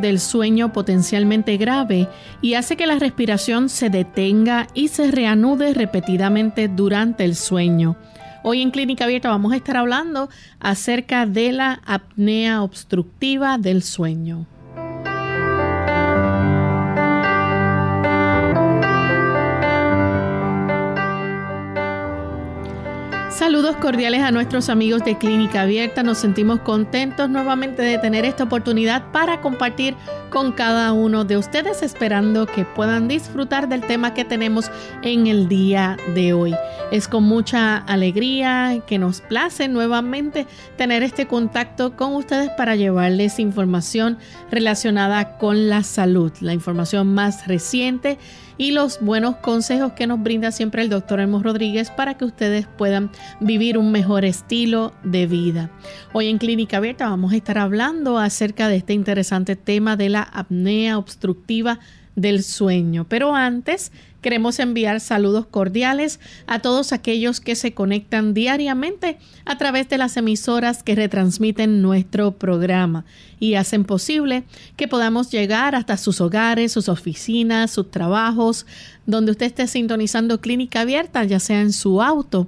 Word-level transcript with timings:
Del 0.00 0.20
sueño 0.20 0.72
potencialmente 0.72 1.56
grave 1.56 2.08
y 2.42 2.54
hace 2.54 2.76
que 2.76 2.86
la 2.86 2.98
respiración 2.98 3.68
se 3.68 3.90
detenga 3.90 4.66
y 4.74 4.88
se 4.88 5.10
reanude 5.10 5.74
repetidamente 5.74 6.68
durante 6.68 7.24
el 7.24 7.36
sueño. 7.36 7.96
Hoy 8.42 8.62
en 8.62 8.70
Clínica 8.70 9.04
Abierta 9.04 9.28
vamos 9.28 9.52
a 9.52 9.56
estar 9.56 9.76
hablando 9.76 10.30
acerca 10.60 11.26
de 11.26 11.52
la 11.52 11.80
apnea 11.84 12.62
obstructiva 12.62 13.58
del 13.58 13.82
sueño. 13.82 14.46
Saludos 23.40 23.76
cordiales 23.76 24.20
a 24.20 24.30
nuestros 24.32 24.68
amigos 24.68 25.02
de 25.02 25.16
Clínica 25.16 25.62
Abierta. 25.62 26.02
Nos 26.02 26.18
sentimos 26.18 26.60
contentos 26.60 27.30
nuevamente 27.30 27.80
de 27.80 27.96
tener 27.96 28.26
esta 28.26 28.44
oportunidad 28.44 29.10
para 29.12 29.40
compartir 29.40 29.96
con 30.30 30.52
cada 30.52 30.92
uno 30.92 31.24
de 31.24 31.36
ustedes, 31.36 31.82
esperando 31.82 32.46
que 32.46 32.64
puedan 32.64 33.08
disfrutar 33.08 33.68
del 33.68 33.82
tema 33.82 34.14
que 34.14 34.24
tenemos 34.24 34.70
en 35.02 35.26
el 35.26 35.48
día 35.48 35.96
de 36.14 36.32
hoy. 36.32 36.54
Es 36.90 37.08
con 37.08 37.24
mucha 37.24 37.76
alegría 37.76 38.80
que 38.86 38.98
nos 38.98 39.20
place 39.20 39.68
nuevamente 39.68 40.46
tener 40.76 41.02
este 41.02 41.26
contacto 41.26 41.96
con 41.96 42.14
ustedes 42.14 42.50
para 42.56 42.76
llevarles 42.76 43.38
información 43.38 44.18
relacionada 44.50 45.36
con 45.38 45.68
la 45.68 45.82
salud, 45.82 46.32
la 46.40 46.54
información 46.54 47.12
más 47.12 47.46
reciente 47.46 48.18
y 48.60 48.72
los 48.72 49.00
buenos 49.00 49.36
consejos 49.36 49.92
que 49.92 50.06
nos 50.06 50.22
brinda 50.22 50.52
siempre 50.52 50.82
el 50.82 50.90
doctor 50.90 51.18
Elmo 51.18 51.42
Rodríguez 51.42 51.90
para 51.90 52.18
que 52.18 52.26
ustedes 52.26 52.66
puedan 52.66 53.10
vivir 53.40 53.78
un 53.78 53.90
mejor 53.90 54.26
estilo 54.26 54.92
de 55.02 55.26
vida. 55.26 55.70
Hoy 56.12 56.28
en 56.28 56.36
Clínica 56.36 56.76
Abierta 56.76 57.08
vamos 57.08 57.32
a 57.32 57.36
estar 57.36 57.56
hablando 57.56 58.18
acerca 58.18 58.68
de 58.68 58.76
este 58.76 58.92
interesante 58.92 59.56
tema 59.56 59.96
de 59.96 60.10
la 60.10 60.19
apnea 60.22 60.98
obstructiva 60.98 61.80
del 62.16 62.42
sueño. 62.42 63.06
Pero 63.08 63.34
antes 63.34 63.92
queremos 64.20 64.58
enviar 64.58 65.00
saludos 65.00 65.46
cordiales 65.46 66.20
a 66.46 66.58
todos 66.58 66.92
aquellos 66.92 67.40
que 67.40 67.54
se 67.54 67.72
conectan 67.72 68.34
diariamente 68.34 69.18
a 69.46 69.56
través 69.56 69.88
de 69.88 69.98
las 69.98 70.16
emisoras 70.16 70.82
que 70.82 70.94
retransmiten 70.94 71.80
nuestro 71.80 72.32
programa 72.32 73.04
y 73.38 73.54
hacen 73.54 73.84
posible 73.84 74.44
que 74.76 74.88
podamos 74.88 75.30
llegar 75.30 75.74
hasta 75.74 75.96
sus 75.96 76.20
hogares, 76.20 76.72
sus 76.72 76.88
oficinas, 76.88 77.70
sus 77.70 77.90
trabajos, 77.90 78.66
donde 79.06 79.32
usted 79.32 79.46
esté 79.46 79.66
sintonizando 79.66 80.40
clínica 80.40 80.82
abierta, 80.82 81.24
ya 81.24 81.40
sea 81.40 81.60
en 81.60 81.72
su 81.72 82.02
auto. 82.02 82.46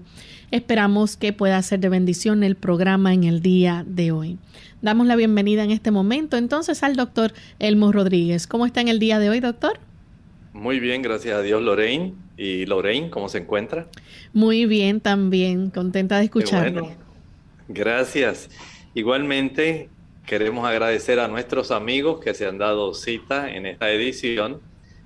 Esperamos 0.50 1.16
que 1.16 1.32
pueda 1.32 1.62
ser 1.62 1.80
de 1.80 1.88
bendición 1.88 2.42
el 2.42 2.56
programa 2.56 3.14
en 3.14 3.24
el 3.24 3.40
día 3.40 3.86
de 3.88 4.12
hoy. 4.12 4.38
Damos 4.82 5.06
la 5.06 5.14
bienvenida 5.14 5.62
en 5.62 5.70
este 5.70 5.92
momento 5.92 6.36
entonces 6.36 6.82
al 6.82 6.96
doctor 6.96 7.32
Elmo 7.60 7.92
Rodríguez. 7.92 8.48
¿Cómo 8.48 8.66
está 8.66 8.80
en 8.80 8.88
el 8.88 8.98
día 8.98 9.20
de 9.20 9.30
hoy, 9.30 9.38
doctor? 9.38 9.78
Muy 10.52 10.80
bien, 10.80 11.02
gracias 11.02 11.36
a 11.36 11.40
Dios, 11.40 11.62
Lorraine. 11.62 12.14
¿Y 12.36 12.66
Lorraine, 12.66 13.08
cómo 13.08 13.28
se 13.28 13.38
encuentra? 13.38 13.86
Muy 14.32 14.66
bien, 14.66 15.00
también, 15.00 15.70
contenta 15.70 16.18
de 16.18 16.24
escucharlo. 16.24 16.90
Gracias. 17.68 18.50
Igualmente, 18.92 19.88
queremos 20.26 20.66
agradecer 20.66 21.20
a 21.20 21.28
nuestros 21.28 21.70
amigos 21.70 22.18
que 22.18 22.34
se 22.34 22.46
han 22.46 22.58
dado 22.58 22.92
cita 22.92 23.54
en 23.54 23.66
esta 23.66 23.88
edición 23.88 24.60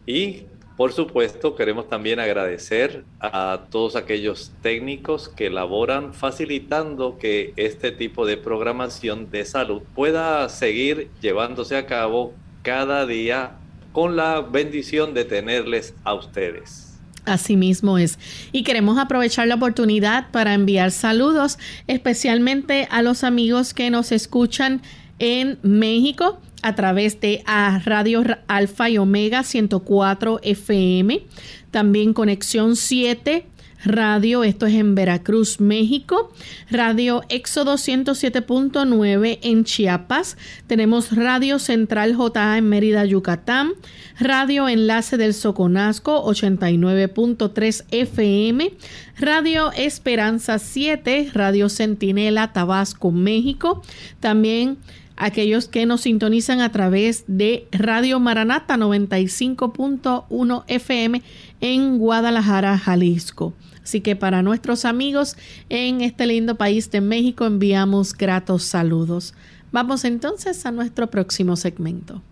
y 0.06 0.44
por 0.76 0.92
supuesto, 0.92 1.56
queremos 1.56 1.88
también 1.88 2.20
agradecer 2.20 3.04
a 3.19 3.62
todos 3.70 3.97
aquellos 3.97 4.53
técnicos 4.60 5.31
que 5.31 5.48
laboran 5.48 6.12
facilitando 6.12 7.16
que 7.19 7.54
este 7.56 7.92
tipo 7.92 8.26
de 8.26 8.37
programación 8.37 9.31
de 9.31 9.47
salud 9.47 9.82
pueda 9.94 10.47
seguir 10.50 11.09
llevándose 11.22 11.76
a 11.76 11.86
cabo 11.86 12.34
cada 12.62 13.06
día 13.06 13.56
con 13.92 14.16
la 14.16 14.42
bendición 14.42 15.15
de 15.15 15.25
tenerles 15.25 15.94
a 16.04 16.12
ustedes. 16.12 16.98
Así 17.25 17.56
mismo 17.56 17.97
es. 17.97 18.19
Y 18.53 18.62
queremos 18.62 18.98
aprovechar 18.98 19.48
la 19.48 19.54
oportunidad 19.54 20.31
para 20.31 20.53
enviar 20.53 20.91
saludos 20.91 21.59
especialmente 21.86 22.86
a 22.91 23.00
los 23.00 23.25
amigos 23.25 23.72
que 23.72 23.88
nos 23.88 24.12
escuchan 24.12 24.82
en 25.19 25.59
México 25.62 26.38
a 26.66 26.75
través 26.75 27.21
de 27.21 27.44
a 27.47 27.78
Radio 27.84 28.25
Alfa 28.49 28.91
y 28.91 28.99
Omega 28.99 29.44
104 29.44 30.41
FM, 30.43 31.22
también 31.71 32.12
Conexión 32.12 32.75
7 32.75 33.47
Radio, 33.86 34.42
esto 34.42 34.66
es 34.66 34.74
en 34.74 34.97
Veracruz, 34.97 35.60
México, 35.60 36.32
Radio 36.70 37.22
Éxodo 37.28 37.74
107.9 37.74 39.38
en 39.42 39.62
Chiapas, 39.62 40.36
tenemos 40.66 41.14
Radio 41.14 41.60
Central 41.60 42.16
JA 42.16 42.58
en 42.58 42.69
Mérida, 42.69 43.04
Yucatán, 43.04 43.74
Radio 44.19 44.69
Enlace 44.69 45.16
del 45.16 45.34
Soconasco 45.34 46.24
89.3 46.24 47.84
FM, 47.92 48.72
Radio 49.20 49.70
Esperanza 49.70 50.58
7, 50.58 51.30
Radio 51.32 51.68
Centinela, 51.68 52.53
Tabasco, 52.53 53.12
México, 53.12 53.82
también 54.18 54.78
aquellos 55.16 55.68
que 55.68 55.86
nos 55.86 56.03
sintonizan 56.03 56.60
a 56.60 56.70
través 56.72 57.24
de 57.26 57.66
Radio 57.72 58.20
Maranata 58.20 58.76
95.1 58.76 60.64
FM 60.68 61.22
en 61.61 61.99
Guadalajara, 61.99 62.78
Jalisco. 62.78 63.55
Así 63.83 64.00
que 64.00 64.17
para 64.17 64.43
nuestros 64.43 64.84
amigos 64.84 65.37
en 65.69 66.00
este 66.00 66.27
lindo 66.27 66.56
país 66.56 66.91
de 66.91 67.00
México 67.00 67.44
enviamos 67.44 68.12
gratos 68.12 68.65
saludos. 68.65 69.34
Vamos 69.72 70.05
entonces 70.05 70.65
a 70.66 70.72
nuestro 70.72 71.09
próximo 71.09 71.56
segmento. 71.56 72.22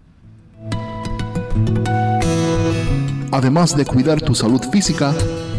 Además 3.31 3.77
de 3.77 3.85
cuidar 3.85 4.21
tu 4.21 4.35
salud 4.35 4.63
física, 4.71 5.15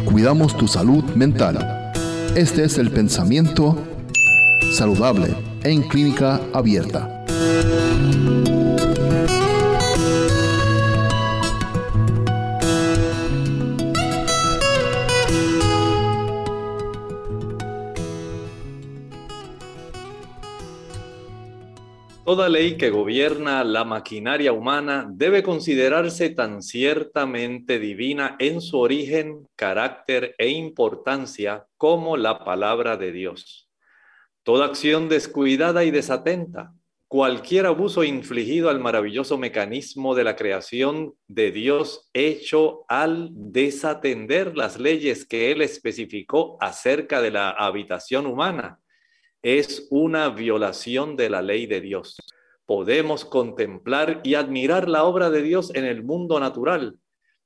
cuidamos 0.06 0.56
tu 0.58 0.68
salud 0.68 1.04
mental. 1.16 1.92
Este 2.36 2.64
es 2.64 2.78
el 2.78 2.92
pensamiento 2.92 3.78
saludable 4.76 5.36
en 5.64 5.82
clínica 5.84 6.42
abierta. 6.54 7.26
Toda 22.26 22.50
ley 22.50 22.76
que 22.76 22.90
gobierna 22.90 23.64
la 23.64 23.84
maquinaria 23.84 24.52
humana 24.52 25.08
debe 25.08 25.44
considerarse 25.44 26.32
tan 26.32 26.64
ciertamente 26.64 27.78
divina 27.78 28.36
en 28.40 28.62
su 28.62 28.80
origen, 28.80 29.48
carácter 29.56 30.34
e 30.40 30.50
importancia 30.50 31.68
como 31.78 32.18
la 32.18 32.44
palabra 32.44 32.98
de 32.98 33.12
Dios. 33.12 33.70
Toda 34.42 34.66
acción 34.66 35.08
descuidada 35.08 35.84
y 35.84 35.92
desatenta, 35.92 36.74
cualquier 37.08 37.68
abuso 37.68 38.04
infligido 38.04 38.72
al 38.72 38.80
maravilloso 38.80 39.38
mecanismo 39.38 40.16
de 40.16 40.24
la 40.24 40.36
creación 40.36 41.14
de 41.28 41.52
Dios 41.52 42.10
hecho 42.14 42.86
al 42.88 43.30
desatender 43.34 44.58
las 44.58 44.80
leyes 44.80 45.28
que 45.28 45.52
Él 45.52 45.62
especificó 45.62 46.58
acerca 46.60 47.22
de 47.22 47.30
la 47.30 47.52
habitación 47.52 48.26
humana 48.26 48.80
es 49.46 49.88
una 49.92 50.30
violación 50.30 51.16
de 51.16 51.30
la 51.30 51.44
ley 51.44 51.68
de 51.68 51.80
Dios. 51.80 52.18
Podemos 52.66 53.26
contemplar 53.26 54.22
y 54.24 54.34
admirar 54.34 54.90
la 54.90 55.04
obra 55.04 55.30
de 55.30 55.44
Dios 55.44 55.72
en 55.76 55.86
el 55.86 56.04
mundo 56.04 56.40
natural, 56.40 56.98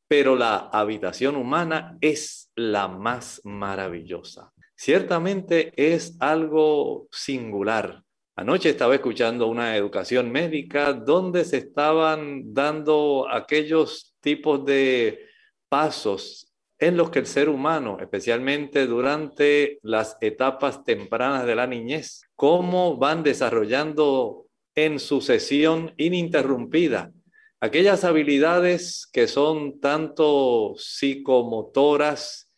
pero 0.08 0.38
la 0.38 0.56
habitación 0.72 1.36
humana 1.36 1.98
es 2.00 2.52
la 2.56 2.88
más 2.88 3.42
maravillosa. 3.44 4.54
Ciertamente 4.76 5.74
es 5.76 6.16
algo 6.22 7.10
singular, 7.12 8.04
Anoche 8.40 8.70
estaba 8.70 8.96
escuchando 8.96 9.48
una 9.48 9.76
educación 9.76 10.32
médica 10.32 10.94
donde 10.94 11.44
se 11.44 11.58
estaban 11.58 12.54
dando 12.54 13.28
aquellos 13.30 14.16
tipos 14.22 14.64
de 14.64 15.28
pasos 15.68 16.49
en 16.80 16.98
los 16.98 17.10
que 17.10 17.20
el 17.20 17.28
ser 17.28 17.50
humano, 17.50 17.98
especialmente 18.00 18.88
durante 18.88 19.80
las 19.84 20.18
etapas 20.22 20.84
tempranas 20.84 21.46
de 21.46 21.56
la 21.56 21.68
niñez, 21.68 22.22
cómo 22.36 22.98
van 22.98 23.22
desarrollando 23.22 24.46
en 24.76 25.00
sucesión 25.00 25.94
ininterrumpida 25.98 27.12
aquellas 27.60 28.04
habilidades 28.04 29.08
que 29.12 29.28
son 29.28 29.80
tanto 29.80 30.76
psicomotoras, 30.78 32.52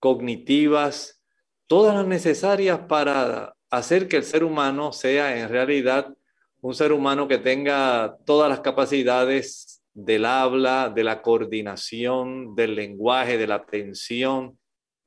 cognitivas, 0.00 1.22
todas 1.66 1.94
las 1.94 2.06
necesarias 2.06 2.80
para 2.88 3.54
hacer 3.70 4.08
que 4.08 4.16
el 4.16 4.24
ser 4.24 4.44
humano 4.44 4.92
sea 4.92 5.38
en 5.38 5.48
realidad 5.48 6.14
un 6.60 6.74
ser 6.74 6.92
humano 6.92 7.28
que 7.28 7.38
tenga 7.38 8.16
todas 8.24 8.48
las 8.48 8.60
capacidades 8.60 9.77
del 9.98 10.26
habla, 10.26 10.92
de 10.94 11.02
la 11.02 11.22
coordinación, 11.22 12.54
del 12.54 12.76
lenguaje, 12.76 13.36
de 13.36 13.48
la 13.48 13.56
atención, 13.56 14.56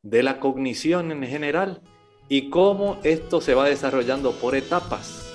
de 0.03 0.21
la 0.21 0.41
cognición 0.41 1.13
en 1.13 1.23
general, 1.23 1.81
y 2.27 2.49
cómo 2.49 2.99
esto 3.03 3.39
se 3.39 3.53
va 3.53 3.69
desarrollando 3.69 4.33
por 4.33 4.53
etapas. 4.53 5.33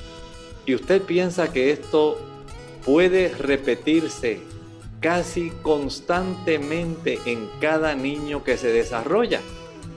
Y 0.67 0.75
usted 0.75 1.00
piensa 1.00 1.53
que 1.53 1.70
esto 1.70 2.19
puede 2.85 3.31
repetirse 3.31 4.41
casi 5.00 5.50
constantemente 5.62 7.19
en 7.25 7.49
cada 7.59 7.94
niño 7.94 8.44
que 8.44 8.59
se 8.59 8.70
desarrolla 8.73 9.41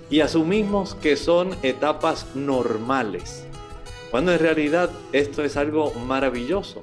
y 0.09 0.21
asumimos 0.21 0.95
que 0.95 1.17
son 1.17 1.55
etapas 1.63 2.33
normales, 2.33 3.45
cuando 4.09 4.31
en 4.31 4.39
realidad 4.39 4.89
esto 5.11 5.43
es 5.43 5.57
algo 5.57 5.93
maravilloso. 5.93 6.81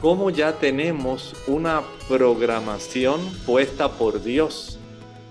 Como 0.00 0.30
ya 0.30 0.52
tenemos 0.52 1.34
una 1.46 1.82
programación 2.08 3.20
puesta 3.44 3.90
por 3.90 4.22
Dios 4.22 4.78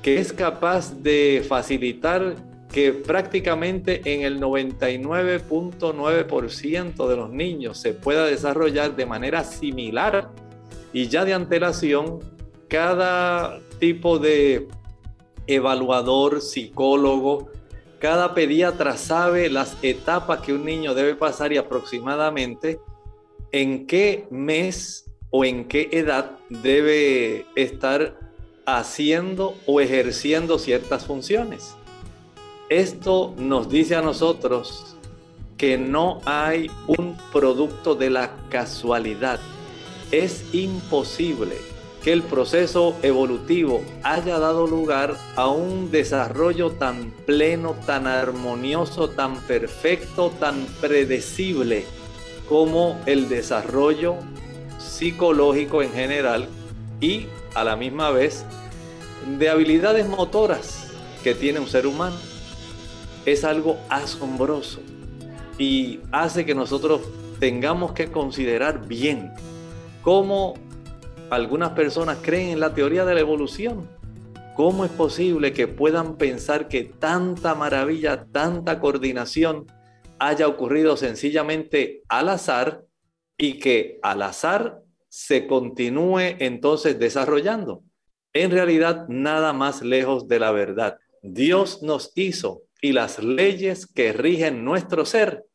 que 0.01 0.19
es 0.19 0.31
capaz 0.31 1.01
de 1.03 1.43
facilitar 1.47 2.35
que 2.71 2.93
prácticamente 2.93 4.01
en 4.05 4.21
el 4.21 4.39
99.9% 4.39 7.07
de 7.07 7.17
los 7.17 7.29
niños 7.29 7.77
se 7.77 7.93
pueda 7.93 8.25
desarrollar 8.25 8.95
de 8.95 9.05
manera 9.05 9.43
similar 9.43 10.29
y 10.93 11.09
ya 11.09 11.25
de 11.25 11.33
antelación 11.33 12.19
cada 12.69 13.59
tipo 13.79 14.17
de 14.19 14.69
evaluador, 15.45 16.39
psicólogo, 16.41 17.49
cada 17.99 18.33
pediatra 18.33 18.95
sabe 18.95 19.49
las 19.49 19.75
etapas 19.81 20.39
que 20.39 20.53
un 20.53 20.63
niño 20.63 20.93
debe 20.93 21.15
pasar 21.15 21.51
y 21.51 21.57
aproximadamente 21.57 22.79
en 23.51 23.87
qué 23.87 24.27
mes 24.29 25.05
o 25.29 25.45
en 25.45 25.65
qué 25.65 25.89
edad 25.91 26.31
debe 26.49 27.45
estar 27.55 28.17
haciendo 28.65 29.55
o 29.65 29.79
ejerciendo 29.79 30.59
ciertas 30.59 31.05
funciones. 31.05 31.75
Esto 32.69 33.33
nos 33.37 33.69
dice 33.69 33.95
a 33.95 34.01
nosotros 34.01 34.95
que 35.57 35.77
no 35.77 36.21
hay 36.25 36.69
un 36.87 37.17
producto 37.31 37.95
de 37.95 38.09
la 38.09 38.35
casualidad. 38.49 39.39
Es 40.11 40.53
imposible 40.53 41.55
que 42.03 42.13
el 42.13 42.23
proceso 42.23 42.95
evolutivo 43.01 43.81
haya 44.03 44.37
dado 44.39 44.67
lugar 44.67 45.17
a 45.35 45.49
un 45.49 45.91
desarrollo 45.91 46.71
tan 46.71 47.11
pleno, 47.25 47.75
tan 47.85 48.07
armonioso, 48.07 49.09
tan 49.09 49.41
perfecto, 49.41 50.31
tan 50.39 50.65
predecible 50.79 51.85
como 52.47 52.99
el 53.05 53.29
desarrollo 53.29 54.15
psicológico 54.77 55.81
en 55.81 55.91
general 55.91 56.47
y 57.01 57.27
a 57.53 57.63
la 57.63 57.75
misma 57.75 58.11
vez 58.11 58.45
de 59.37 59.49
habilidades 59.49 60.07
motoras 60.07 60.91
que 61.23 61.35
tiene 61.35 61.59
un 61.59 61.67
ser 61.67 61.87
humano 61.87 62.15
es 63.25 63.43
algo 63.43 63.77
asombroso 63.89 64.79
y 65.57 65.99
hace 66.11 66.45
que 66.45 66.55
nosotros 66.55 67.01
tengamos 67.39 67.91
que 67.91 68.11
considerar 68.11 68.87
bien 68.87 69.33
cómo 70.01 70.53
algunas 71.29 71.71
personas 71.71 72.19
creen 72.21 72.49
en 72.51 72.59
la 72.59 72.73
teoría 72.73 73.03
de 73.05 73.13
la 73.13 73.19
evolución. 73.19 73.89
¿Cómo 74.55 74.85
es 74.85 74.91
posible 74.91 75.53
que 75.53 75.67
puedan 75.67 76.15
pensar 76.15 76.67
que 76.67 76.83
tanta 76.83 77.53
maravilla, 77.53 78.25
tanta 78.31 78.79
coordinación 78.79 79.67
haya 80.19 80.47
ocurrido 80.47 80.97
sencillamente 80.97 82.03
al 82.07 82.29
azar 82.29 82.83
y 83.37 83.59
que 83.59 83.99
al 84.01 84.21
azar 84.21 84.81
se 85.09 85.47
continúe 85.47 86.35
entonces 86.39 86.99
desarrollando? 86.99 87.83
En 88.33 88.51
realidad, 88.51 89.07
nada 89.07 89.53
más 89.53 89.81
lejos 89.81 90.27
de 90.27 90.39
la 90.39 90.51
verdad. 90.51 90.97
Dios 91.21 91.81
nos 91.81 92.11
hizo 92.15 92.63
y 92.81 92.91
las 92.91 93.19
leyes 93.23 93.87
que 93.87 94.13
rigen 94.13 94.63
nuestro 94.63 95.05
ser 95.05 95.45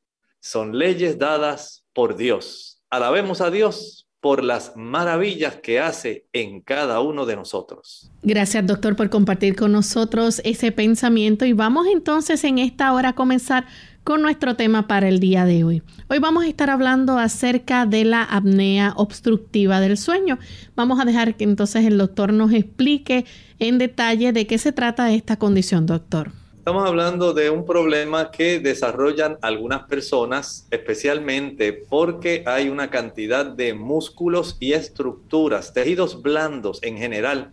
son 0.41 0.77
leyes 0.77 1.19
dadas 1.19 1.85
por 1.93 2.17
Dios. 2.17 2.83
Alabemos 2.91 3.41
a 3.41 3.51
Dios 3.51 4.09
por 4.23 4.45
las 4.45 4.77
maravillas 4.77 5.57
que 5.57 5.81
hace 5.81 6.27
en 6.33 6.61
cada 6.61 7.01
uno 7.01 7.27
de 7.27 7.35
nosotros. 7.35 8.09
Gracias, 8.23 8.65
doctor, 8.65 8.95
por 8.95 9.11
compartir 9.11 9.57
con 9.57 9.73
nosotros 9.73 10.41
ese 10.45 10.71
pensamiento 10.71 11.45
y 11.45 11.53
vamos 11.53 11.89
entonces 11.93 12.45
en 12.45 12.59
esta 12.59 12.93
hora 12.93 13.11
a 13.11 13.15
comenzar 13.15 13.67
con 14.05 14.23
nuestro 14.23 14.57
tema 14.57 14.89
para 14.89 15.09
el 15.09 15.21
día 15.21 15.45
de 15.45 15.65
hoy. 15.65 15.83
Hoy 16.09 16.19
vamos 16.19 16.45
a 16.45 16.49
estar 16.49 16.71
hablando 16.71 17.19
acerca 17.19 17.87
de 17.87 18.05
la 18.05 18.23
apnea 18.25 18.95
obstructiva 18.97 19.81
del 19.81 19.97
sueño. 19.97 20.39
Vamos 20.75 21.01
a 21.01 21.05
dejar 21.05 21.37
que 21.37 21.45
entonces 21.45 21.85
el 21.85 21.99
doctor 21.99 22.33
nos 22.33 22.53
explique 22.53 23.25
en 23.59 23.79
detalle 23.79 24.33
de 24.33 24.47
qué 24.47 24.59
se 24.59 24.73
trata 24.73 25.13
esta 25.13 25.39
condición, 25.39 25.87
doctor. 25.87 26.33
Estamos 26.59 26.87
hablando 26.87 27.33
de 27.33 27.51
un 27.51 27.65
problema 27.65 28.31
que 28.31 28.61
desarrollan 28.61 29.37
algunas 29.43 29.83
personas, 29.87 30.67
especialmente 30.71 31.73
porque 31.73 32.45
hay 32.47 32.69
una 32.69 32.89
cantidad 32.89 33.45
de 33.45 33.75
músculos 33.75 34.57
y 34.61 34.73
estructuras, 34.73 35.73
tejidos 35.73 36.23
blandos 36.23 36.79
en 36.83 36.99
general, 36.99 37.51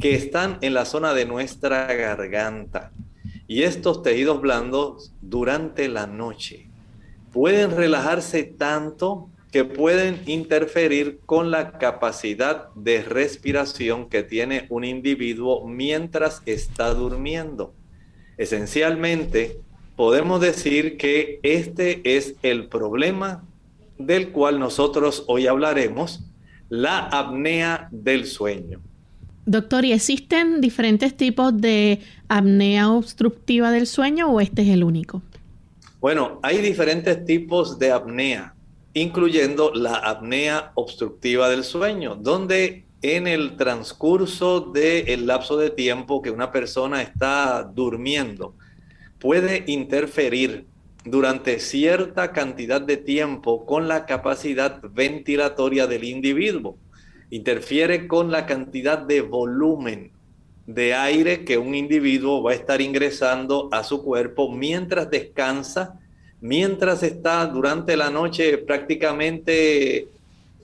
que 0.00 0.14
están 0.14 0.58
en 0.62 0.72
la 0.72 0.86
zona 0.86 1.12
de 1.12 1.26
nuestra 1.26 1.86
garganta. 1.94 2.92
Y 3.48 3.62
estos 3.62 4.02
tejidos 4.02 4.40
blandos 4.40 5.12
durante 5.20 5.88
la 5.88 6.06
noche 6.06 6.68
pueden 7.32 7.70
relajarse 7.76 8.44
tanto 8.44 9.28
que 9.52 9.64
pueden 9.64 10.20
interferir 10.26 11.20
con 11.24 11.50
la 11.50 11.78
capacidad 11.78 12.68
de 12.74 13.02
respiración 13.02 14.08
que 14.08 14.22
tiene 14.22 14.66
un 14.68 14.84
individuo 14.84 15.66
mientras 15.66 16.42
está 16.44 16.92
durmiendo. 16.92 17.72
Esencialmente, 18.36 19.60
podemos 19.96 20.40
decir 20.40 20.98
que 20.98 21.40
este 21.42 22.16
es 22.16 22.34
el 22.42 22.68
problema 22.68 23.44
del 23.98 24.30
cual 24.30 24.58
nosotros 24.58 25.24
hoy 25.26 25.46
hablaremos, 25.46 26.24
la 26.68 26.98
apnea 26.98 27.88
del 27.90 28.26
sueño. 28.26 28.80
Doctor, 29.48 29.84
¿y 29.84 29.92
existen 29.92 30.60
diferentes 30.60 31.16
tipos 31.16 31.56
de 31.56 32.00
apnea 32.26 32.90
obstructiva 32.90 33.70
del 33.70 33.86
sueño 33.86 34.28
o 34.28 34.40
este 34.40 34.62
es 34.62 34.68
el 34.68 34.82
único? 34.82 35.22
Bueno, 36.00 36.40
hay 36.42 36.58
diferentes 36.58 37.24
tipos 37.24 37.78
de 37.78 37.92
apnea, 37.92 38.56
incluyendo 38.92 39.72
la 39.72 39.98
apnea 39.98 40.72
obstructiva 40.74 41.48
del 41.48 41.62
sueño, 41.62 42.16
donde 42.16 42.86
en 43.02 43.28
el 43.28 43.56
transcurso 43.56 44.60
del 44.60 45.28
lapso 45.28 45.56
de 45.56 45.70
tiempo 45.70 46.22
que 46.22 46.32
una 46.32 46.50
persona 46.50 47.00
está 47.02 47.62
durmiendo 47.62 48.54
puede 49.20 49.62
interferir 49.68 50.66
durante 51.04 51.60
cierta 51.60 52.32
cantidad 52.32 52.80
de 52.80 52.96
tiempo 52.96 53.64
con 53.64 53.86
la 53.86 54.06
capacidad 54.06 54.80
ventilatoria 54.82 55.86
del 55.86 56.02
individuo. 56.02 56.78
Interfiere 57.30 58.06
con 58.06 58.30
la 58.30 58.46
cantidad 58.46 58.98
de 58.98 59.20
volumen 59.20 60.12
de 60.66 60.94
aire 60.94 61.44
que 61.44 61.58
un 61.58 61.74
individuo 61.74 62.42
va 62.42 62.52
a 62.52 62.54
estar 62.54 62.80
ingresando 62.80 63.68
a 63.72 63.84
su 63.84 64.02
cuerpo 64.02 64.50
mientras 64.50 65.10
descansa, 65.10 65.98
mientras 66.40 67.02
está 67.02 67.46
durante 67.46 67.96
la 67.96 68.10
noche 68.10 68.58
prácticamente 68.58 70.08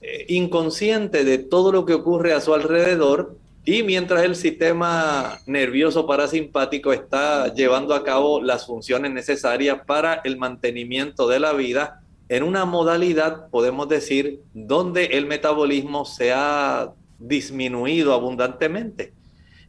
eh, 0.01 0.25
inconsciente 0.27 1.23
de 1.23 1.37
todo 1.37 1.71
lo 1.71 1.85
que 1.85 1.93
ocurre 1.93 2.33
a 2.33 2.41
su 2.41 2.53
alrededor 2.53 3.37
y 3.65 3.83
mientras 3.83 4.23
el 4.23 4.35
sistema 4.35 5.39
nervioso 5.45 6.05
parasimpático 6.05 6.91
está 6.91 7.53
llevando 7.53 7.95
a 7.95 8.03
cabo 8.03 8.41
las 8.41 8.65
funciones 8.65 9.11
necesarias 9.13 9.79
para 9.85 10.15
el 10.25 10.37
mantenimiento 10.37 11.29
de 11.29 11.39
la 11.39 11.53
vida 11.53 12.02
en 12.33 12.41
una 12.41 12.65
modalidad, 12.65 13.47
podemos 13.51 13.87
decir, 13.87 14.41
donde 14.55 15.05
el 15.05 15.27
metabolismo 15.27 16.03
se 16.03 16.33
ha 16.33 16.91
disminuido 17.19 18.11
abundantemente. 18.11 19.13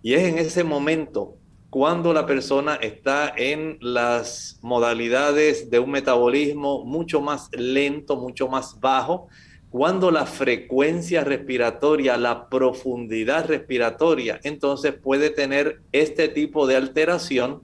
Y 0.02 0.14
es 0.14 0.22
en 0.22 0.38
ese 0.38 0.64
momento 0.64 1.34
cuando 1.68 2.14
la 2.14 2.24
persona 2.24 2.76
está 2.76 3.34
en 3.36 3.76
las 3.82 4.58
modalidades 4.62 5.68
de 5.70 5.78
un 5.78 5.90
metabolismo 5.90 6.86
mucho 6.86 7.20
más 7.20 7.50
lento, 7.52 8.16
mucho 8.16 8.48
más 8.48 8.80
bajo, 8.80 9.28
cuando 9.68 10.10
la 10.10 10.24
frecuencia 10.24 11.22
respiratoria, 11.22 12.16
la 12.16 12.48
profundidad 12.48 13.46
respiratoria, 13.46 14.40
entonces 14.42 14.94
puede 14.94 15.28
tener 15.28 15.82
este 15.92 16.28
tipo 16.28 16.66
de 16.66 16.76
alteración 16.76 17.60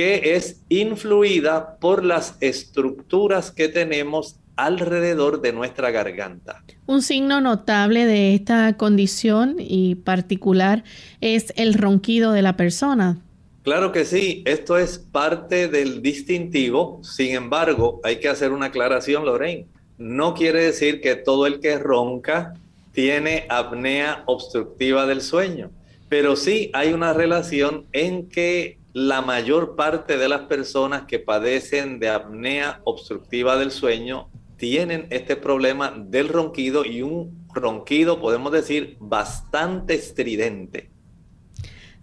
que 0.00 0.34
es 0.34 0.62
influida 0.70 1.76
por 1.76 2.06
las 2.06 2.38
estructuras 2.40 3.50
que 3.50 3.68
tenemos 3.68 4.36
alrededor 4.56 5.42
de 5.42 5.52
nuestra 5.52 5.90
garganta. 5.90 6.64
Un 6.86 7.02
signo 7.02 7.42
notable 7.42 8.06
de 8.06 8.34
esta 8.34 8.78
condición 8.78 9.56
y 9.58 9.96
particular 9.96 10.84
es 11.20 11.52
el 11.54 11.74
ronquido 11.74 12.32
de 12.32 12.40
la 12.40 12.56
persona. 12.56 13.18
Claro 13.62 13.92
que 13.92 14.06
sí, 14.06 14.42
esto 14.46 14.78
es 14.78 14.98
parte 14.98 15.68
del 15.68 16.00
distintivo, 16.00 17.02
sin 17.04 17.34
embargo, 17.34 18.00
hay 18.02 18.20
que 18.20 18.30
hacer 18.30 18.52
una 18.52 18.68
aclaración, 18.68 19.26
Lorraine. 19.26 19.66
No 19.98 20.32
quiere 20.32 20.62
decir 20.62 21.02
que 21.02 21.14
todo 21.14 21.46
el 21.46 21.60
que 21.60 21.78
ronca 21.78 22.54
tiene 22.92 23.44
apnea 23.50 24.22
obstructiva 24.24 25.04
del 25.04 25.20
sueño, 25.20 25.70
pero 26.08 26.36
sí 26.36 26.70
hay 26.72 26.94
una 26.94 27.12
relación 27.12 27.84
en 27.92 28.30
que 28.30 28.79
la 28.92 29.22
mayor 29.22 29.76
parte 29.76 30.16
de 30.16 30.28
las 30.28 30.42
personas 30.42 31.02
que 31.02 31.18
padecen 31.18 32.00
de 32.00 32.08
apnea 32.08 32.80
obstructiva 32.84 33.56
del 33.56 33.70
sueño 33.70 34.28
tienen 34.56 35.06
este 35.10 35.36
problema 35.36 35.94
del 35.96 36.28
ronquido 36.28 36.84
y 36.84 37.02
un 37.02 37.46
ronquido, 37.54 38.20
podemos 38.20 38.52
decir, 38.52 38.96
bastante 39.00 39.94
estridente. 39.94 40.90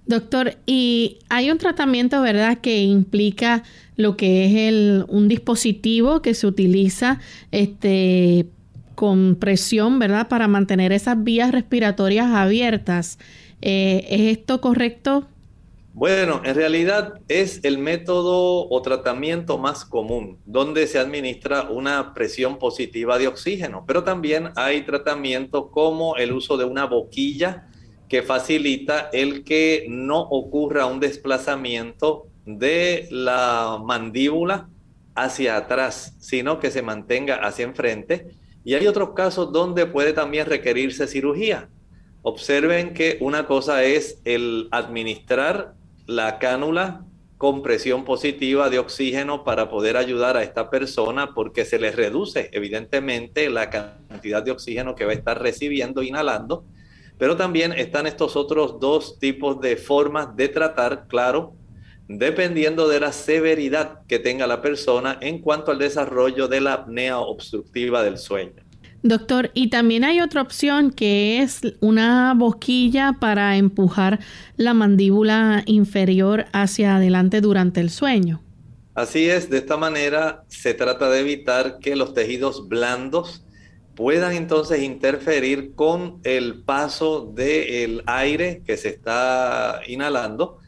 Doctor, 0.05 0.55
y 0.65 1.19
hay 1.29 1.51
un 1.51 1.57
tratamiento, 1.57 2.21
¿verdad?, 2.21 2.59
que 2.59 2.81
implica 2.81 3.63
lo 3.97 4.15
que 4.15 4.45
es 4.45 4.55
el, 4.55 5.05
un 5.09 5.27
dispositivo 5.27 6.21
que 6.21 6.33
se 6.33 6.47
utiliza 6.47 7.19
este, 7.51 8.47
con 8.95 9.35
presión, 9.35 9.99
¿verdad?, 9.99 10.29
para 10.29 10.47
mantener 10.47 10.93
esas 10.93 11.21
vías 11.21 11.51
respiratorias 11.51 12.27
abiertas. 12.27 13.19
Eh, 13.61 14.07
¿Es 14.09 14.37
esto 14.37 14.61
correcto? 14.61 15.27
Bueno, 15.99 16.41
en 16.43 16.53
realidad 16.53 17.15
es 17.27 17.59
el 17.63 17.79
método 17.79 18.69
o 18.69 18.81
tratamiento 18.83 19.57
más 19.57 19.83
común, 19.83 20.37
donde 20.45 20.85
se 20.85 20.99
administra 20.99 21.71
una 21.71 22.13
presión 22.13 22.59
positiva 22.59 23.17
de 23.17 23.27
oxígeno, 23.27 23.83
pero 23.87 24.03
también 24.03 24.51
hay 24.55 24.83
tratamientos 24.83 25.71
como 25.71 26.15
el 26.17 26.33
uso 26.33 26.55
de 26.55 26.65
una 26.65 26.85
boquilla 26.85 27.69
que 28.07 28.21
facilita 28.21 29.09
el 29.11 29.43
que 29.43 29.87
no 29.89 30.19
ocurra 30.19 30.85
un 30.85 30.99
desplazamiento 30.99 32.27
de 32.45 33.07
la 33.09 33.81
mandíbula 33.83 34.69
hacia 35.15 35.57
atrás, 35.57 36.15
sino 36.19 36.59
que 36.59 36.69
se 36.69 36.83
mantenga 36.83 37.37
hacia 37.37 37.65
enfrente. 37.65 38.35
Y 38.63 38.75
hay 38.75 38.85
otros 38.85 39.15
casos 39.15 39.51
donde 39.51 39.87
puede 39.87 40.13
también 40.13 40.45
requerirse 40.45 41.07
cirugía. 41.07 41.69
Observen 42.21 42.93
que 42.93 43.17
una 43.19 43.47
cosa 43.47 43.83
es 43.83 44.21
el 44.25 44.67
administrar 44.69 45.73
la 46.07 46.39
cánula 46.39 47.05
con 47.37 47.61
presión 47.61 48.03
positiva 48.03 48.69
de 48.69 48.79
oxígeno 48.79 49.43
para 49.43 49.69
poder 49.69 49.97
ayudar 49.97 50.37
a 50.37 50.43
esta 50.43 50.69
persona 50.69 51.33
porque 51.35 51.65
se 51.65 51.77
le 51.77 51.91
reduce 51.91 52.49
evidentemente 52.53 53.49
la 53.49 53.69
cantidad 53.69 54.41
de 54.41 54.51
oxígeno 54.51 54.95
que 54.95 55.05
va 55.05 55.11
a 55.11 55.15
estar 55.15 55.39
recibiendo, 55.39 56.01
inhalando, 56.01 56.65
pero 57.19 57.35
también 57.35 57.73
están 57.73 58.07
estos 58.07 58.35
otros 58.35 58.79
dos 58.79 59.19
tipos 59.19 59.59
de 59.59 59.75
formas 59.75 60.35
de 60.35 60.47
tratar, 60.47 61.07
claro, 61.07 61.53
dependiendo 62.07 62.87
de 62.87 63.01
la 63.01 63.11
severidad 63.11 63.99
que 64.07 64.17
tenga 64.17 64.47
la 64.47 64.61
persona 64.61 65.17
en 65.21 65.39
cuanto 65.39 65.71
al 65.71 65.77
desarrollo 65.77 66.47
de 66.47 66.61
la 66.61 66.73
apnea 66.73 67.19
obstructiva 67.19 68.01
del 68.01 68.17
sueño. 68.17 68.66
Doctor, 69.07 69.51
y 69.53 69.69
también 69.69 70.03
hay 70.03 70.21
otra 70.21 70.41
opción 70.41 70.91
que 70.91 71.41
es 71.41 71.61
una 71.79 72.33
boquilla 72.35 73.17
para 73.19 73.57
empujar 73.57 74.19
la 74.55 74.73
mandíbula 74.73 75.63
inferior 75.65 76.45
hacia 76.51 76.97
adelante 76.97 77.41
durante 77.41 77.79
el 77.79 77.89
sueño. 77.89 78.41
Así 78.95 79.29
es, 79.29 79.49
de 79.49 79.59
esta 79.59 79.77
manera 79.77 80.43
se 80.47 80.73
trata 80.73 81.09
de 81.09 81.19
evitar 81.19 81.79
que 81.79 81.95
los 81.95 82.13
tejidos 82.13 82.67
blandos 82.67 83.45
puedan 83.95 84.33
entonces 84.33 84.81
interferir 84.81 85.73
con 85.75 86.19
el 86.23 86.63
paso 86.63 87.31
del 87.33 88.03
aire 88.05 88.61
que 88.65 88.77
se 88.77 88.89
está 88.89 89.81
inhalando 89.87 90.59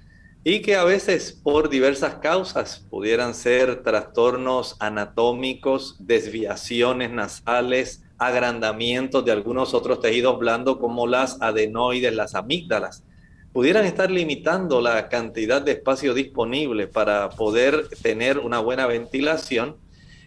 y 0.43 0.61
que 0.61 0.75
a 0.75 0.83
veces 0.83 1.31
por 1.43 1.69
diversas 1.69 2.15
causas 2.15 2.85
pudieran 2.89 3.33
ser 3.33 3.83
trastornos 3.83 4.77
anatómicos, 4.79 5.95
desviaciones 5.99 7.11
nasales, 7.11 8.03
agrandamientos 8.19 9.25
de 9.25 9.31
algunos 9.31 9.73
otros 9.73 10.01
tejidos 10.01 10.37
blandos 10.37 10.77
como 10.77 11.07
las 11.07 11.41
adenoides, 11.41 12.13
las 12.13 12.35
amígdalas, 12.35 13.03
pudieran 13.53 13.85
estar 13.85 14.11
limitando 14.11 14.81
la 14.81 15.09
cantidad 15.09 15.61
de 15.61 15.71
espacio 15.71 16.13
disponible 16.13 16.87
para 16.87 17.29
poder 17.29 17.87
tener 18.01 18.37
una 18.39 18.59
buena 18.59 18.85
ventilación 18.85 19.77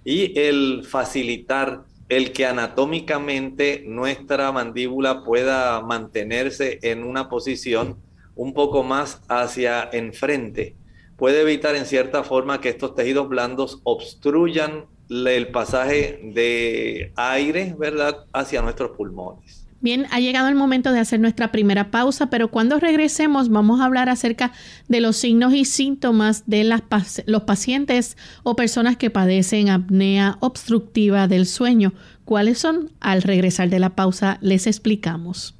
y 0.05 0.39
el 0.39 0.85
facilitar 0.85 1.85
el 2.09 2.33
que 2.33 2.47
anatómicamente 2.47 3.85
nuestra 3.87 4.51
mandíbula 4.53 5.25
pueda 5.25 5.81
mantenerse 5.81 6.79
en 6.83 7.05
una 7.05 7.29
posición 7.29 7.97
un 8.35 8.53
poco 8.55 8.83
más 8.83 9.23
hacia 9.29 9.89
enfrente. 9.93 10.77
Puede 11.17 11.43
evitar 11.43 11.77
en 11.77 11.87
cierta 11.87 12.25
forma 12.25 12.61
que 12.61 12.71
estos 12.71 12.95
tejidos 12.95 13.29
blandos 13.29 13.81
obstruyan 13.85 14.87
el 15.13 15.49
pasaje 15.49 16.21
de 16.35 17.13
aire, 17.17 17.75
¿verdad?, 17.79 18.25
hacia 18.33 18.63
nuestros 18.63 18.97
pulmones. 18.97 19.67
Bien, 19.81 20.07
ha 20.13 20.21
llegado 20.21 20.47
el 20.47 20.55
momento 20.55 20.93
de 20.93 21.01
hacer 21.01 21.19
nuestra 21.19 21.51
primera 21.51 21.91
pausa, 21.91 22.31
pero 22.31 22.53
cuando 22.53 22.79
regresemos 22.79 23.49
vamos 23.49 23.81
a 23.81 23.85
hablar 23.85 24.09
acerca 24.09 24.53
de 24.87 25.01
los 25.01 25.17
signos 25.17 25.55
y 25.55 25.65
síntomas 25.65 26.45
de 26.47 26.63
las, 26.63 26.83
los 27.27 27.43
pacientes 27.43 28.17
o 28.45 28.55
personas 28.55 28.97
que 28.97 29.11
padecen 29.11 29.71
apnea 29.71 30.37
obstructiva 30.39 31.27
del 31.27 31.47
sueño. 31.47 31.95
¿Cuáles 32.25 32.59
son? 32.59 32.93
Al 33.01 33.23
regresar 33.23 33.71
de 33.71 33.81
la 33.81 33.91
pausa 33.91 34.39
les 34.41 34.69
explicamos. 34.69 35.57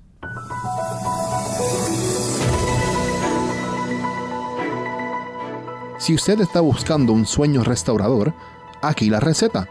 Si 5.99 6.15
usted 6.15 6.41
está 6.41 6.61
buscando 6.61 7.13
un 7.13 7.27
sueño 7.27 7.65
restaurador, 7.65 8.35
Aquí 8.83 9.09
la 9.09 9.21
receta. 9.21 9.69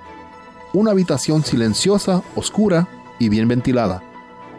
Una 0.73 0.91
habitación 0.91 1.43
silenciosa, 1.43 2.23
oscura 2.35 2.87
y 3.19 3.27
bien 3.27 3.47
ventilada. 3.49 4.01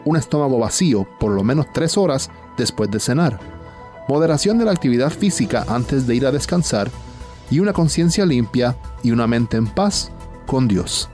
Un 0.05 0.15
estómago 0.15 0.59
vacío 0.59 1.07
por 1.19 1.31
lo 1.31 1.43
menos 1.43 1.65
tres 1.73 1.97
horas 1.97 2.29
después 2.55 2.91
de 2.91 2.99
cenar. 2.99 3.39
Moderación 4.07 4.59
de 4.59 4.65
la 4.65 4.71
actividad 4.71 5.09
física 5.09 5.65
antes 5.67 6.05
de 6.05 6.15
ir 6.15 6.27
a 6.27 6.31
descansar. 6.31 6.91
Y 7.49 7.59
una 7.59 7.73
conciencia 7.73 8.25
limpia 8.25 8.77
y 9.01 9.11
una 9.11 9.27
mente 9.27 9.57
en 9.57 9.67
paz 9.67 10.11
con 10.45 10.67
Dios. 10.67 11.09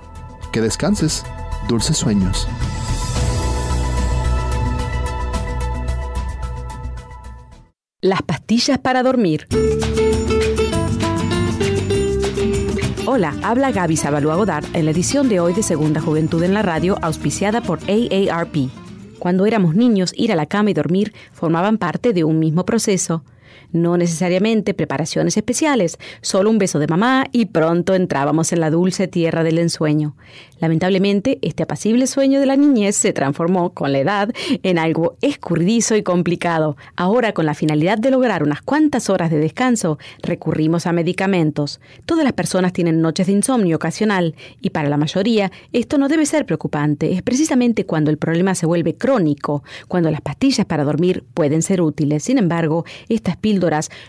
Que 0.51 0.61
descanses. 0.61 1.23
Dulces 1.67 1.97
sueños. 1.97 2.47
Las 8.01 8.21
pastillas 8.21 8.79
para 8.79 9.03
dormir. 9.03 9.47
Hola, 13.11 13.33
habla 13.41 13.71
Gaby 13.71 13.97
Sabalua 13.97 14.35
Godard 14.35 14.65
en 14.75 14.85
la 14.85 14.91
edición 14.91 15.29
de 15.29 15.39
hoy 15.39 15.53
de 15.53 15.63
Segunda 15.63 15.99
Juventud 15.99 16.43
en 16.43 16.53
la 16.53 16.61
Radio, 16.61 16.95
auspiciada 17.01 17.59
por 17.59 17.79
AARP. 17.89 18.69
Cuando 19.17 19.47
éramos 19.47 19.73
niños, 19.73 20.13
ir 20.15 20.31
a 20.31 20.35
la 20.35 20.45
cama 20.45 20.69
y 20.69 20.75
dormir 20.75 21.11
formaban 21.33 21.79
parte 21.79 22.13
de 22.13 22.23
un 22.23 22.37
mismo 22.37 22.65
proceso. 22.65 23.23
No 23.71 23.97
necesariamente 23.97 24.73
preparaciones 24.73 25.37
especiales, 25.37 25.99
solo 26.21 26.49
un 26.49 26.57
beso 26.57 26.79
de 26.79 26.87
mamá 26.87 27.27
y 27.31 27.45
pronto 27.45 27.93
entrábamos 27.93 28.51
en 28.51 28.61
la 28.61 28.71
dulce 28.71 29.07
tierra 29.07 29.43
del 29.43 29.59
ensueño. 29.59 30.15
Lamentablemente, 30.59 31.39
este 31.41 31.63
apacible 31.63 32.07
sueño 32.07 32.39
de 32.39 32.45
la 32.45 32.57
niñez 32.57 32.95
se 32.95 33.13
transformó 33.13 33.73
con 33.73 33.91
la 33.91 33.99
edad 33.99 34.29
en 34.63 34.79
algo 34.79 35.15
escurridizo 35.21 35.95
y 35.95 36.03
complicado. 36.03 36.77
Ahora, 36.95 37.33
con 37.33 37.45
la 37.45 37.53
finalidad 37.53 37.97
de 37.97 38.11
lograr 38.11 38.43
unas 38.43 38.61
cuantas 38.61 39.09
horas 39.09 39.29
de 39.29 39.37
descanso, 39.37 39.99
recurrimos 40.21 40.87
a 40.87 40.91
medicamentos. 40.91 41.79
Todas 42.05 42.23
las 42.23 42.33
personas 42.33 42.73
tienen 42.73 43.01
noches 43.01 43.27
de 43.27 43.33
insomnio 43.33 43.75
ocasional 43.75 44.35
y 44.61 44.71
para 44.71 44.89
la 44.89 44.97
mayoría 44.97 45.51
esto 45.71 45.97
no 45.97 46.07
debe 46.09 46.25
ser 46.25 46.45
preocupante. 46.45 47.13
Es 47.13 47.21
precisamente 47.21 47.85
cuando 47.85 48.09
el 48.09 48.17
problema 48.17 48.55
se 48.55 48.65
vuelve 48.65 48.95
crónico, 48.95 49.63
cuando 49.87 50.11
las 50.11 50.21
pastillas 50.21 50.65
para 50.65 50.83
dormir 50.83 51.23
pueden 51.33 51.61
ser 51.61 51.81
útiles. 51.81 52.23
Sin 52.23 52.37
embargo, 52.37 52.83
estas 53.07 53.37
píldoras 53.37 53.58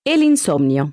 El 0.04 0.24
insomnio. 0.24 0.90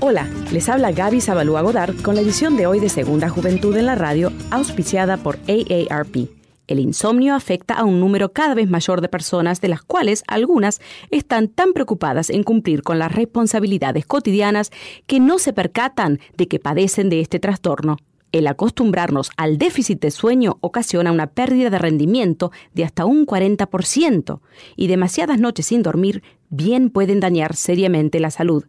Hola, 0.00 0.28
les 0.52 0.68
habla 0.68 0.92
Gaby 0.92 1.22
Zabalúa 1.22 1.62
Godard 1.62 1.98
con 2.02 2.14
la 2.14 2.20
edición 2.20 2.58
de 2.58 2.66
hoy 2.66 2.80
de 2.80 2.90
Segunda 2.90 3.30
Juventud 3.30 3.74
en 3.78 3.86
la 3.86 3.94
Radio, 3.94 4.30
auspiciada 4.50 5.16
por 5.16 5.38
AARP. 5.48 6.43
El 6.66 6.80
insomnio 6.80 7.34
afecta 7.34 7.74
a 7.74 7.84
un 7.84 8.00
número 8.00 8.32
cada 8.32 8.54
vez 8.54 8.70
mayor 8.70 9.02
de 9.02 9.08
personas, 9.08 9.60
de 9.60 9.68
las 9.68 9.82
cuales 9.82 10.24
algunas 10.26 10.80
están 11.10 11.48
tan 11.48 11.74
preocupadas 11.74 12.30
en 12.30 12.42
cumplir 12.42 12.82
con 12.82 12.98
las 12.98 13.12
responsabilidades 13.12 14.06
cotidianas 14.06 14.70
que 15.06 15.20
no 15.20 15.38
se 15.38 15.52
percatan 15.52 16.20
de 16.36 16.48
que 16.48 16.58
padecen 16.58 17.10
de 17.10 17.20
este 17.20 17.38
trastorno. 17.38 17.98
El 18.32 18.46
acostumbrarnos 18.46 19.30
al 19.36 19.58
déficit 19.58 20.00
de 20.00 20.10
sueño 20.10 20.56
ocasiona 20.60 21.12
una 21.12 21.28
pérdida 21.28 21.70
de 21.70 21.78
rendimiento 21.78 22.50
de 22.72 22.84
hasta 22.84 23.04
un 23.04 23.26
40% 23.26 24.40
y 24.74 24.86
demasiadas 24.88 25.38
noches 25.38 25.66
sin 25.66 25.82
dormir 25.82 26.22
bien 26.48 26.90
pueden 26.90 27.20
dañar 27.20 27.54
seriamente 27.54 28.18
la 28.18 28.30
salud. 28.30 28.64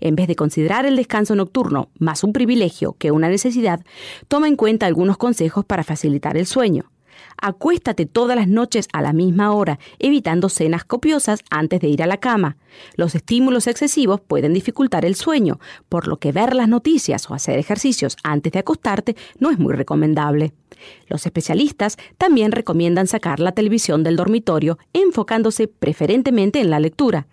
En 0.00 0.14
vez 0.14 0.28
de 0.28 0.36
considerar 0.36 0.86
el 0.86 0.96
descanso 0.96 1.34
nocturno 1.34 1.90
más 1.98 2.24
un 2.24 2.32
privilegio 2.32 2.94
que 2.98 3.10
una 3.10 3.28
necesidad, 3.28 3.84
toma 4.28 4.48
en 4.48 4.56
cuenta 4.56 4.86
algunos 4.86 5.18
consejos 5.18 5.64
para 5.64 5.84
facilitar 5.84 6.36
el 6.36 6.46
sueño. 6.46 6.90
Acuéstate 7.40 8.04
todas 8.06 8.36
las 8.36 8.48
noches 8.48 8.86
a 8.92 9.00
la 9.00 9.12
misma 9.12 9.52
hora, 9.52 9.78
evitando 9.98 10.48
cenas 10.48 10.84
copiosas 10.84 11.40
antes 11.50 11.80
de 11.80 11.88
ir 11.88 12.02
a 12.02 12.06
la 12.06 12.18
cama. 12.18 12.56
Los 12.96 13.14
estímulos 13.14 13.66
excesivos 13.66 14.20
pueden 14.20 14.52
dificultar 14.52 15.04
el 15.04 15.14
sueño, 15.14 15.58
por 15.88 16.06
lo 16.06 16.18
que 16.18 16.32
ver 16.32 16.54
las 16.54 16.68
noticias 16.68 17.30
o 17.30 17.34
hacer 17.34 17.58
ejercicios 17.58 18.16
antes 18.22 18.52
de 18.52 18.58
acostarte 18.58 19.16
no 19.38 19.50
es 19.50 19.58
muy 19.58 19.74
recomendable. 19.74 20.52
Los 21.08 21.24
especialistas 21.24 21.96
también 22.18 22.52
recomiendan 22.52 23.06
sacar 23.06 23.40
la 23.40 23.52
televisión 23.52 24.02
del 24.02 24.16
dormitorio, 24.16 24.78
enfocándose 24.92 25.66
preferentemente 25.66 26.60
en 26.60 26.70
la 26.70 26.80
lectura. 26.80 27.26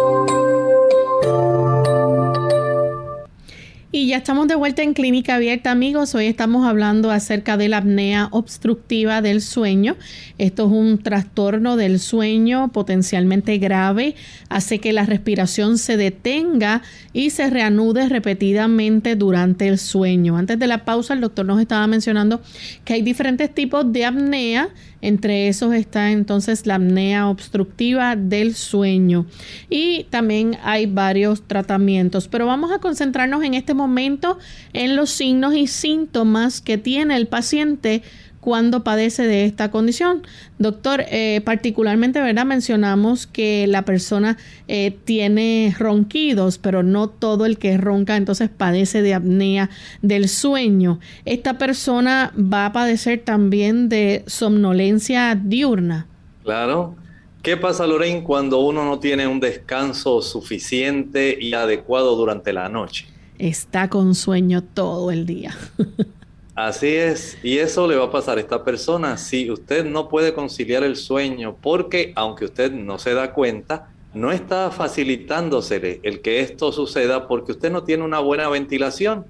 Y 3.90 4.08
ya 4.08 4.18
estamos 4.18 4.50
de 4.50 4.56
vuelta 4.56 4.84
en 4.84 4.94
Clínica 4.94 5.36
Abierta, 5.36 5.72
amigos. 5.72 6.14
Hoy 6.14 6.26
estamos 6.26 6.68
hablando 6.68 7.10
acerca 7.10 7.56
de 7.56 7.70
la 7.70 7.78
apnea 7.78 8.28
obstructiva 8.32 9.22
del 9.22 9.42
sueño. 9.42 9.96
Esto 10.38 10.66
es 10.66 10.72
un 10.74 10.98
trastorno 10.98 11.78
del 11.78 12.02
sueño 12.02 12.70
potencialmente 12.74 13.58
grave. 13.60 14.16
Hace 14.50 14.80
que 14.80 14.92
la 14.92 15.06
respiración 15.06 15.78
se 15.78 15.96
detenga 15.96 16.82
y 17.14 17.30
se 17.30 17.50
reanude 17.50 18.10
repetidamente 18.10 19.16
durante 19.16 19.70
el 19.70 19.78
sueño. 19.78 20.36
Antes 20.36 20.60
de 20.60 20.68
la 20.68 20.84
pausa, 20.84 21.14
el 21.14 21.22
doctor 21.22 21.46
nos 21.46 21.62
estaba 21.62 21.88
mencionando 21.88 22.42
que 22.84 22.92
hay 22.96 23.02
diferentes 23.02 23.56
tipos 23.56 23.90
de 23.94 24.04
apnea 24.04 24.68
entre 25.02 25.48
esos 25.48 25.74
está 25.74 26.12
entonces 26.12 26.66
la 26.66 26.76
apnea 26.76 27.30
obstructiva 27.30 28.16
del 28.16 28.56
sueño. 28.56 29.26
Y 29.70 30.06
también 30.10 30.58
hay 30.64 30.86
varios 30.86 31.44
tratamientos, 31.44 32.28
pero 32.28 32.46
vamos 32.46 32.72
a 32.72 32.80
concentrarnos 32.80 33.44
en 33.44 33.54
este 33.54 33.74
momento 33.74 34.38
en 34.74 34.96
los 34.96 35.10
signos 35.10 35.56
y 35.56 35.68
síntomas 35.68 36.62
que 36.62 36.78
tiene 36.78 37.16
el 37.16 37.28
paciente 37.28 38.04
cuando 38.48 38.82
padece 38.82 39.28
de 39.28 39.44
esta 39.44 39.72
condición. 39.72 40.26
Doctor, 40.58 41.04
eh, 41.10 41.42
particularmente, 41.44 42.22
¿verdad? 42.22 42.46
Mencionamos 42.46 43.28
que 43.28 43.68
la 43.68 43.84
persona 43.84 44.38
eh, 44.70 44.98
tiene 45.04 45.76
ronquidos, 45.78 46.58
pero 46.58 46.82
no 46.82 47.10
todo 47.10 47.46
el 47.46 47.58
que 47.58 47.76
ronca 47.76 48.16
entonces 48.16 48.50
padece 48.50 49.02
de 49.02 49.14
apnea 49.14 49.70
del 50.02 50.30
sueño. 50.30 51.02
Esta 51.26 51.58
persona 51.58 52.32
va 52.38 52.68
a 52.68 52.72
padecer 52.72 53.20
también 53.20 53.90
de 53.90 54.24
somnolencia 54.28 55.36
diurna. 55.36 56.08
Claro. 56.46 56.96
¿Qué 57.42 57.58
pasa, 57.58 57.86
Lorraine, 57.86 58.24
cuando 58.24 58.60
uno 58.60 58.86
no 58.86 59.00
tiene 59.00 59.28
un 59.28 59.42
descanso 59.42 60.22
suficiente 60.22 61.38
y 61.38 61.54
adecuado 61.54 62.16
durante 62.16 62.54
la 62.54 62.70
noche? 62.70 63.08
Está 63.40 63.90
con 63.90 64.16
sueño 64.16 64.64
todo 64.64 65.12
el 65.12 65.26
día. 65.26 65.54
Así 66.58 66.88
es, 66.88 67.38
y 67.44 67.60
eso 67.60 67.86
le 67.88 67.98
va 67.98 68.06
a 68.06 68.12
pasar 68.12 68.40
a 68.40 68.42
esta 68.42 68.64
persona. 68.64 69.18
Si 69.18 69.52
usted 69.52 69.86
no 69.86 70.10
puede 70.10 70.34
conciliar 70.34 70.82
el 70.82 70.96
sueño, 70.96 71.56
porque 71.62 72.14
aunque 72.16 72.46
usted 72.46 72.72
no 72.72 72.98
se 72.98 73.14
da 73.14 73.32
cuenta, 73.32 73.92
no 74.16 74.32
está 74.32 74.72
facilitándosele 74.72 76.00
el 76.02 76.20
que 76.20 76.40
esto 76.40 76.72
suceda 76.72 77.28
porque 77.28 77.52
usted 77.52 77.72
no 77.72 77.84
tiene 77.84 78.04
una 78.04 78.18
buena 78.18 78.50
ventilación, 78.50 79.28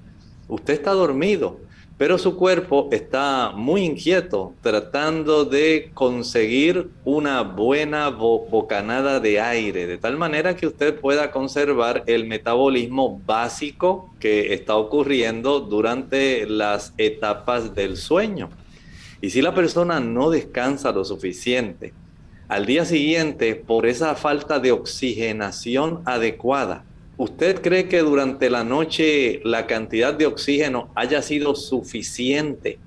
usted 0.48 0.76
está 0.76 0.92
dormido 0.92 1.60
pero 1.98 2.20
su 2.20 2.36
cuerpo 2.36 2.90
está 2.92 3.52
muy 3.56 3.84
inquieto 3.84 4.54
tratando 4.62 5.46
de 5.46 5.90
conseguir 5.96 6.90
una 7.04 7.42
buena 7.42 8.10
bocanada 8.10 9.20
de 9.20 9.42
aire, 9.42 9.88
de 9.88 9.98
tal 9.98 10.16
manera 10.16 10.56
que 10.56 10.68
usted 10.68 11.00
pueda 11.00 11.32
conservar 11.32 12.04
el 12.06 12.28
metabolismo 12.28 13.20
básico 13.26 14.14
que 14.20 14.54
está 14.54 14.76
ocurriendo 14.76 15.60
durante 15.60 16.46
las 16.46 16.94
etapas 16.98 17.74
del 17.74 17.98
sueño. 17.98 18.50
Y 19.20 19.32
si 19.32 19.42
la 19.42 19.56
persona 19.56 20.00
no 20.00 20.30
descansa 20.30 20.92
lo 20.92 21.04
suficiente, 21.04 21.94
al 22.48 22.68
día 22.68 22.86
siguiente, 22.86 23.56
por 23.56 23.88
esa 23.88 24.16
falta 24.16 24.60
de 24.60 24.72
oxigenación 24.72 26.02
adecuada, 26.06 26.86
¿Usted 27.18 27.62
cree 27.64 27.88
que 27.88 28.02
durante 28.02 28.52
la 28.52 28.64
noche 28.64 29.42
la 29.44 29.66
cantidad 29.66 30.14
de 30.14 30.28
oxígeno 30.28 30.92
haya 30.94 31.24
sido 31.24 31.56
suficiente 31.56 32.78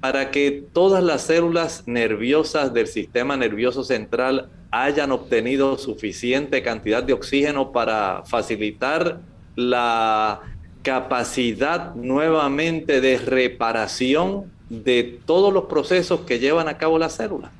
para 0.00 0.30
que 0.30 0.64
todas 0.72 1.02
las 1.02 1.22
células 1.22 1.82
nerviosas 1.86 2.72
del 2.72 2.86
sistema 2.86 3.36
nervioso 3.36 3.82
central 3.82 4.50
hayan 4.70 5.10
obtenido 5.10 5.78
suficiente 5.78 6.62
cantidad 6.62 7.02
de 7.02 7.12
oxígeno 7.12 7.72
para 7.72 8.22
facilitar 8.24 9.18
la 9.56 10.40
capacidad 10.84 11.92
nuevamente 11.96 13.00
de 13.00 13.18
reparación 13.18 14.52
de 14.70 15.18
todos 15.26 15.52
los 15.52 15.64
procesos 15.64 16.20
que 16.20 16.38
llevan 16.38 16.68
a 16.68 16.78
cabo 16.78 17.00
las 17.00 17.14
células? 17.14 17.50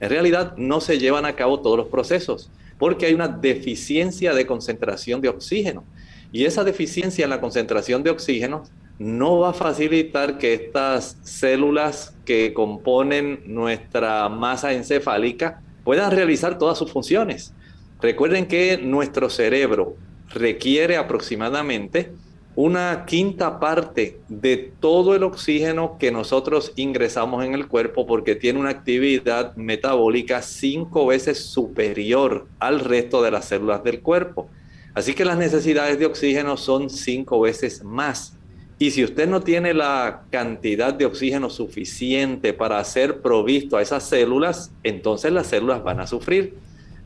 En 0.00 0.08
realidad 0.08 0.56
no 0.56 0.80
se 0.80 0.98
llevan 0.98 1.26
a 1.26 1.36
cabo 1.36 1.60
todos 1.60 1.76
los 1.76 1.88
procesos 1.88 2.50
porque 2.78 3.06
hay 3.06 3.14
una 3.14 3.28
deficiencia 3.28 4.34
de 4.34 4.46
concentración 4.46 5.20
de 5.20 5.28
oxígeno. 5.28 5.84
Y 6.32 6.44
esa 6.44 6.64
deficiencia 6.64 7.24
en 7.24 7.30
la 7.30 7.40
concentración 7.40 8.02
de 8.02 8.10
oxígeno 8.10 8.64
no 8.98 9.38
va 9.38 9.50
a 9.50 9.54
facilitar 9.54 10.38
que 10.38 10.54
estas 10.54 11.18
células 11.22 12.14
que 12.24 12.52
componen 12.54 13.42
nuestra 13.46 14.28
masa 14.28 14.72
encefálica 14.72 15.60
puedan 15.84 16.10
realizar 16.10 16.58
todas 16.58 16.78
sus 16.78 16.90
funciones. 16.90 17.52
Recuerden 18.00 18.46
que 18.46 18.78
nuestro 18.78 19.30
cerebro 19.30 19.96
requiere 20.30 20.96
aproximadamente 20.96 22.12
una 22.56 23.04
quinta 23.04 23.60
parte 23.60 24.18
de 24.28 24.72
todo 24.80 25.14
el 25.14 25.22
oxígeno 25.24 25.98
que 25.98 26.10
nosotros 26.10 26.72
ingresamos 26.74 27.44
en 27.44 27.52
el 27.52 27.68
cuerpo 27.68 28.06
porque 28.06 28.34
tiene 28.34 28.58
una 28.58 28.70
actividad 28.70 29.54
metabólica 29.56 30.40
cinco 30.40 31.06
veces 31.06 31.38
superior 31.38 32.46
al 32.58 32.80
resto 32.80 33.22
de 33.22 33.30
las 33.30 33.44
células 33.44 33.84
del 33.84 34.00
cuerpo. 34.00 34.48
Así 34.94 35.12
que 35.12 35.26
las 35.26 35.36
necesidades 35.36 35.98
de 35.98 36.06
oxígeno 36.06 36.56
son 36.56 36.88
cinco 36.88 37.40
veces 37.40 37.84
más. 37.84 38.38
Y 38.78 38.90
si 38.90 39.04
usted 39.04 39.28
no 39.28 39.42
tiene 39.42 39.74
la 39.74 40.22
cantidad 40.30 40.94
de 40.94 41.04
oxígeno 41.04 41.50
suficiente 41.50 42.54
para 42.54 42.82
ser 42.84 43.20
provisto 43.20 43.76
a 43.76 43.82
esas 43.82 44.04
células, 44.04 44.72
entonces 44.82 45.30
las 45.30 45.48
células 45.48 45.84
van 45.84 46.00
a 46.00 46.06
sufrir. 46.06 46.54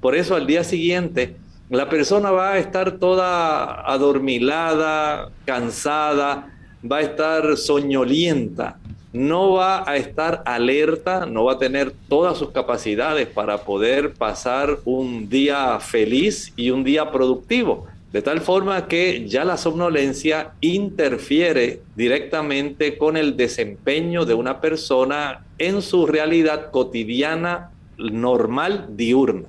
Por 0.00 0.14
eso 0.14 0.36
al 0.36 0.46
día 0.46 0.62
siguiente 0.62 1.34
la 1.70 1.88
persona 1.88 2.32
va 2.32 2.54
a 2.54 2.58
estar 2.58 2.98
toda 2.98 3.88
adormilada, 3.88 5.30
cansada, 5.44 6.52
va 6.84 6.96
a 6.96 7.02
estar 7.02 7.56
soñolienta, 7.56 8.80
no 9.12 9.52
va 9.52 9.88
a 9.88 9.96
estar 9.96 10.42
alerta, 10.46 11.26
no 11.26 11.44
va 11.44 11.52
a 11.52 11.58
tener 11.58 11.92
todas 12.08 12.38
sus 12.38 12.50
capacidades 12.50 13.28
para 13.28 13.58
poder 13.58 14.14
pasar 14.14 14.78
un 14.84 15.28
día 15.28 15.78
feliz 15.78 16.52
y 16.56 16.70
un 16.70 16.82
día 16.82 17.12
productivo. 17.12 17.86
De 18.12 18.20
tal 18.20 18.40
forma 18.40 18.88
que 18.88 19.28
ya 19.28 19.44
la 19.44 19.56
somnolencia 19.56 20.54
interfiere 20.60 21.82
directamente 21.94 22.98
con 22.98 23.16
el 23.16 23.36
desempeño 23.36 24.24
de 24.24 24.34
una 24.34 24.60
persona 24.60 25.44
en 25.58 25.82
su 25.82 26.08
realidad 26.08 26.72
cotidiana 26.72 27.70
normal 27.96 28.86
diurna. 28.96 29.46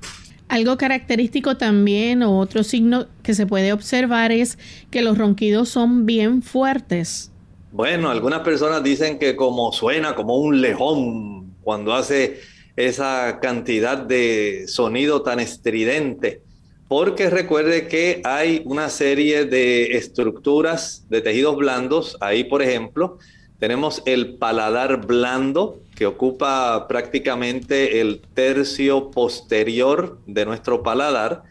Algo 0.52 0.76
característico 0.76 1.56
también 1.56 2.22
o 2.22 2.38
otro 2.38 2.62
signo 2.62 3.06
que 3.22 3.32
se 3.32 3.46
puede 3.46 3.72
observar 3.72 4.32
es 4.32 4.58
que 4.90 5.00
los 5.00 5.16
ronquidos 5.16 5.70
son 5.70 6.04
bien 6.04 6.42
fuertes. 6.42 7.32
Bueno, 7.70 8.10
algunas 8.10 8.40
personas 8.40 8.82
dicen 8.82 9.18
que 9.18 9.34
como 9.34 9.72
suena 9.72 10.14
como 10.14 10.36
un 10.36 10.60
lejón 10.60 11.54
cuando 11.62 11.94
hace 11.94 12.40
esa 12.76 13.38
cantidad 13.40 13.96
de 13.96 14.64
sonido 14.68 15.22
tan 15.22 15.40
estridente, 15.40 16.42
porque 16.86 17.30
recuerde 17.30 17.88
que 17.88 18.20
hay 18.22 18.60
una 18.66 18.90
serie 18.90 19.46
de 19.46 19.96
estructuras 19.96 21.06
de 21.08 21.22
tejidos 21.22 21.56
blandos, 21.56 22.18
ahí 22.20 22.44
por 22.44 22.60
ejemplo, 22.60 23.16
tenemos 23.58 24.02
el 24.04 24.34
paladar 24.34 25.06
blando, 25.06 25.80
que 26.02 26.06
ocupa 26.06 26.88
prácticamente 26.88 28.00
el 28.00 28.22
tercio 28.34 29.12
posterior 29.12 30.18
de 30.26 30.44
nuestro 30.44 30.82
paladar. 30.82 31.44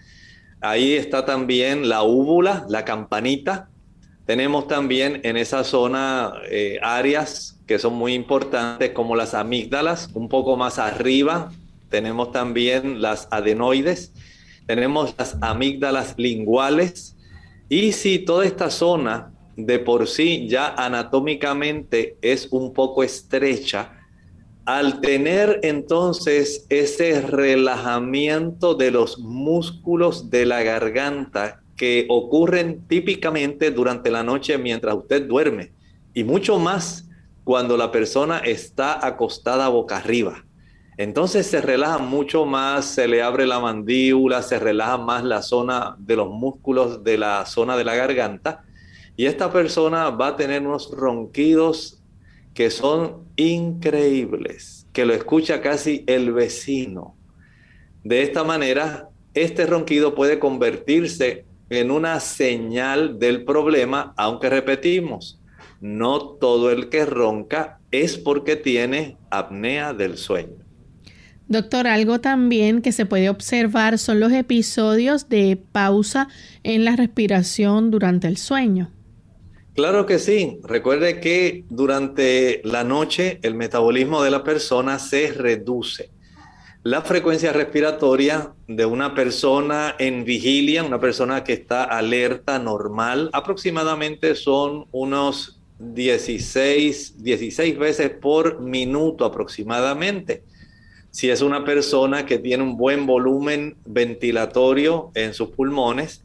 Ahí 0.60 0.92
está 0.92 1.24
también 1.24 1.88
la 1.88 2.04
úvula, 2.04 2.66
la 2.68 2.84
campanita. 2.84 3.70
Tenemos 4.26 4.68
también 4.68 5.22
en 5.24 5.38
esa 5.38 5.64
zona 5.64 6.34
eh, 6.50 6.80
áreas 6.84 7.62
que 7.66 7.80
son 7.80 7.94
muy 7.94 8.14
importantes 8.14 8.90
como 8.90 9.16
las 9.16 9.36
amígdalas, 9.36 10.10
un 10.16 10.28
poco 10.28 10.58
más 10.58 10.80
arriba. 10.80 11.54
Tenemos 11.88 12.34
también 12.34 13.02
las 13.02 13.30
adenoides, 13.32 14.12
tenemos 14.68 15.16
las 15.18 15.38
amígdalas 15.40 16.16
linguales. 16.18 17.16
Y 17.70 17.94
si 17.94 18.20
toda 18.20 18.44
esta 18.44 18.70
zona 18.70 19.32
de 19.56 19.80
por 19.80 20.10
sí 20.10 20.50
ya 20.50 20.76
anatómicamente 20.76 22.18
es 22.22 22.50
un 22.52 22.74
poco 22.74 23.02
estrecha, 23.02 24.01
al 24.66 25.02
tener 25.02 25.60
entonces 25.64 26.66
ese 26.70 27.22
relajamiento 27.22 28.76
de 28.76 28.92
los 28.92 29.20
músculos 29.20 30.30
de 30.30 30.46
la 30.46 30.62
garganta 30.64 31.62
que 31.76 32.06
ocurren 32.10 32.88
típicamente 32.88 33.72
durante 33.72 34.12
la 34.12 34.24
noche 34.24 34.58
mientras 34.58 34.96
usted 34.96 35.28
duerme 35.28 35.72
y 36.14 36.24
mucho 36.24 36.60
más 36.60 37.08
cuando 37.44 37.76
la 37.76 37.92
persona 37.92 38.38
está 38.40 39.06
acostada 39.06 39.68
boca 39.70 39.98
arriba. 39.98 40.46
Entonces 40.98 41.48
se 41.48 41.62
relaja 41.62 41.98
mucho 41.98 42.46
más, 42.46 42.86
se 42.86 43.08
le 43.08 43.24
abre 43.24 43.48
la 43.48 43.60
mandíbula, 43.60 44.44
se 44.44 44.60
relaja 44.60 44.98
más 44.98 45.24
la 45.24 45.42
zona 45.42 45.96
de 45.98 46.16
los 46.16 46.30
músculos 46.30 47.04
de 47.04 47.18
la 47.18 47.46
zona 47.48 47.76
de 47.76 47.84
la 47.84 47.96
garganta 47.96 48.64
y 49.18 49.26
esta 49.26 49.52
persona 49.52 50.12
va 50.12 50.28
a 50.28 50.36
tener 50.36 50.62
unos 50.62 50.92
ronquidos 50.92 52.02
que 52.54 52.70
son 52.70 53.31
increíbles, 53.42 54.88
que 54.94 55.06
lo 55.06 55.14
escucha 55.14 55.62
casi 55.62 56.04
el 56.08 56.32
vecino. 56.32 57.16
De 58.04 58.24
esta 58.24 58.44
manera, 58.44 59.10
este 59.34 59.66
ronquido 59.66 60.16
puede 60.16 60.40
convertirse 60.40 61.46
en 61.70 61.92
una 61.92 62.20
señal 62.20 63.18
del 63.20 63.46
problema, 63.46 64.14
aunque 64.18 64.50
repetimos, 64.50 65.40
no 65.80 66.20
todo 66.20 66.72
el 66.72 66.90
que 66.90 67.06
ronca 67.06 67.80
es 67.92 68.18
porque 68.18 68.56
tiene 68.56 69.18
apnea 69.30 69.94
del 69.94 70.18
sueño. 70.18 70.62
Doctor, 71.48 71.88
algo 71.88 72.22
también 72.22 72.82
que 72.82 72.92
se 72.92 73.06
puede 73.06 73.30
observar 73.30 73.98
son 73.98 74.20
los 74.20 74.32
episodios 74.32 75.28
de 75.28 75.62
pausa 75.72 76.30
en 76.64 76.86
la 76.86 76.96
respiración 76.96 77.92
durante 77.92 78.28
el 78.28 78.38
sueño. 78.38 78.90
Claro 79.74 80.06
que 80.06 80.20
sí. 80.20 80.60
Recuerde 80.64 81.22
que 81.22 81.64
durante 81.70 82.62
la 82.66 82.84
noche 82.84 83.40
el 83.42 83.56
metabolismo 83.56 84.22
de 84.22 84.32
la 84.32 84.44
persona 84.44 85.00
se 85.00 85.32
reduce. 85.32 86.10
La 86.84 87.04
frecuencia 87.04 87.54
respiratoria 87.54 88.54
de 88.68 88.86
una 88.86 89.14
persona 89.14 89.96
en 89.98 90.26
vigilia, 90.26 90.84
una 90.84 91.00
persona 91.00 91.44
que 91.44 91.54
está 91.54 91.84
alerta 91.84 92.60
normal, 92.60 93.30
aproximadamente 93.34 94.36
son 94.36 94.88
unos 94.92 95.62
16, 95.80 97.24
16 97.24 97.78
veces 97.78 98.10
por 98.10 98.60
minuto 98.60 99.26
aproximadamente. 99.26 100.44
Si 101.12 101.30
es 101.30 101.42
una 101.42 101.64
persona 101.64 102.26
que 102.26 102.40
tiene 102.40 102.64
un 102.64 102.78
buen 102.78 103.06
volumen 103.06 103.78
ventilatorio 103.86 105.12
en 105.14 105.34
sus 105.34 105.50
pulmones, 105.50 106.24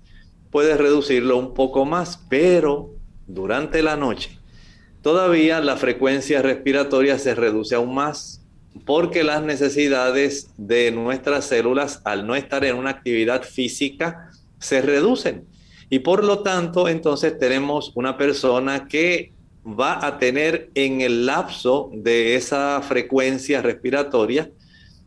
puede 0.51 0.77
reducirlo 0.77 1.37
un 1.37 1.55
poco 1.55 1.85
más, 1.85 2.25
pero 2.29 2.96
durante 3.27 3.83
la 3.83 3.97
noche, 3.97 4.39
todavía 5.03 5.61
la 5.61 5.77
frecuencia 5.77 6.43
respiratoria 6.43 7.19
se 7.19 7.35
reduce 7.35 7.75
aún 7.75 7.95
más 7.95 8.43
porque 8.85 9.25
las 9.25 9.43
necesidades 9.43 10.51
de 10.57 10.91
nuestras 10.91 11.47
células 11.47 12.03
al 12.05 12.27
no 12.27 12.35
estar 12.35 12.65
en 12.65 12.77
una 12.77 12.91
actividad 12.91 13.43
física 13.43 14.31
se 14.59 14.83
reducen. 14.83 15.47
Y 15.89 16.01
por 16.01 16.25
lo 16.25 16.41
tanto, 16.41 16.89
entonces 16.89 17.39
tenemos 17.39 17.93
una 17.95 18.17
persona 18.17 18.89
que 18.89 19.33
va 19.67 20.05
a 20.05 20.19
tener 20.19 20.71
en 20.75 21.01
el 21.01 21.27
lapso 21.27 21.91
de 21.93 22.37
esa 22.37 22.81
frecuencia 22.83 23.63
respiratoria, 23.63 24.51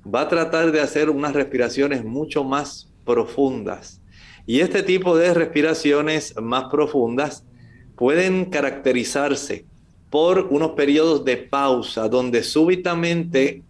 va 0.04 0.22
a 0.22 0.30
tratar 0.30 0.72
de 0.72 0.82
hacer 0.82 1.10
unas 1.10 1.34
respiraciones 1.34 2.04
mucho 2.04 2.44
más 2.44 2.92
profundas. 3.06 4.02
Y 4.46 4.62
este 4.62 4.84
tipo 4.84 5.16
de 5.18 5.34
respiraciones 5.34 6.36
más 6.42 6.66
profundas 6.72 7.46
pueden 8.00 8.46
caracterizarse 8.46 9.66
por 10.10 10.48
unos 10.52 10.72
periodos 10.72 11.26
de 11.26 11.36
pausa 11.36 12.08
donde 12.08 12.44
súbitamente 12.44 13.62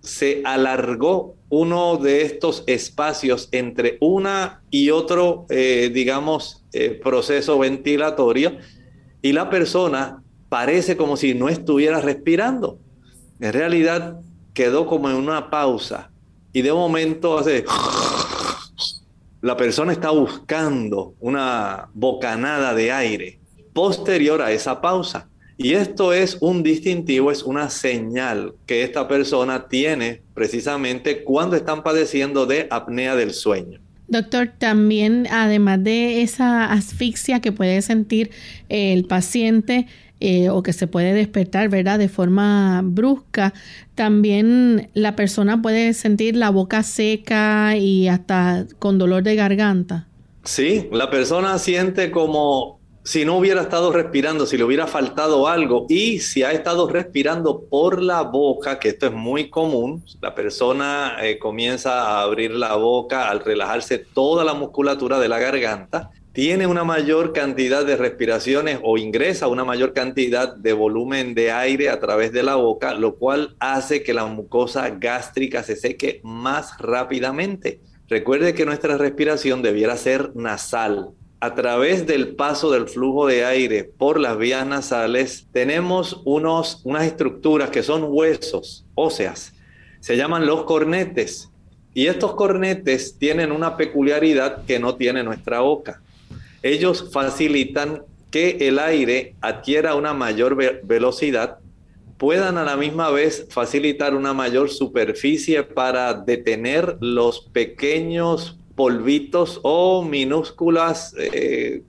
se 0.00 0.40
alargó 0.46 1.34
uno 1.50 1.98
de 1.98 2.22
estos 2.22 2.64
espacios 2.66 3.50
entre 3.52 3.98
una 4.00 4.62
y 4.70 4.88
otro, 4.88 5.44
eh, 5.50 5.90
digamos, 5.92 6.64
eh, 6.72 6.98
proceso 7.04 7.58
ventilatorio 7.58 8.56
y 9.20 9.32
la 9.32 9.50
persona 9.50 10.22
parece 10.48 10.96
como 10.96 11.18
si 11.18 11.34
no 11.34 11.50
estuviera 11.50 12.00
respirando. 12.00 12.78
En 13.40 13.52
realidad 13.52 14.20
quedó 14.54 14.86
como 14.86 15.10
en 15.10 15.16
una 15.16 15.50
pausa 15.50 16.10
y 16.54 16.62
de 16.62 16.72
momento 16.72 17.38
hace... 17.38 17.64
La 19.42 19.56
persona 19.56 19.92
está 19.92 20.10
buscando 20.10 21.14
una 21.20 21.88
bocanada 21.94 22.74
de 22.74 22.90
aire 22.90 23.38
posterior 23.76 24.40
a 24.40 24.52
esa 24.52 24.80
pausa. 24.80 25.28
Y 25.58 25.74
esto 25.74 26.14
es 26.14 26.38
un 26.40 26.62
distintivo, 26.62 27.30
es 27.30 27.42
una 27.42 27.68
señal 27.68 28.54
que 28.64 28.82
esta 28.82 29.06
persona 29.06 29.68
tiene 29.68 30.22
precisamente 30.32 31.22
cuando 31.22 31.56
están 31.56 31.82
padeciendo 31.82 32.46
de 32.46 32.68
apnea 32.70 33.14
del 33.14 33.34
sueño. 33.34 33.78
Doctor, 34.08 34.50
también 34.56 35.26
además 35.30 35.84
de 35.84 36.22
esa 36.22 36.72
asfixia 36.72 37.40
que 37.40 37.52
puede 37.52 37.82
sentir 37.82 38.30
el 38.70 39.04
paciente 39.04 39.86
eh, 40.20 40.48
o 40.48 40.62
que 40.62 40.72
se 40.72 40.86
puede 40.86 41.12
despertar, 41.12 41.68
¿verdad? 41.68 41.98
De 41.98 42.08
forma 42.08 42.80
brusca, 42.82 43.52
también 43.94 44.88
la 44.94 45.16
persona 45.16 45.60
puede 45.60 45.92
sentir 45.92 46.34
la 46.34 46.48
boca 46.48 46.82
seca 46.82 47.76
y 47.76 48.08
hasta 48.08 48.64
con 48.78 48.96
dolor 48.96 49.22
de 49.22 49.34
garganta. 49.34 50.08
Sí, 50.44 50.88
la 50.92 51.10
persona 51.10 51.58
siente 51.58 52.10
como 52.10 52.76
si 53.06 53.24
no 53.24 53.38
hubiera 53.38 53.62
estado 53.62 53.92
respirando, 53.92 54.46
si 54.46 54.58
le 54.58 54.64
hubiera 54.64 54.88
faltado 54.88 55.46
algo 55.46 55.86
y 55.88 56.18
si 56.18 56.42
ha 56.42 56.50
estado 56.50 56.88
respirando 56.88 57.62
por 57.70 58.02
la 58.02 58.22
boca, 58.22 58.80
que 58.80 58.88
esto 58.88 59.06
es 59.06 59.12
muy 59.12 59.48
común, 59.48 60.04
la 60.20 60.34
persona 60.34 61.16
eh, 61.22 61.38
comienza 61.38 62.02
a 62.02 62.22
abrir 62.22 62.50
la 62.50 62.74
boca 62.74 63.30
al 63.30 63.44
relajarse 63.44 63.98
toda 63.98 64.44
la 64.44 64.54
musculatura 64.54 65.20
de 65.20 65.28
la 65.28 65.38
garganta, 65.38 66.10
tiene 66.32 66.66
una 66.66 66.82
mayor 66.82 67.32
cantidad 67.32 67.86
de 67.86 67.94
respiraciones 67.94 68.80
o 68.82 68.98
ingresa 68.98 69.46
una 69.46 69.64
mayor 69.64 69.92
cantidad 69.92 70.56
de 70.56 70.72
volumen 70.72 71.34
de 71.34 71.52
aire 71.52 71.90
a 71.90 72.00
través 72.00 72.32
de 72.32 72.42
la 72.42 72.56
boca, 72.56 72.92
lo 72.94 73.14
cual 73.14 73.54
hace 73.60 74.02
que 74.02 74.14
la 74.14 74.26
mucosa 74.26 74.90
gástrica 74.98 75.62
se 75.62 75.76
seque 75.76 76.20
más 76.24 76.76
rápidamente. 76.80 77.80
Recuerde 78.08 78.52
que 78.52 78.66
nuestra 78.66 78.98
respiración 78.98 79.62
debiera 79.62 79.96
ser 79.96 80.34
nasal. 80.34 81.12
A 81.40 81.54
través 81.54 82.06
del 82.06 82.34
paso 82.34 82.70
del 82.70 82.88
flujo 82.88 83.26
de 83.26 83.44
aire 83.44 83.84
por 83.84 84.18
las 84.18 84.38
vías 84.38 84.66
nasales 84.66 85.46
tenemos 85.52 86.22
unos, 86.24 86.80
unas 86.84 87.04
estructuras 87.04 87.70
que 87.70 87.82
son 87.82 88.04
huesos 88.08 88.86
óseas. 88.94 89.52
Se 90.00 90.16
llaman 90.16 90.46
los 90.46 90.64
cornetes. 90.64 91.50
Y 91.94 92.08
estos 92.08 92.34
cornetes 92.34 93.18
tienen 93.18 93.52
una 93.52 93.76
peculiaridad 93.76 94.64
que 94.66 94.78
no 94.78 94.96
tiene 94.96 95.22
nuestra 95.22 95.60
boca 95.60 96.00
ellos 96.66 97.10
facilitan 97.12 98.02
que 98.30 98.56
el 98.60 98.78
aire 98.78 99.34
adquiera 99.40 99.94
una 99.94 100.12
mayor 100.14 100.56
velocidad, 100.82 101.58
puedan 102.18 102.58
a 102.58 102.64
la 102.64 102.76
misma 102.76 103.10
vez 103.10 103.46
facilitar 103.50 104.14
una 104.14 104.34
mayor 104.34 104.70
superficie 104.70 105.62
para 105.62 106.12
detener 106.14 106.96
los 107.00 107.40
pequeños 107.40 108.58
polvitos 108.76 109.58
o 109.62 110.04
minúsculas, 110.04 111.14
eh, 111.18 111.82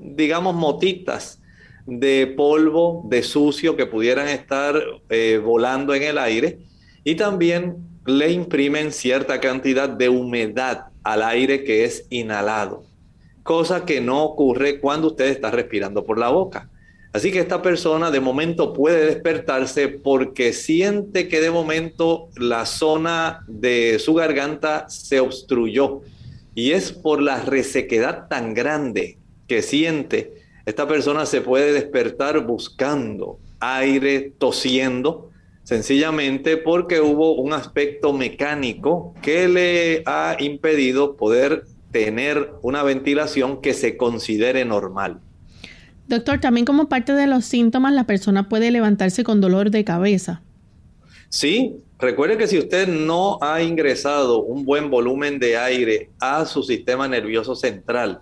digamos, 0.00 0.54
motitas 0.54 1.40
de 1.86 2.26
polvo, 2.36 3.04
de 3.08 3.22
sucio 3.22 3.76
que 3.76 3.86
pudieran 3.86 4.28
estar 4.28 4.82
eh, 5.08 5.40
volando 5.44 5.94
en 5.94 6.02
el 6.02 6.18
aire 6.18 6.58
y 7.04 7.14
también 7.14 7.76
le 8.06 8.32
imprimen 8.32 8.92
cierta 8.92 9.40
cantidad 9.40 9.88
de 9.88 10.08
humedad 10.08 10.86
al 11.04 11.22
aire 11.22 11.62
que 11.62 11.84
es 11.84 12.06
inhalado 12.10 12.84
cosa 13.42 13.84
que 13.84 14.00
no 14.00 14.22
ocurre 14.22 14.80
cuando 14.80 15.08
usted 15.08 15.26
está 15.26 15.50
respirando 15.50 16.04
por 16.04 16.18
la 16.18 16.28
boca. 16.28 16.68
Así 17.12 17.30
que 17.30 17.40
esta 17.40 17.60
persona 17.60 18.10
de 18.10 18.20
momento 18.20 18.72
puede 18.72 19.04
despertarse 19.04 19.88
porque 19.88 20.52
siente 20.54 21.28
que 21.28 21.40
de 21.40 21.50
momento 21.50 22.28
la 22.36 22.64
zona 22.64 23.44
de 23.46 23.98
su 23.98 24.14
garganta 24.14 24.88
se 24.88 25.20
obstruyó. 25.20 26.00
Y 26.54 26.72
es 26.72 26.92
por 26.92 27.22
la 27.22 27.40
resequedad 27.40 28.28
tan 28.28 28.54
grande 28.54 29.18
que 29.46 29.62
siente. 29.62 30.34
Esta 30.66 30.86
persona 30.86 31.26
se 31.26 31.40
puede 31.40 31.72
despertar 31.72 32.46
buscando 32.46 33.38
aire, 33.60 34.32
tosiendo, 34.38 35.30
sencillamente 35.62 36.56
porque 36.56 37.00
hubo 37.00 37.34
un 37.34 37.52
aspecto 37.52 38.12
mecánico 38.12 39.14
que 39.22 39.48
le 39.48 40.02
ha 40.06 40.36
impedido 40.38 41.16
poder 41.16 41.64
tener 41.90 42.52
una 42.62 42.82
ventilación 42.82 43.60
que 43.60 43.74
se 43.74 43.96
considere 43.96 44.64
normal. 44.64 45.20
Doctor, 46.08 46.40
también 46.40 46.66
como 46.66 46.88
parte 46.88 47.12
de 47.12 47.26
los 47.26 47.44
síntomas, 47.44 47.92
la 47.92 48.04
persona 48.04 48.48
puede 48.48 48.70
levantarse 48.70 49.24
con 49.24 49.40
dolor 49.40 49.70
de 49.70 49.84
cabeza. 49.84 50.42
Sí, 51.28 51.76
recuerde 52.02 52.36
que 52.36 52.46
si 52.46 52.58
usted 52.58 52.88
no 52.88 53.38
ha 53.40 53.62
ingresado 53.62 54.42
un 54.42 54.64
buen 54.64 54.90
volumen 54.90 55.38
de 55.38 55.56
aire 55.56 56.10
a 56.20 56.44
su 56.44 56.62
sistema 56.62 57.08
nervioso 57.08 57.54
central, 57.54 58.20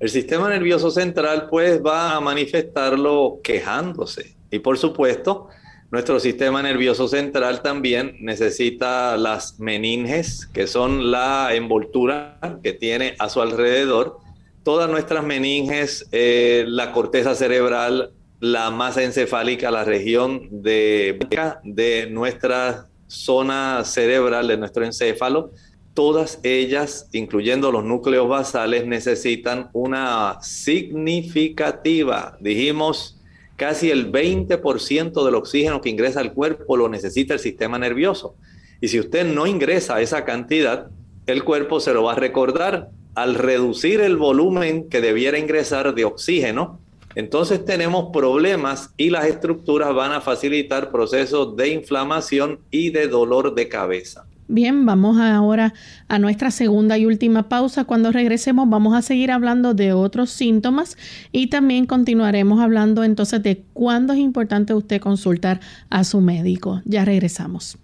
el 0.00 0.10
sistema 0.10 0.48
nervioso 0.48 0.90
central 0.90 1.48
pues 1.48 1.80
va 1.82 2.14
a 2.14 2.20
manifestarlo 2.20 3.40
quejándose. 3.42 4.36
Y 4.50 4.58
por 4.58 4.76
supuesto, 4.76 5.48
nuestro 5.90 6.18
sistema 6.18 6.62
nervioso 6.62 7.06
central 7.08 7.62
también 7.62 8.16
necesita 8.20 9.16
las 9.16 9.60
meninges, 9.60 10.46
que 10.46 10.66
son 10.66 11.10
la 11.10 11.54
envoltura 11.54 12.58
que 12.62 12.72
tiene 12.72 13.14
a 13.18 13.28
su 13.28 13.40
alrededor. 13.40 14.18
Todas 14.64 14.90
nuestras 14.90 15.24
meninges, 15.24 16.08
eh, 16.10 16.64
la 16.66 16.90
corteza 16.90 17.34
cerebral, 17.34 18.12
la 18.40 18.70
masa 18.70 19.04
encefálica, 19.04 19.70
la 19.70 19.84
región 19.84 20.48
de, 20.50 21.18
de 21.62 22.08
nuestra 22.10 22.88
zona 23.14 23.84
cerebral, 23.84 24.48
de 24.48 24.56
nuestro 24.56 24.84
encéfalo, 24.84 25.50
todas 25.94 26.40
ellas, 26.42 27.08
incluyendo 27.12 27.70
los 27.70 27.84
núcleos 27.84 28.28
basales, 28.28 28.86
necesitan 28.86 29.70
una 29.72 30.38
significativa, 30.42 32.36
dijimos, 32.40 33.14
Casi 33.56 33.90
el 33.90 34.10
20% 34.10 35.24
del 35.24 35.34
oxígeno 35.36 35.80
que 35.80 35.88
ingresa 35.88 36.20
al 36.20 36.32
cuerpo 36.32 36.76
lo 36.76 36.88
necesita 36.88 37.34
el 37.34 37.40
sistema 37.40 37.78
nervioso. 37.78 38.34
Y 38.80 38.88
si 38.88 38.98
usted 38.98 39.24
no 39.24 39.46
ingresa 39.46 40.00
esa 40.00 40.24
cantidad, 40.24 40.88
el 41.26 41.44
cuerpo 41.44 41.78
se 41.78 41.94
lo 41.94 42.02
va 42.02 42.12
a 42.12 42.16
recordar 42.16 42.88
al 43.14 43.36
reducir 43.36 44.00
el 44.00 44.16
volumen 44.16 44.88
que 44.88 45.00
debiera 45.00 45.38
ingresar 45.38 45.94
de 45.94 46.04
oxígeno. 46.04 46.80
Entonces 47.14 47.64
tenemos 47.64 48.10
problemas 48.12 48.90
y 48.96 49.10
las 49.10 49.26
estructuras 49.26 49.94
van 49.94 50.12
a 50.12 50.20
facilitar 50.20 50.90
procesos 50.90 51.56
de 51.56 51.68
inflamación 51.68 52.60
y 52.70 52.90
de 52.90 53.08
dolor 53.08 53.54
de 53.54 53.68
cabeza. 53.68 54.26
Bien, 54.46 54.84
vamos 54.84 55.18
ahora 55.18 55.72
a 56.08 56.18
nuestra 56.18 56.50
segunda 56.50 56.98
y 56.98 57.06
última 57.06 57.48
pausa. 57.48 57.84
Cuando 57.84 58.12
regresemos 58.12 58.68
vamos 58.68 58.94
a 58.94 59.00
seguir 59.00 59.30
hablando 59.30 59.72
de 59.72 59.94
otros 59.94 60.30
síntomas 60.30 60.98
y 61.32 61.46
también 61.46 61.86
continuaremos 61.86 62.60
hablando 62.60 63.04
entonces 63.04 63.42
de 63.42 63.64
cuándo 63.72 64.12
es 64.12 64.18
importante 64.18 64.74
usted 64.74 65.00
consultar 65.00 65.60
a 65.88 66.04
su 66.04 66.20
médico. 66.20 66.82
Ya 66.84 67.04
regresamos. 67.06 67.78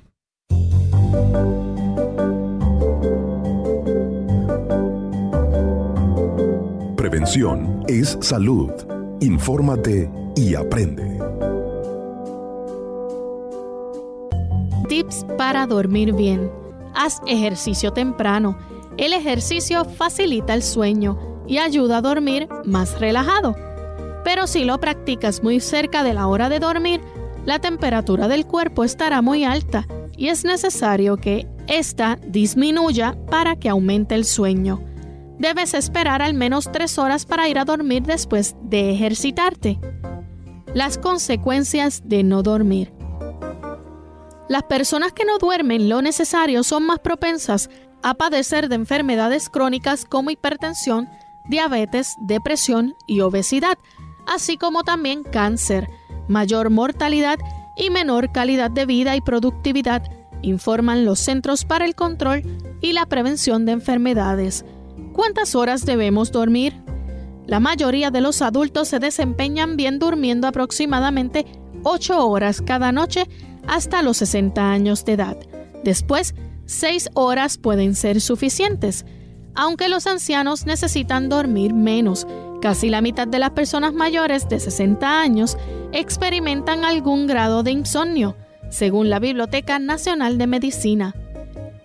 Prevención 6.97 7.83
es 7.88 8.19
salud. 8.21 8.71
Infórmate 9.22 10.11
y 10.35 10.54
aprende. 10.54 11.18
Tips 14.88 15.26
para 15.37 15.66
dormir 15.66 16.14
bien. 16.14 16.50
Haz 16.94 17.20
ejercicio 17.26 17.92
temprano. 17.92 18.56
El 18.96 19.12
ejercicio 19.12 19.85
facilita 19.85 20.54
el 20.54 20.62
sueño 20.62 21.44
y 21.46 21.59
ayuda 21.59 21.98
a 21.98 22.00
dormir 22.00 22.48
más 22.64 22.98
relajado. 22.98 23.54
Pero 24.24 24.46
si 24.46 24.64
lo 24.64 24.80
practicas 24.80 25.42
muy 25.42 25.61
cerca 25.61 26.02
de 26.02 26.14
la 26.14 26.26
hora 26.26 26.48
de 26.48 26.59
dormir, 26.59 27.02
la 27.44 27.59
temperatura 27.59 28.26
del 28.26 28.46
cuerpo 28.46 28.85
estará 28.85 29.20
muy 29.20 29.44
alta 29.44 29.87
y 30.16 30.28
es 30.28 30.44
necesario 30.44 31.18
que 31.18 31.46
ésta 31.66 32.18
disminuya 32.26 33.18
para 33.30 33.56
que 33.56 33.68
aumente 33.68 34.14
el 34.14 34.24
sueño. 34.24 34.89
Debes 35.40 35.72
esperar 35.72 36.20
al 36.20 36.35
menos 36.35 36.70
tres 36.70 36.98
horas 36.98 37.24
para 37.24 37.48
ir 37.48 37.59
a 37.59 37.64
dormir 37.64 38.03
después 38.03 38.57
de 38.61 38.92
ejercitarte. 38.92 39.81
Las 40.74 40.98
consecuencias 40.98 42.03
de 42.05 42.22
no 42.22 42.42
dormir. 42.42 42.92
Las 44.50 44.64
personas 44.64 45.14
que 45.14 45.24
no 45.24 45.38
duermen 45.38 45.88
lo 45.88 46.03
necesario 46.03 46.62
son 46.62 46.85
más 46.85 46.98
propensas 46.98 47.70
a 48.03 48.12
padecer 48.12 48.68
de 48.68 48.74
enfermedades 48.74 49.48
crónicas 49.48 50.05
como 50.05 50.31
hipertensión, 50.31 51.09
diabetes, 51.48 52.16
depresión 52.20 52.94
y 53.07 53.20
obesidad, 53.20 53.79
así 54.26 54.59
como 54.59 54.85
también 54.85 55.22
cáncer, 55.22 55.88
mayor 56.29 56.68
mortalidad 56.68 57.38
y 57.79 57.88
menor 57.88 58.31
calidad 58.31 58.70
de 58.70 58.85
vida 58.85 59.16
y 59.16 59.22
productividad, 59.22 60.03
informan 60.42 61.07
los 61.07 61.18
Centros 61.18 61.64
para 61.64 61.87
el 61.87 61.94
Control 61.94 62.42
y 62.83 62.92
la 62.92 63.07
Prevención 63.07 63.64
de 63.64 63.72
Enfermedades. 63.72 64.66
¿Cuántas 65.12 65.55
horas 65.55 65.85
debemos 65.85 66.33
dormir? 66.33 66.75
La 67.46 67.61
mayoría 67.61 68.11
de 68.11 68.20
los 68.20 68.42
adultos 68.42 68.88
se 68.88 68.99
desempeñan 68.99 69.77
bien 69.77 69.99
durmiendo 69.99 70.46
aproximadamente 70.46 71.46
8 71.83 72.27
horas 72.29 72.62
cada 72.62 72.92
noche 72.92 73.27
hasta 73.66 74.03
los 74.03 74.18
60 74.18 74.70
años 74.70 75.05
de 75.05 75.12
edad. 75.14 75.37
Después, 75.83 76.35
6 76.66 77.11
horas 77.14 77.59
pueden 77.59 77.94
ser 77.94 78.20
suficientes, 78.20 79.05
aunque 79.55 79.88
los 79.88 80.07
ancianos 80.07 80.66
necesitan 80.66 81.29
dormir 81.29 81.75
menos. 81.75 82.27
Casi 82.62 82.90
la 82.90 83.01
mitad 83.01 83.27
de 83.27 83.38
las 83.38 83.51
personas 83.51 83.94
mayores 83.94 84.49
de 84.49 84.61
60 84.61 85.20
años 85.20 85.57
experimentan 85.92 86.85
algún 86.85 87.27
grado 87.27 87.62
de 87.62 87.73
insomnio, 87.73 88.37
según 88.68 89.11
la 89.11 89.18
Biblioteca 89.18 89.79
Nacional 89.79 90.38
de 90.38 90.46
Medicina. 90.46 91.14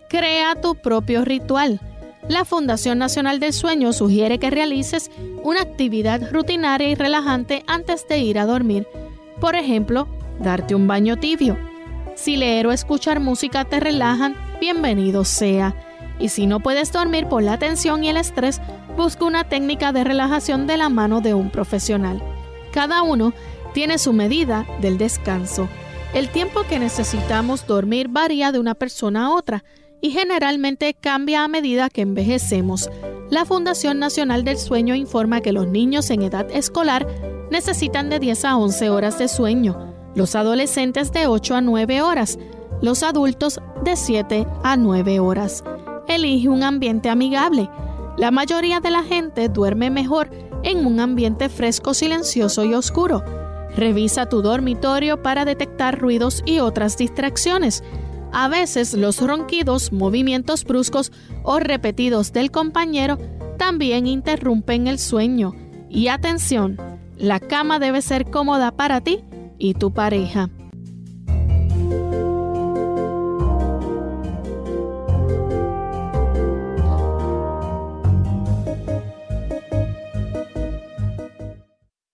Crea 0.09 0.55
tu 0.61 0.75
propio 0.75 1.25
ritual. 1.25 1.81
La 2.27 2.45
Fundación 2.45 2.97
Nacional 2.97 3.39
del 3.39 3.53
Sueño 3.53 3.93
sugiere 3.93 4.39
que 4.39 4.49
realices 4.49 5.11
una 5.43 5.61
actividad 5.61 6.31
rutinaria 6.31 6.89
y 6.89 6.95
relajante 6.95 7.63
antes 7.67 8.07
de 8.07 8.19
ir 8.19 8.39
a 8.39 8.45
dormir. 8.45 8.87
Por 9.39 9.55
ejemplo, 9.55 10.07
darte 10.39 10.75
un 10.75 10.87
baño 10.87 11.17
tibio 11.17 11.57
si 12.15 12.37
leer 12.37 12.65
o 12.65 12.71
escuchar 12.71 13.19
música 13.19 13.65
te 13.65 13.79
relajan, 13.81 14.35
bienvenido 14.61 15.25
sea. 15.25 15.75
Y 16.17 16.29
si 16.29 16.47
no 16.47 16.61
puedes 16.61 16.93
dormir 16.93 17.27
por 17.27 17.43
la 17.43 17.59
tensión 17.59 18.05
y 18.05 18.09
el 18.09 18.15
estrés, 18.15 18.61
busca 18.95 19.25
una 19.25 19.43
técnica 19.43 19.91
de 19.91 20.05
relajación 20.05 20.65
de 20.65 20.77
la 20.77 20.87
mano 20.87 21.19
de 21.19 21.33
un 21.33 21.49
profesional. 21.49 22.23
Cada 22.71 23.01
uno 23.01 23.33
tiene 23.73 23.97
su 23.97 24.13
medida 24.13 24.65
del 24.79 24.97
descanso. 24.97 25.67
El 26.13 26.29
tiempo 26.29 26.63
que 26.63 26.79
necesitamos 26.79 27.67
dormir 27.67 28.07
varía 28.07 28.53
de 28.53 28.59
una 28.59 28.75
persona 28.75 29.25
a 29.25 29.31
otra 29.31 29.65
y 30.01 30.11
generalmente 30.11 30.93
cambia 30.93 31.43
a 31.43 31.47
medida 31.47 31.89
que 31.89 32.01
envejecemos. 32.01 32.89
La 33.29 33.45
Fundación 33.45 33.99
Nacional 33.99 34.43
del 34.43 34.57
Sueño 34.57 34.95
informa 34.95 35.41
que 35.41 35.51
los 35.51 35.67
niños 35.67 36.09
en 36.11 36.21
edad 36.21 36.47
escolar 36.51 37.07
necesitan 37.49 38.09
de 38.09 38.19
10 38.19 38.45
a 38.45 38.57
11 38.57 38.89
horas 38.89 39.17
de 39.17 39.27
sueño, 39.27 39.93
los 40.15 40.35
adolescentes 40.35 41.11
de 41.11 41.27
8 41.27 41.55
a 41.55 41.61
9 41.61 42.01
horas, 42.01 42.37
los 42.81 43.03
adultos 43.03 43.59
de 43.83 43.95
7 43.95 44.47
a 44.63 44.77
9 44.77 45.19
horas. 45.19 45.63
Elige 46.07 46.49
un 46.49 46.63
ambiente 46.63 47.09
amigable. 47.09 47.69
La 48.17 48.31
mayoría 48.31 48.79
de 48.79 48.91
la 48.91 49.03
gente 49.03 49.49
duerme 49.49 49.89
mejor 49.89 50.29
en 50.63 50.85
un 50.85 50.99
ambiente 50.99 51.49
fresco, 51.49 51.93
silencioso 51.93 52.63
y 52.63 52.73
oscuro. 52.73 53.23
Revisa 53.75 54.27
tu 54.27 54.41
dormitorio 54.41 55.21
para 55.21 55.45
detectar 55.45 55.99
ruidos 55.99 56.43
y 56.45 56.59
otras 56.59 56.97
distracciones. 56.97 57.83
A 58.37 58.49
veces 58.49 58.93
los 58.93 59.21
ronquidos, 59.21 59.93
movimientos 59.93 60.65
bruscos 60.65 61.13
o 61.43 61.59
repetidos 61.59 62.33
del 62.33 62.51
compañero 62.51 63.17
también 63.57 64.07
interrumpen 64.07 64.87
el 64.87 64.99
sueño. 64.99 65.55
Y 65.89 66.09
atención, 66.09 66.77
la 67.15 67.39
cama 67.39 67.79
debe 67.79 68.01
ser 68.01 68.29
cómoda 68.29 68.71
para 68.71 68.99
ti 68.99 69.23
y 69.57 69.75
tu 69.75 69.93
pareja. 69.93 70.49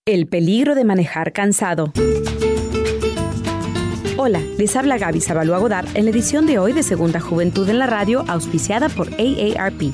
El 0.06 0.28
peligro 0.28 0.76
de 0.76 0.84
manejar 0.84 1.32
cansado. 1.32 1.92
Hola, 4.24 4.40
les 4.56 4.76
habla 4.76 4.98
Gaby 4.98 5.20
Zabalúa 5.20 5.58
Godard 5.58 5.88
en 5.96 6.04
la 6.04 6.12
edición 6.12 6.46
de 6.46 6.60
hoy 6.60 6.72
de 6.72 6.84
Segunda 6.84 7.18
Juventud 7.18 7.68
en 7.68 7.80
la 7.80 7.88
Radio, 7.88 8.24
auspiciada 8.28 8.88
por 8.88 9.08
AARP. 9.14 9.92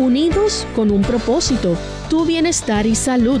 Unidos 0.00 0.66
con 0.74 0.90
un 0.90 1.02
propósito, 1.02 1.76
tu 2.10 2.26
bienestar 2.26 2.84
y 2.84 2.96
salud. 2.96 3.40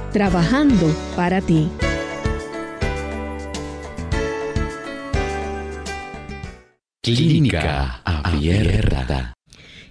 trabajando 0.11 0.93
para 1.15 1.41
ti. 1.41 1.69
Clínica 7.01 8.01
Abierta. 8.03 9.33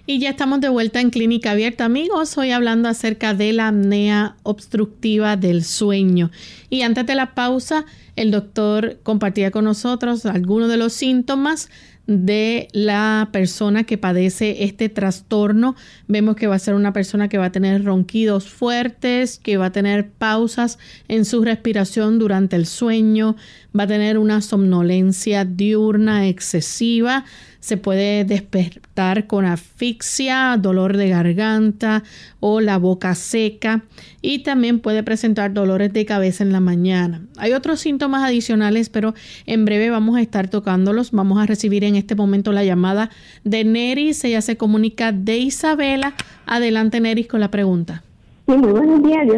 Y 0.05 0.19
ya 0.19 0.31
estamos 0.31 0.61
de 0.61 0.69
vuelta 0.69 0.99
en 0.99 1.09
Clínica 1.09 1.51
Abierta, 1.51 1.85
amigos. 1.85 2.37
Hoy 2.37 2.51
hablando 2.51 2.89
acerca 2.89 3.33
de 3.33 3.53
la 3.53 3.69
apnea 3.69 4.35
obstructiva 4.43 5.37
del 5.37 5.63
sueño. 5.63 6.31
Y 6.69 6.81
antes 6.81 7.05
de 7.05 7.15
la 7.15 7.33
pausa, 7.33 7.85
el 8.15 8.31
doctor 8.31 8.99
compartía 9.03 9.51
con 9.51 9.65
nosotros 9.65 10.25
algunos 10.25 10.69
de 10.69 10.77
los 10.77 10.93
síntomas 10.93 11.69
de 12.07 12.67
la 12.73 13.29
persona 13.31 13.83
que 13.83 13.97
padece 13.97 14.63
este 14.63 14.89
trastorno. 14.89 15.75
Vemos 16.07 16.35
que 16.35 16.47
va 16.47 16.55
a 16.55 16.59
ser 16.59 16.73
una 16.73 16.93
persona 16.93 17.29
que 17.29 17.37
va 17.37 17.45
a 17.45 17.51
tener 17.51 17.83
ronquidos 17.83 18.49
fuertes, 18.49 19.39
que 19.39 19.57
va 19.57 19.67
a 19.67 19.71
tener 19.71 20.09
pausas 20.09 20.79
en 21.07 21.25
su 21.25 21.43
respiración 21.43 22.19
durante 22.19 22.55
el 22.55 22.65
sueño, 22.65 23.35
va 23.77 23.83
a 23.83 23.87
tener 23.87 24.17
una 24.17 24.41
somnolencia 24.41 25.45
diurna 25.45 26.27
excesiva, 26.27 27.25
se 27.61 27.77
puede 27.77 28.25
despertar 28.25 29.27
con 29.27 29.45
asfixia, 29.45 30.57
dolor 30.59 30.97
de 30.97 31.09
garganta 31.09 32.03
o 32.39 32.59
la 32.59 32.77
boca 32.77 33.13
seca 33.13 33.83
y 34.21 34.39
también 34.39 34.79
puede 34.79 35.03
presentar 35.03 35.53
dolores 35.53 35.93
de 35.93 36.05
cabeza 36.05 36.43
en 36.43 36.51
la 36.51 36.59
mañana. 36.59 37.21
Hay 37.37 37.53
otros 37.53 37.79
síntomas 37.79 38.23
adicionales, 38.23 38.89
pero 38.89 39.13
en 39.45 39.63
breve 39.63 39.91
vamos 39.91 40.17
a 40.17 40.21
estar 40.21 40.49
tocándolos. 40.49 41.11
Vamos 41.11 41.39
a 41.39 41.45
recibir 41.45 41.83
en 41.83 41.95
este 41.95 42.15
momento 42.15 42.51
la 42.51 42.65
llamada 42.65 43.11
de 43.43 43.63
Neris. 43.63 44.23
Ella 44.23 44.41
se 44.41 44.57
comunica 44.57 45.11
de 45.11 45.37
Isabela. 45.37 46.13
Adelante, 46.47 46.99
Neris, 46.99 47.27
con 47.27 47.39
la 47.41 47.51
pregunta. 47.51 48.03
Muy 48.47 48.57
buenos 48.57 49.03
días. 49.03 49.27
Yo 49.27 49.35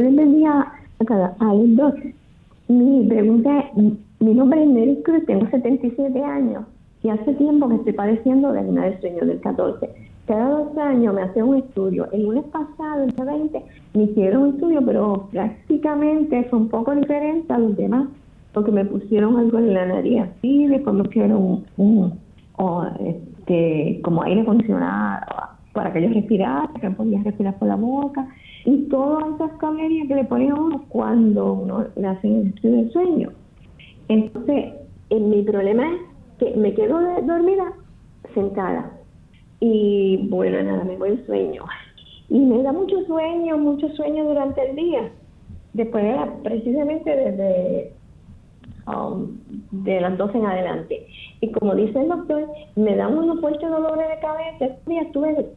a, 0.50 1.36
a 1.40 1.54
los 1.54 1.76
dos. 1.76 1.94
Mi 2.70 3.06
pregunta 3.06 3.60
es, 3.60 3.84
mi 4.20 4.34
nombre 4.34 4.64
es 4.64 4.70
Neris 4.70 5.00
Cruz, 5.04 5.26
tengo 5.26 5.50
77 5.50 6.24
años 6.24 6.64
y 7.04 7.10
hace 7.10 7.34
tiempo 7.34 7.68
que 7.68 7.76
estoy 7.76 7.94
padeciendo 7.94 8.54
de 8.54 8.62
una 8.62 8.86
del 8.86 9.00
sueño 9.02 9.26
del 9.26 9.40
14. 9.42 9.90
Cada 10.26 10.50
dos 10.50 10.78
años 10.78 11.14
me 11.14 11.22
hacen 11.22 11.44
un 11.44 11.58
estudio. 11.58 12.08
El 12.14 12.24
lunes 12.24 12.46
pasado, 12.46 13.04
el 13.04 13.12
20, 13.12 13.62
me 13.94 14.04
hicieron 14.04 14.44
un 14.44 14.50
estudio, 14.56 14.82
pero 14.86 15.28
prácticamente 15.32 16.46
fue 16.46 16.60
un 16.60 16.70
poco 16.70 16.96
diferente 16.96 17.52
a 17.52 17.58
los 17.58 17.76
demás, 17.76 18.08
porque 18.54 18.72
me 18.72 18.86
pusieron 18.86 19.38
algo 19.38 19.58
en 19.60 19.74
la 19.74 19.86
nariz 19.86 20.22
así, 20.22 20.68
después 20.68 20.96
me 20.96 21.04
pusieron 21.04 21.66
un, 21.76 22.14
este, 23.02 24.00
como 24.02 24.24
aire 24.24 24.42
acondicionado 24.42 25.26
para 25.74 25.92
que 25.92 26.04
yo 26.04 26.10
respirara, 26.10 26.70
que 26.80 26.90
podía 26.92 27.22
respirar 27.24 27.58
por 27.60 27.68
la 27.68 27.76
boca, 27.76 28.26
y 28.64 28.84
todas 28.84 29.26
esas 29.36 29.52
camerías 29.58 30.08
que 30.08 30.16
le 30.16 30.24
ponen 30.24 30.52
a 30.52 30.56
uno 30.56 30.86
cuando 30.88 31.54
uno 31.54 31.86
le 31.98 32.08
hacen 32.08 32.36
el 32.36 32.48
estudio 32.48 32.76
del 32.78 32.92
sueño. 32.92 33.30
Entonces, 34.08 34.74
en 35.10 35.30
mi 35.30 35.42
problema 35.42 35.84
es 35.84 36.13
me 36.56 36.74
quedo 36.74 37.00
dormida 37.24 37.74
sentada. 38.34 38.92
Y 39.60 40.28
bueno, 40.30 40.62
nada, 40.64 40.84
me 40.84 40.98
voy 40.98 41.12
el 41.12 41.26
sueño. 41.26 41.64
Y 42.30 42.40
me 42.40 42.64
da 42.64 42.72
mucho 42.72 43.04
sueño, 43.06 43.58
mucho 43.58 43.88
sueño 43.90 44.26
durante 44.26 44.70
el 44.70 44.76
día. 44.76 45.12
Después, 45.74 46.04
precisamente 46.44 47.10
desde 47.10 47.94
um, 48.88 49.38
de 49.72 50.02
las 50.02 50.18
12 50.18 50.38
en 50.38 50.46
adelante. 50.46 51.08
Y 51.42 51.52
como 51.52 51.76
dice 51.76 52.00
el 52.00 52.10
doctor, 52.10 52.48
me 52.76 52.96
dan 52.96 53.18
unos 53.18 53.40
fuertes 53.40 53.70
dolores 53.70 54.10
de 54.10 54.20
cabeza. 54.20 54.66
Este 54.66 54.90
día 54.90 55.02
estuve, 55.04 55.48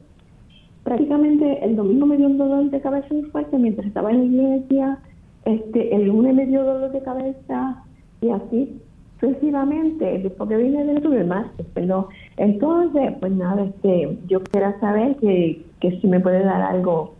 prácticamente 0.84 1.64
el 1.64 1.76
domingo 1.76 2.06
me 2.06 2.16
dio 2.16 2.26
un 2.26 2.38
dolor 2.38 2.70
de 2.70 2.80
cabeza 2.80 3.06
muy 3.12 3.24
fuerte 3.30 3.58
mientras 3.58 3.86
estaba 3.86 4.10
en 4.10 4.18
la 4.18 4.24
iglesia. 4.24 4.98
Este, 5.44 5.94
el 5.94 6.06
lunes 6.06 6.34
me 6.34 6.46
dio 6.46 6.64
dolor 6.64 6.90
de 6.90 7.02
cabeza 7.02 7.84
y 8.20 8.30
así 8.30 8.80
sucesivamente, 9.20 10.18
después 10.18 10.48
que 10.48 10.56
vine 10.56 10.84
del 10.84 11.12
el 11.12 11.26
martes, 11.26 11.66
perdón. 11.74 12.06
Entonces, 12.36 13.12
pues 13.20 13.32
nada, 13.32 13.64
este, 13.64 14.18
yo 14.26 14.42
quería 14.44 14.78
saber 14.80 15.16
que, 15.16 15.64
que 15.80 16.00
si 16.00 16.06
me 16.06 16.20
puede 16.20 16.44
dar 16.44 16.62
algo. 16.62 17.14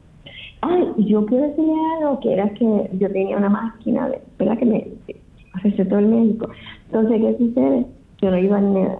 Ay, 0.62 0.84
yo 0.99 1.24
quiero 1.26 1.49
decirle 1.49 1.72
algo, 1.99 2.20
que 2.20 2.32
era 2.32 2.49
que 2.51 2.90
yo 2.94 3.11
tenía 3.11 3.36
una 3.36 3.49
máquina, 3.49 4.09
de, 4.09 4.20
¿verdad? 4.38 4.59
Que 4.59 4.66
me 4.66 4.88
recetó 5.62 5.99
el 5.99 6.07
médico. 6.07 6.49
Entonces, 6.86 7.20
¿qué 7.20 7.38
sucede? 7.38 7.86
Yo 8.20 8.30
no 8.30 8.38
iba 8.38 8.59
al, 8.59 8.99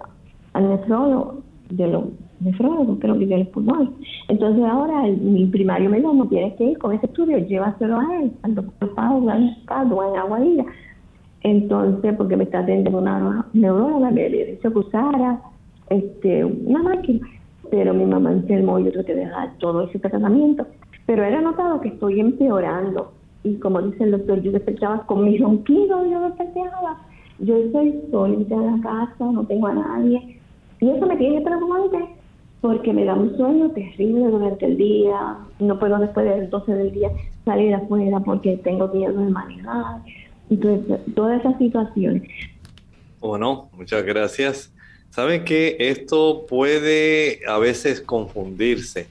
al 0.53 0.69
nefrólogo, 0.69 1.41
de 1.69 1.87
los 1.87 2.03
nefrólogos, 2.39 2.99
creo 2.99 3.17
que 3.17 3.25
los 3.25 3.47
pulmones. 3.49 3.89
Entonces, 4.29 4.63
ahora 4.63 5.03
mi 5.03 5.45
primario 5.47 5.89
me 5.89 5.97
dijo, 5.97 6.13
no 6.13 6.27
tienes 6.27 6.53
que 6.53 6.63
ir 6.65 6.77
con 6.77 6.93
ese 6.93 7.07
estudio, 7.07 7.39
llévaselo 7.39 7.99
a 7.99 8.21
él, 8.21 8.31
al 8.43 8.55
doctor 8.55 8.93
Pau, 8.95 9.29
en 9.29 10.17
Aguadilla 10.17 10.65
entonces, 11.41 12.13
porque 12.17 12.35
me 12.35 12.43
está 12.45 12.59
atendiendo 12.59 12.99
una 12.99 13.45
neuróloga, 13.53 14.11
me 14.11 14.25
había 14.25 14.45
dicho 14.45 14.71
que 14.71 14.79
usara 14.79 15.39
este, 15.89 16.43
una 16.43 16.83
máquina, 16.83 17.27
pero 17.69 17.93
mi 17.93 18.05
mamá 18.05 18.31
enfermó 18.31 18.79
y 18.79 18.85
yo 18.85 18.91
tuve 18.91 19.05
que 19.05 19.15
dejar 19.15 19.57
todo 19.59 19.83
ese 19.83 19.99
tratamiento. 19.99 20.65
Pero 21.05 21.23
era 21.23 21.41
notado 21.41 21.79
que 21.81 21.89
estoy 21.89 22.19
empeorando. 22.19 23.11
Y 23.43 23.55
como 23.55 23.81
dice 23.81 24.03
el 24.03 24.11
doctor, 24.11 24.41
yo 24.41 24.51
despertaba 24.51 25.05
con 25.05 25.23
mi 25.23 25.37
ronquido, 25.37 26.05
yo 26.05 26.21
despertaba. 26.21 26.97
Yo 27.39 27.55
estoy 27.55 28.01
solita 28.11 28.55
en 28.55 28.65
la 28.65 28.81
casa, 28.81 29.31
no 29.31 29.45
tengo 29.45 29.67
a 29.67 29.73
nadie. 29.73 30.39
Y 30.81 30.89
eso 30.89 31.05
me 31.05 31.17
tiene 31.17 31.41
preocupante 31.41 31.99
porque 32.61 32.91
me 32.91 33.05
da 33.05 33.13
un 33.13 33.37
sueño 33.37 33.69
terrible 33.69 34.27
durante 34.27 34.65
el 34.65 34.77
día. 34.77 35.37
No 35.59 35.79
puedo 35.79 35.97
después 35.99 36.25
de 36.25 36.41
las 36.41 36.49
12 36.49 36.73
del 36.73 36.91
día 36.91 37.09
salir 37.45 37.73
afuera 37.75 38.19
porque 38.19 38.57
tengo 38.57 38.87
miedo 38.89 39.13
de 39.13 39.29
manejar 39.29 40.01
entonces, 40.49 40.99
todas 41.15 41.39
esas 41.39 41.57
situaciones. 41.57 42.29
Bueno, 43.19 43.69
muchas 43.73 44.03
gracias. 44.03 44.71
Saben 45.09 45.43
que 45.45 45.77
esto 45.79 46.45
puede 46.47 47.41
a 47.47 47.57
veces 47.57 48.01
confundirse 48.01 49.07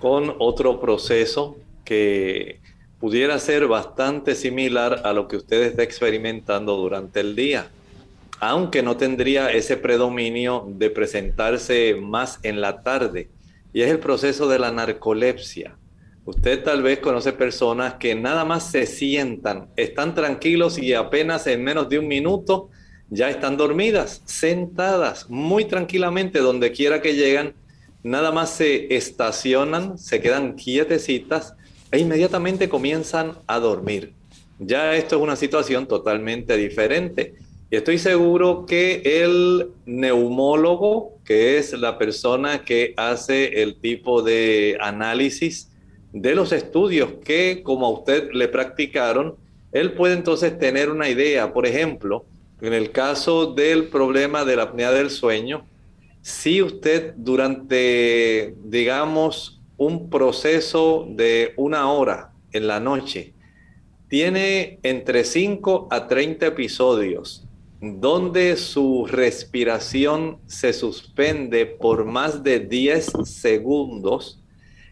con 0.00 0.34
otro 0.38 0.80
proceso 0.80 1.56
que 1.84 2.60
pudiera 3.00 3.38
ser 3.38 3.66
bastante 3.66 4.34
similar 4.34 5.02
a 5.04 5.12
lo 5.12 5.28
que 5.28 5.36
usted 5.36 5.62
está 5.62 5.82
experimentando 5.82 6.76
durante 6.76 7.20
el 7.20 7.36
día, 7.36 7.68
aunque 8.40 8.82
no 8.82 8.96
tendría 8.96 9.50
ese 9.50 9.76
predominio 9.76 10.66
de 10.68 10.90
presentarse 10.90 11.96
más 12.00 12.38
en 12.42 12.60
la 12.60 12.82
tarde, 12.82 13.28
y 13.72 13.82
es 13.82 13.90
el 13.90 13.98
proceso 13.98 14.48
de 14.48 14.58
la 14.58 14.72
narcolepsia. 14.72 15.76
Usted 16.26 16.64
tal 16.64 16.82
vez 16.82 16.98
conoce 16.98 17.32
personas 17.32 17.94
que 17.94 18.16
nada 18.16 18.44
más 18.44 18.68
se 18.68 18.84
sientan, 18.86 19.68
están 19.76 20.12
tranquilos 20.12 20.76
y 20.76 20.92
apenas 20.92 21.46
en 21.46 21.62
menos 21.62 21.88
de 21.88 22.00
un 22.00 22.08
minuto 22.08 22.68
ya 23.10 23.30
están 23.30 23.56
dormidas, 23.56 24.22
sentadas 24.24 25.30
muy 25.30 25.66
tranquilamente 25.66 26.40
donde 26.40 26.72
quiera 26.72 27.00
que 27.00 27.14
llegan, 27.14 27.54
nada 28.02 28.32
más 28.32 28.50
se 28.50 28.92
estacionan, 28.96 29.98
se 29.98 30.20
quedan 30.20 30.56
quietecitas 30.56 31.54
e 31.92 32.00
inmediatamente 32.00 32.68
comienzan 32.68 33.34
a 33.46 33.60
dormir. 33.60 34.12
Ya 34.58 34.96
esto 34.96 35.14
es 35.14 35.22
una 35.22 35.36
situación 35.36 35.86
totalmente 35.86 36.56
diferente. 36.56 37.36
Y 37.70 37.76
estoy 37.76 37.98
seguro 37.98 38.66
que 38.66 39.22
el 39.22 39.68
neumólogo, 39.86 41.18
que 41.24 41.58
es 41.58 41.72
la 41.72 41.98
persona 41.98 42.64
que 42.64 42.94
hace 42.96 43.62
el 43.62 43.76
tipo 43.76 44.22
de 44.22 44.76
análisis 44.80 45.70
de 46.20 46.34
los 46.34 46.52
estudios 46.52 47.14
que 47.24 47.62
como 47.62 47.86
a 47.86 47.90
usted 47.90 48.30
le 48.32 48.48
practicaron, 48.48 49.36
él 49.72 49.92
puede 49.92 50.14
entonces 50.14 50.58
tener 50.58 50.90
una 50.90 51.08
idea. 51.08 51.52
Por 51.52 51.66
ejemplo, 51.66 52.24
en 52.60 52.72
el 52.72 52.90
caso 52.90 53.52
del 53.52 53.88
problema 53.88 54.44
de 54.44 54.56
la 54.56 54.64
apnea 54.64 54.90
del 54.92 55.10
sueño, 55.10 55.66
si 56.22 56.62
usted 56.62 57.14
durante, 57.16 58.54
digamos, 58.64 59.60
un 59.76 60.08
proceso 60.08 61.06
de 61.08 61.52
una 61.56 61.90
hora 61.90 62.32
en 62.52 62.66
la 62.66 62.80
noche, 62.80 63.34
tiene 64.08 64.78
entre 64.82 65.24
5 65.24 65.88
a 65.90 66.06
30 66.06 66.46
episodios 66.46 67.46
donde 67.80 68.56
su 68.56 69.06
respiración 69.06 70.38
se 70.46 70.72
suspende 70.72 71.66
por 71.66 72.04
más 72.04 72.42
de 72.42 72.60
10 72.60 73.12
segundos, 73.24 74.40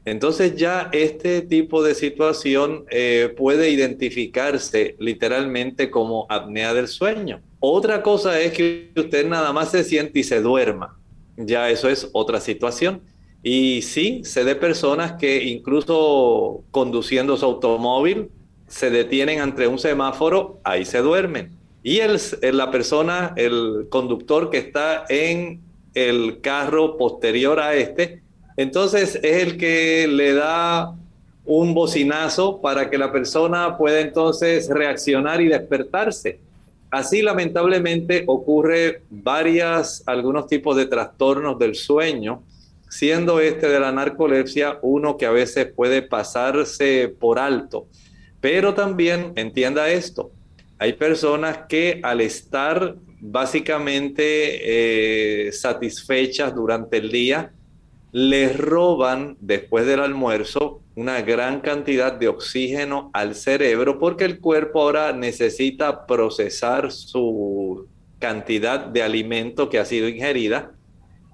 entonces 0.05 0.57
ya 0.57 0.91
este 0.93 1.41
tipo 1.41 1.83
de 1.83 1.95
situación 1.95 2.85
eh, 2.91 3.33
puede 3.37 3.71
identificarse 3.71 4.97
literalmente 4.99 5.91
como 5.91 6.27
apnea 6.29 6.75
del 6.75 6.89
sueño. 6.89 7.41
Otra 7.59 8.03
cosa 8.03 8.39
es 8.41 8.53
que 8.53 8.91
usted 8.97 9.27
nada 9.27 9.53
más 9.53 9.71
se 9.71 9.83
siente 9.83 10.19
y 10.19 10.25
se 10.25 10.43
duerma. 10.43 10.99
Ya 11.37 11.71
eso 11.71 11.89
es 11.89 12.11
otra 12.13 12.41
situación. 12.41 13.01
Y 13.43 13.83
sí, 13.83 14.23
sé 14.25 14.45
de 14.45 14.57
personas 14.57 15.15
que 15.15 15.45
incluso 15.45 16.65
conduciendo 16.71 17.37
su 17.37 17.47
automóvil 17.47 18.29
se 18.69 18.91
detienen 18.91 19.41
ante 19.41 19.67
un 19.67 19.79
semáforo, 19.79 20.61
ahí 20.65 20.85
se 20.85 20.99
duermen. 20.99 21.51
Y 21.83 21.99
el, 22.01 22.19
la 22.53 22.71
persona, 22.71 23.35
el 23.37 23.87
conductor 23.91 24.51
que 24.51 24.59
está 24.59 25.05
en 25.09 25.61
el 25.95 26.41
carro 26.41 26.97
posterior 26.97 27.61
a 27.61 27.75
este, 27.75 28.24
entonces 28.57 29.19
es 29.23 29.43
el 29.43 29.57
que 29.57 30.07
le 30.07 30.35
da 30.35 30.95
un 31.45 31.75
bocinazo 31.75 32.61
para 32.61 32.89
que 32.89 32.99
la 32.99 33.13
persona 33.13 33.77
pueda 33.77 34.01
entonces 34.01 34.69
reaccionar 34.69 35.41
y 35.41 35.49
despertarse. 35.49 36.39
Así 36.91 37.23
lamentablemente 37.23 38.25
ocurre 38.27 39.03
varias, 39.11 40.03
algunos 40.07 40.47
tipos 40.47 40.77
de 40.77 40.87
trastornos 40.87 41.59
del 41.59 41.75
sueño, 41.75 42.43
siendo 42.89 43.41
este 43.41 43.69
de 43.69 43.81
la 43.81 43.91
narcolepsia 43.91 44.79
uno 44.83 45.17
que 45.17 45.27
a 45.27 45.33
veces 45.33 45.67
puede 45.67 46.03
pasarse 46.03 47.13
por 47.19 47.39
alto. 47.39 47.87
Pero 48.41 48.75
también 48.75 49.33
entienda 49.35 49.89
esto, 49.89 50.31
hay 50.79 50.93
personas 50.93 51.61
que 51.69 52.01
al 52.03 52.21
estar 52.21 52.95
básicamente 53.21 55.49
eh, 55.49 55.53
satisfechas 55.53 56.55
durante 56.55 56.99
el 56.99 57.11
día, 57.11 57.54
les 58.15 58.57
roban 58.57 59.37
después 59.41 59.87
del 59.87 59.99
almuerzo 59.99 60.83
una 60.95 61.21
gran 61.23 61.59
cantidad 61.61 62.13
de 62.13 62.29
oxígeno 62.29 63.11
al 63.13 63.35
cerebro 63.35 63.99
porque 63.99 64.25
el 64.25 64.39
cuerpo 64.39 64.83
ahora 64.83 65.13
necesita 65.13 66.07
procesar 66.07 66.93
su 66.93 67.89
cantidad 68.21 68.87
de 68.87 69.03
alimento 69.03 69.69
que 69.69 69.81
ha 69.81 69.85
sido 69.85 70.07
ingerida 70.07 70.71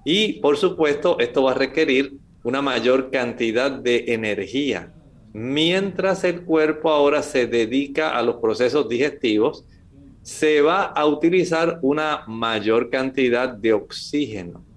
y 0.03 0.39
por 0.39 0.57
supuesto 0.57 1.19
esto 1.19 1.43
va 1.43 1.51
a 1.51 1.53
requerir 1.53 2.13
una 2.43 2.63
mayor 2.63 3.11
cantidad 3.11 3.69
de 3.69 4.05
energía. 4.07 4.91
Mientras 5.33 6.23
el 6.23 6.41
cuerpo 6.41 6.89
ahora 6.89 7.21
se 7.21 7.45
dedica 7.45 8.17
a 8.17 8.23
los 8.23 8.37
procesos 8.37 8.89
digestivos, 8.89 9.65
se 10.23 10.61
va 10.61 10.85
a 10.85 11.05
utilizar 11.05 11.77
una 11.83 12.23
mayor 12.25 12.89
cantidad 12.89 13.49
de 13.49 13.71
oxígeno. 13.73 14.70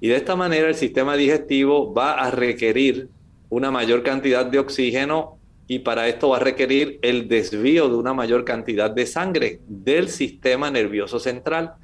Y 0.00 0.08
de 0.08 0.16
esta 0.16 0.36
manera 0.36 0.68
el 0.68 0.74
sistema 0.74 1.16
digestivo 1.16 1.92
va 1.92 2.14
a 2.14 2.30
requerir 2.30 3.08
una 3.48 3.70
mayor 3.70 4.02
cantidad 4.02 4.44
de 4.44 4.58
oxígeno 4.58 5.38
y 5.68 5.80
para 5.80 6.06
esto 6.08 6.30
va 6.30 6.36
a 6.36 6.40
requerir 6.40 6.98
el 7.02 7.28
desvío 7.28 7.88
de 7.88 7.96
una 7.96 8.14
mayor 8.14 8.44
cantidad 8.44 8.90
de 8.90 9.06
sangre 9.06 9.60
del 9.66 10.08
sistema 10.08 10.70
nervioso 10.70 11.18
central. 11.18 11.74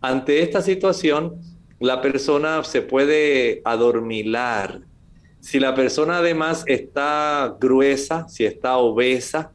Ante 0.00 0.42
esta 0.42 0.62
situación, 0.62 1.40
la 1.80 2.00
persona 2.00 2.64
se 2.64 2.82
puede 2.82 3.60
adormilar. 3.64 4.80
Si 5.40 5.60
la 5.60 5.74
persona 5.74 6.18
además 6.18 6.64
está 6.66 7.56
gruesa, 7.60 8.28
si 8.28 8.44
está 8.44 8.78
obesa, 8.78 9.52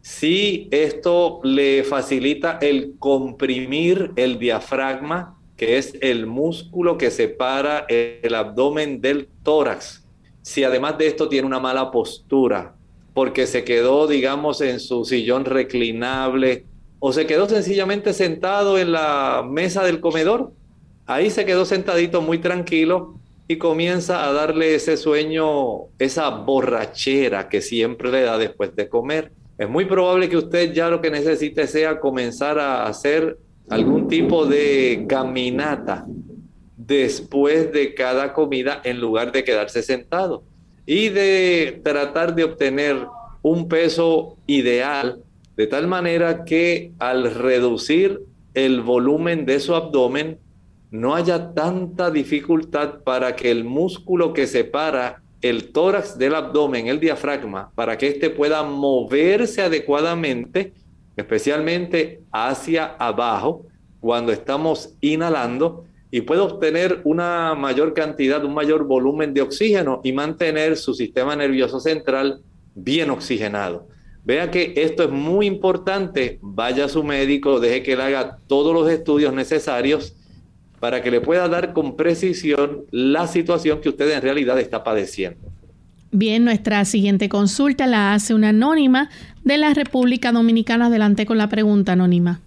si 0.00 0.68
esto 0.72 1.40
le 1.44 1.84
facilita 1.84 2.58
el 2.60 2.94
comprimir 2.98 4.12
el 4.16 4.38
diafragma, 4.38 5.38
que 5.62 5.78
es 5.78 5.94
el 6.00 6.26
músculo 6.26 6.98
que 6.98 7.12
separa 7.12 7.86
el 7.88 8.34
abdomen 8.34 9.00
del 9.00 9.28
tórax. 9.44 10.02
Si 10.42 10.64
además 10.64 10.98
de 10.98 11.06
esto 11.06 11.28
tiene 11.28 11.46
una 11.46 11.60
mala 11.60 11.92
postura, 11.92 12.74
porque 13.14 13.46
se 13.46 13.62
quedó, 13.62 14.08
digamos, 14.08 14.60
en 14.60 14.80
su 14.80 15.04
sillón 15.04 15.44
reclinable 15.44 16.64
o 16.98 17.12
se 17.12 17.26
quedó 17.26 17.48
sencillamente 17.48 18.12
sentado 18.12 18.76
en 18.76 18.90
la 18.90 19.46
mesa 19.48 19.84
del 19.84 20.00
comedor, 20.00 20.50
ahí 21.06 21.30
se 21.30 21.44
quedó 21.44 21.64
sentadito 21.64 22.22
muy 22.22 22.38
tranquilo 22.38 23.20
y 23.46 23.58
comienza 23.58 24.28
a 24.28 24.32
darle 24.32 24.74
ese 24.74 24.96
sueño, 24.96 25.90
esa 26.00 26.28
borrachera 26.30 27.48
que 27.48 27.60
siempre 27.60 28.10
le 28.10 28.22
da 28.22 28.36
después 28.36 28.74
de 28.74 28.88
comer. 28.88 29.30
Es 29.58 29.68
muy 29.68 29.84
probable 29.84 30.28
que 30.28 30.38
usted 30.38 30.72
ya 30.72 30.90
lo 30.90 31.00
que 31.00 31.12
necesite 31.12 31.68
sea 31.68 32.00
comenzar 32.00 32.58
a 32.58 32.84
hacer 32.86 33.38
algún 33.68 34.08
tipo 34.08 34.46
de 34.46 35.04
caminata 35.08 36.06
después 36.76 37.72
de 37.72 37.94
cada 37.94 38.32
comida 38.32 38.80
en 38.84 39.00
lugar 39.00 39.32
de 39.32 39.44
quedarse 39.44 39.82
sentado. 39.82 40.44
Y 40.84 41.10
de 41.10 41.80
tratar 41.84 42.34
de 42.34 42.44
obtener 42.44 42.96
un 43.42 43.68
peso 43.68 44.36
ideal 44.46 45.22
de 45.56 45.66
tal 45.66 45.86
manera 45.86 46.44
que 46.44 46.92
al 46.98 47.34
reducir 47.34 48.20
el 48.54 48.80
volumen 48.80 49.46
de 49.46 49.60
su 49.60 49.74
abdomen, 49.74 50.38
no 50.90 51.14
haya 51.14 51.54
tanta 51.54 52.10
dificultad 52.10 53.00
para 53.02 53.34
que 53.34 53.50
el 53.50 53.64
músculo 53.64 54.32
que 54.32 54.46
separa 54.46 55.22
el 55.40 55.72
tórax 55.72 56.18
del 56.18 56.34
abdomen, 56.34 56.86
el 56.86 57.00
diafragma, 57.00 57.70
para 57.74 57.96
que 57.98 58.08
éste 58.08 58.30
pueda 58.30 58.62
moverse 58.62 59.62
adecuadamente, 59.62 60.74
especialmente 61.16 62.20
hacia 62.32 62.86
abajo, 62.98 63.66
cuando 64.00 64.32
estamos 64.32 64.94
inhalando, 65.00 65.84
y 66.10 66.20
pueda 66.20 66.42
obtener 66.42 67.00
una 67.04 67.54
mayor 67.54 67.94
cantidad, 67.94 68.44
un 68.44 68.52
mayor 68.52 68.84
volumen 68.84 69.32
de 69.32 69.40
oxígeno 69.40 70.00
y 70.04 70.12
mantener 70.12 70.76
su 70.76 70.92
sistema 70.92 71.34
nervioso 71.34 71.80
central 71.80 72.42
bien 72.74 73.08
oxigenado. 73.10 73.88
Vea 74.24 74.50
que 74.50 74.74
esto 74.76 75.04
es 75.04 75.10
muy 75.10 75.46
importante, 75.46 76.38
vaya 76.42 76.84
a 76.84 76.88
su 76.88 77.02
médico, 77.02 77.60
deje 77.60 77.82
que 77.82 77.96
le 77.96 78.02
haga 78.02 78.38
todos 78.46 78.74
los 78.74 78.90
estudios 78.90 79.32
necesarios 79.32 80.14
para 80.78 81.02
que 81.02 81.10
le 81.10 81.20
pueda 81.20 81.48
dar 81.48 81.72
con 81.72 81.96
precisión 81.96 82.84
la 82.90 83.26
situación 83.26 83.80
que 83.80 83.88
usted 83.88 84.10
en 84.10 84.20
realidad 84.20 84.60
está 84.60 84.84
padeciendo. 84.84 85.50
Bien, 86.14 86.44
nuestra 86.44 86.84
siguiente 86.84 87.30
consulta 87.30 87.86
la 87.86 88.12
hace 88.12 88.34
una 88.34 88.50
anónima 88.50 89.08
de 89.44 89.58
la 89.58 89.74
República 89.74 90.32
Dominicana. 90.32 90.86
Adelante 90.86 91.26
con 91.26 91.38
la 91.38 91.48
pregunta 91.48 91.92
anónima. 91.92 92.40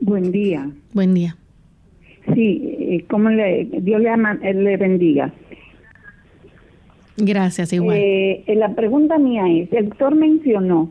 Buen 0.00 0.30
día. 0.30 0.70
Buen 0.92 1.14
día. 1.14 1.36
Sí, 2.34 2.76
eh, 2.78 3.04
como 3.08 3.30
le, 3.30 3.64
Dios 3.64 4.00
le, 4.00 4.10
eh, 4.10 4.54
le 4.54 4.76
bendiga. 4.76 5.32
Gracias, 7.16 7.72
igual. 7.72 7.96
Eh, 7.98 8.44
la 8.56 8.74
pregunta 8.74 9.18
mía 9.18 9.44
es, 9.48 9.72
el 9.72 9.88
doctor 9.88 10.14
mencionó 10.14 10.90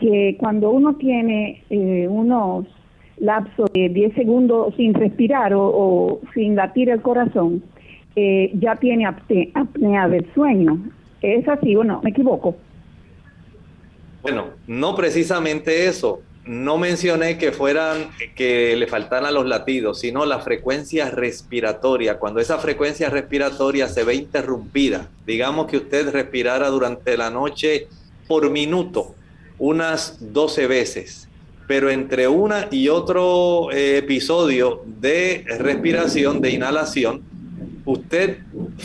que 0.00 0.36
cuando 0.38 0.70
uno 0.70 0.94
tiene 0.94 1.62
unos 2.08 2.66
lapso 3.20 3.66
de 3.72 3.88
10 3.90 4.14
segundos 4.14 4.74
sin 4.76 4.94
respirar 4.94 5.52
o, 5.54 6.20
sin 6.34 6.56
latir 6.56 6.90
el 6.90 7.00
corazón, 7.02 7.62
eh, 8.16 8.50
ya 8.54 8.76
tiene 8.76 9.06
apnea, 9.06 10.08
del 10.08 10.26
sueño. 10.34 10.78
¿Es 11.22 11.46
así 11.46 11.76
o 11.76 11.84
no? 11.84 12.00
¿Me 12.02 12.10
equivoco? 12.10 12.56
Bueno, 14.22 14.50
no 14.66 14.94
precisamente 14.96 15.86
eso. 15.86 16.22
No 16.44 16.78
mencioné 16.78 17.38
que 17.38 17.52
fueran, 17.52 18.10
que 18.34 18.74
le 18.74 18.86
faltaran 18.86 19.32
los 19.34 19.46
latidos, 19.46 20.00
sino 20.00 20.24
la 20.24 20.40
frecuencia 20.40 21.10
respiratoria. 21.10 22.18
Cuando 22.18 22.40
esa 22.40 22.58
frecuencia 22.58 23.10
respiratoria 23.10 23.88
se 23.88 24.04
ve 24.04 24.14
interrumpida, 24.14 25.08
digamos 25.26 25.66
que 25.66 25.76
usted 25.76 26.10
respirara 26.10 26.68
durante 26.68 27.16
la 27.16 27.30
noche 27.30 27.88
por 28.26 28.50
minuto 28.50 29.14
unas 29.58 30.16
12 30.32 30.66
veces 30.66 31.30
pero 31.70 31.88
entre 31.88 32.26
una 32.26 32.66
y 32.72 32.88
otro 32.88 33.70
eh, 33.70 33.98
episodio 33.98 34.82
de 34.84 35.44
respiración, 35.60 36.40
de 36.40 36.50
inhalación, 36.50 37.22
usted 37.84 38.38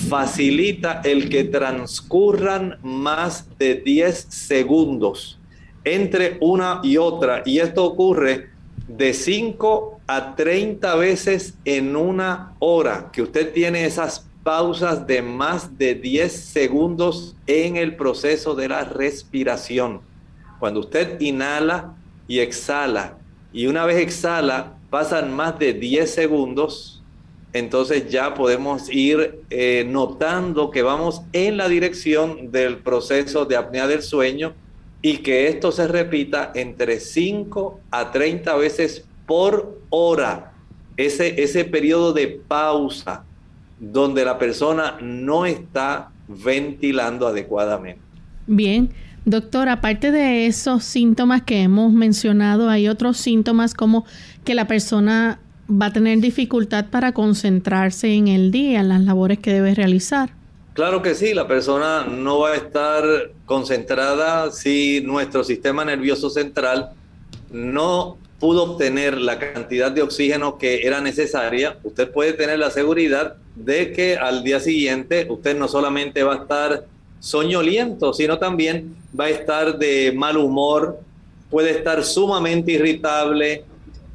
facilita 0.10 1.02
el 1.04 1.30
que 1.30 1.44
transcurran 1.44 2.78
más 2.84 3.48
de 3.58 3.76
10 3.76 4.28
segundos 4.30 5.40
entre 5.84 6.38
una 6.42 6.82
y 6.84 6.98
otra. 6.98 7.44
Y 7.46 7.60
esto 7.60 7.86
ocurre 7.86 8.50
de 8.88 9.14
5 9.14 10.00
a 10.08 10.36
30 10.36 10.96
veces 10.96 11.58
en 11.66 11.96
una 11.96 12.54
hora, 12.60 13.10
que 13.12 13.22
usted 13.22 13.54
tiene 13.54 13.86
esas 13.86 14.28
pausas 14.44 15.06
de 15.08 15.22
más 15.22 15.78
de 15.78 15.96
10 15.96 16.32
segundos 16.32 17.36
en 17.48 17.78
el 17.78 17.96
proceso 17.96 18.56
de 18.56 18.70
la 18.70 18.84
respiración. 18.84 20.02
Cuando 20.60 20.80
usted 20.82 21.20
inhala, 21.20 21.96
y 22.28 22.40
exhala. 22.40 23.18
Y 23.54 23.68
una 23.68 23.86
vez 23.86 23.98
exhala, 23.98 24.74
pasan 24.90 25.34
más 25.34 25.58
de 25.60 25.74
10 25.74 26.10
segundos, 26.10 26.95
entonces 27.56 28.10
ya 28.10 28.34
podemos 28.34 28.92
ir 28.92 29.40
eh, 29.50 29.86
notando 29.88 30.72
que 30.72 30.82
vamos 30.82 31.22
en 31.32 31.56
la 31.56 31.70
dirección 31.70 32.52
del 32.52 32.80
proceso 32.80 33.46
de 33.46 33.56
apnea 33.56 33.88
del 33.88 34.02
sueño 34.02 34.54
y 35.02 35.20
que 35.20 35.48
esto 35.48 35.72
se 35.72 35.88
repita 35.88 36.52
entre 36.54 37.00
5 37.00 37.80
a 37.92 38.12
30 38.12 38.54
veces 38.58 39.06
por 39.26 39.80
hora. 39.90 40.52
Ese, 40.98 41.42
ese 41.42 41.64
periodo 41.64 42.12
de 42.12 42.28
pausa 42.28 43.24
donde 43.80 44.26
la 44.26 44.38
persona 44.38 44.98
no 45.02 45.46
está 45.46 46.12
ventilando 46.28 47.26
adecuadamente. 47.26 48.02
Bien, 48.48 48.90
Doctor, 49.24 49.70
aparte 49.70 50.12
de 50.12 50.46
esos 50.46 50.84
síntomas 50.84 51.44
que 51.44 51.62
hemos 51.62 51.94
mencionado, 51.94 52.70
hay 52.70 52.90
otros 52.90 53.18
síntomas 53.18 53.74
como 53.74 54.06
que 54.44 54.54
la 54.54 54.68
persona 54.68 55.40
va 55.70 55.88
a 55.88 55.94
tener 55.94 56.20
dificultad 56.20 56.86
para 56.90 57.14
concentrarse 57.14 58.14
en 58.14 58.28
el 58.28 58.52
día, 58.52 58.82
en 58.82 58.90
las 58.90 59.02
labores 59.02 59.40
que 59.40 59.54
debe 59.54 59.74
realizar. 59.74 60.30
Claro 60.74 61.02
que 61.02 61.16
sí, 61.16 61.34
la 61.34 61.48
persona 61.48 62.06
no 62.06 62.40
va 62.40 62.50
a 62.50 62.56
estar 62.56 63.04
concentrada 63.46 64.52
si 64.52 65.02
nuestro 65.02 65.44
sistema 65.44 65.86
nervioso 65.86 66.30
central 66.30 66.90
no 67.50 68.18
pudo 68.40 68.64
obtener 68.64 69.18
la 69.18 69.40
cantidad 69.40 69.92
de 69.92 70.02
oxígeno 70.02 70.58
que 70.58 70.86
era 70.86 71.00
necesaria. 71.00 71.78
Usted 71.84 72.12
puede 72.12 72.34
tener 72.34 72.60
la 72.60 72.72
seguridad 72.72 73.38
de 73.56 73.94
que 73.94 74.18
al 74.18 74.44
día 74.44 74.60
siguiente 74.60 75.26
usted 75.30 75.58
no 75.58 75.70
solamente 75.70 76.24
va 76.24 76.34
a 76.34 76.38
estar 76.40 76.86
soñoliento, 77.22 78.14
sino 78.14 78.38
también 78.38 78.96
va 79.18 79.26
a 79.26 79.30
estar 79.30 79.80
de 79.80 80.12
mal 80.14 80.38
humor, 80.38 81.00
puede 81.50 81.72
estar 81.72 82.04
sumamente 82.04 82.74
irritable, 82.74 83.64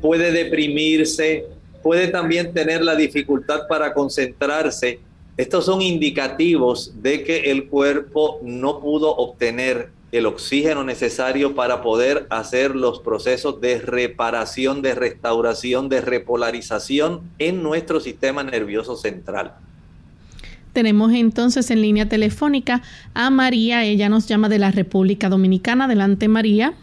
puede 0.01 0.33
deprimirse, 0.33 1.47
puede 1.83 2.09
también 2.09 2.53
tener 2.53 2.83
la 2.83 2.97
dificultad 2.97 3.67
para 3.69 3.93
concentrarse. 3.93 5.01
Estos 5.37 5.65
son 5.65 5.83
indicativos 5.83 6.93
de 7.03 7.23
que 7.23 7.51
el 7.51 7.67
cuerpo 7.69 8.41
no 8.43 8.81
pudo 8.81 9.15
obtener 9.17 9.89
el 10.13 10.27
oxígeno 10.27 10.83
necesario 10.83 11.55
para 11.55 11.83
poder 11.83 12.27
hacer 12.31 12.75
los 12.75 13.01
procesos 13.01 13.61
de 13.61 13.79
reparación, 13.79 14.83
de 14.83 14.95
restauración, 14.95 15.89
de 15.89 16.01
repolarización 16.01 17.23
en 17.39 17.63
nuestro 17.63 18.01
sistema 18.01 18.43
nervioso 18.43 18.97
central. 18.97 19.55
Tenemos 20.73 21.13
entonces 21.13 21.71
en 21.71 21.83
línea 21.83 22.09
telefónica 22.09 22.83
a 23.15 23.31
María, 23.31 23.85
ella 23.85 24.09
nos 24.09 24.27
llama 24.27 24.49
de 24.49 24.59
la 24.59 24.71
República 24.71 25.29
Dominicana. 25.29 25.87
Adelante 25.87 26.29
María. 26.29 26.75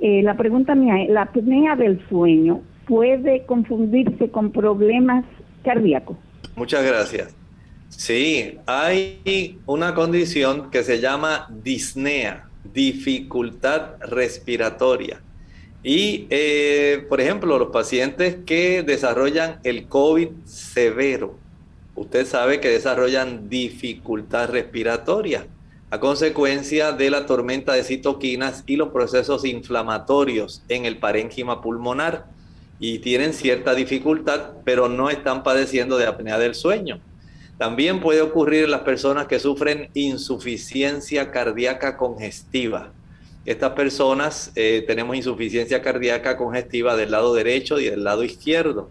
Eh, 0.00 0.22
la 0.22 0.36
pregunta 0.36 0.74
mía 0.74 1.02
es, 1.02 1.10
¿la 1.10 1.22
apnea 1.22 1.76
del 1.76 2.06
sueño 2.08 2.62
puede 2.86 3.44
confundirse 3.46 4.30
con 4.30 4.50
problemas 4.50 5.24
cardíacos? 5.62 6.16
Muchas 6.56 6.84
gracias. 6.84 7.34
Sí, 7.88 8.58
hay 8.66 9.58
una 9.66 9.94
condición 9.94 10.70
que 10.70 10.82
se 10.82 11.00
llama 11.00 11.48
disnea, 11.62 12.48
dificultad 12.72 14.00
respiratoria. 14.00 15.20
Y, 15.82 16.26
eh, 16.30 17.06
por 17.08 17.20
ejemplo, 17.20 17.58
los 17.58 17.68
pacientes 17.68 18.38
que 18.46 18.82
desarrollan 18.82 19.60
el 19.64 19.86
COVID 19.86 20.28
severo, 20.44 21.38
usted 21.94 22.26
sabe 22.26 22.58
que 22.58 22.68
desarrollan 22.68 23.48
dificultad 23.48 24.50
respiratoria 24.50 25.46
a 25.94 26.00
consecuencia 26.00 26.90
de 26.90 27.08
la 27.08 27.24
tormenta 27.24 27.72
de 27.72 27.84
citoquinas 27.84 28.64
y 28.66 28.74
los 28.74 28.88
procesos 28.88 29.44
inflamatorios 29.44 30.64
en 30.68 30.86
el 30.86 30.98
parénquima 30.98 31.62
pulmonar 31.62 32.26
y 32.80 32.98
tienen 32.98 33.32
cierta 33.32 33.76
dificultad, 33.76 34.54
pero 34.64 34.88
no 34.88 35.08
están 35.08 35.44
padeciendo 35.44 35.96
de 35.96 36.08
apnea 36.08 36.36
del 36.36 36.56
sueño. 36.56 36.98
También 37.58 38.00
puede 38.00 38.22
ocurrir 38.22 38.64
en 38.64 38.72
las 38.72 38.80
personas 38.80 39.28
que 39.28 39.38
sufren 39.38 39.88
insuficiencia 39.94 41.30
cardíaca 41.30 41.96
congestiva. 41.96 42.92
Estas 43.46 43.70
personas 43.74 44.50
eh, 44.56 44.82
tenemos 44.88 45.14
insuficiencia 45.14 45.80
cardíaca 45.80 46.36
congestiva 46.36 46.96
del 46.96 47.12
lado 47.12 47.32
derecho 47.34 47.78
y 47.78 47.84
del 47.84 48.02
lado 48.02 48.24
izquierdo. 48.24 48.90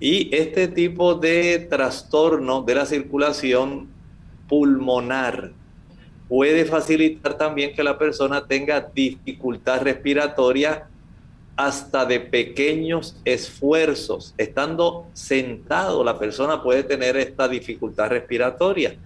Y 0.00 0.28
este 0.36 0.68
tipo 0.68 1.14
de 1.14 1.60
trastorno 1.60 2.60
de 2.60 2.74
la 2.74 2.84
circulación 2.84 3.88
pulmonar 4.50 5.61
puede 6.32 6.64
facilitar 6.64 7.36
también 7.36 7.74
que 7.74 7.84
la 7.84 7.98
persona 7.98 8.46
tenga 8.46 8.80
dificultad 8.80 9.82
respiratoria 9.82 10.88
hasta 11.56 12.06
de 12.06 12.20
pequeños 12.20 13.18
esfuerzos. 13.26 14.32
Estando 14.38 15.08
sentado, 15.12 16.02
la 16.02 16.18
persona 16.18 16.62
puede 16.62 16.84
tener 16.84 17.18
esta 17.18 17.48
dificultad 17.48 18.08
respiratoria. 18.08 18.96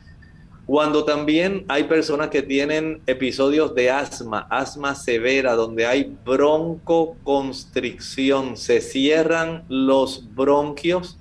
Cuando 0.66 1.04
también 1.04 1.64
hay 1.66 1.82
personas 1.82 2.30
que 2.30 2.42
tienen 2.42 3.02
episodios 3.08 3.74
de 3.74 3.90
asma, 3.90 4.46
asma 4.48 4.94
severa, 4.94 5.56
donde 5.56 5.84
hay 5.84 6.16
broncoconstricción, 6.24 8.56
se 8.56 8.80
cierran 8.80 9.64
los 9.68 10.32
bronquios, 10.36 11.18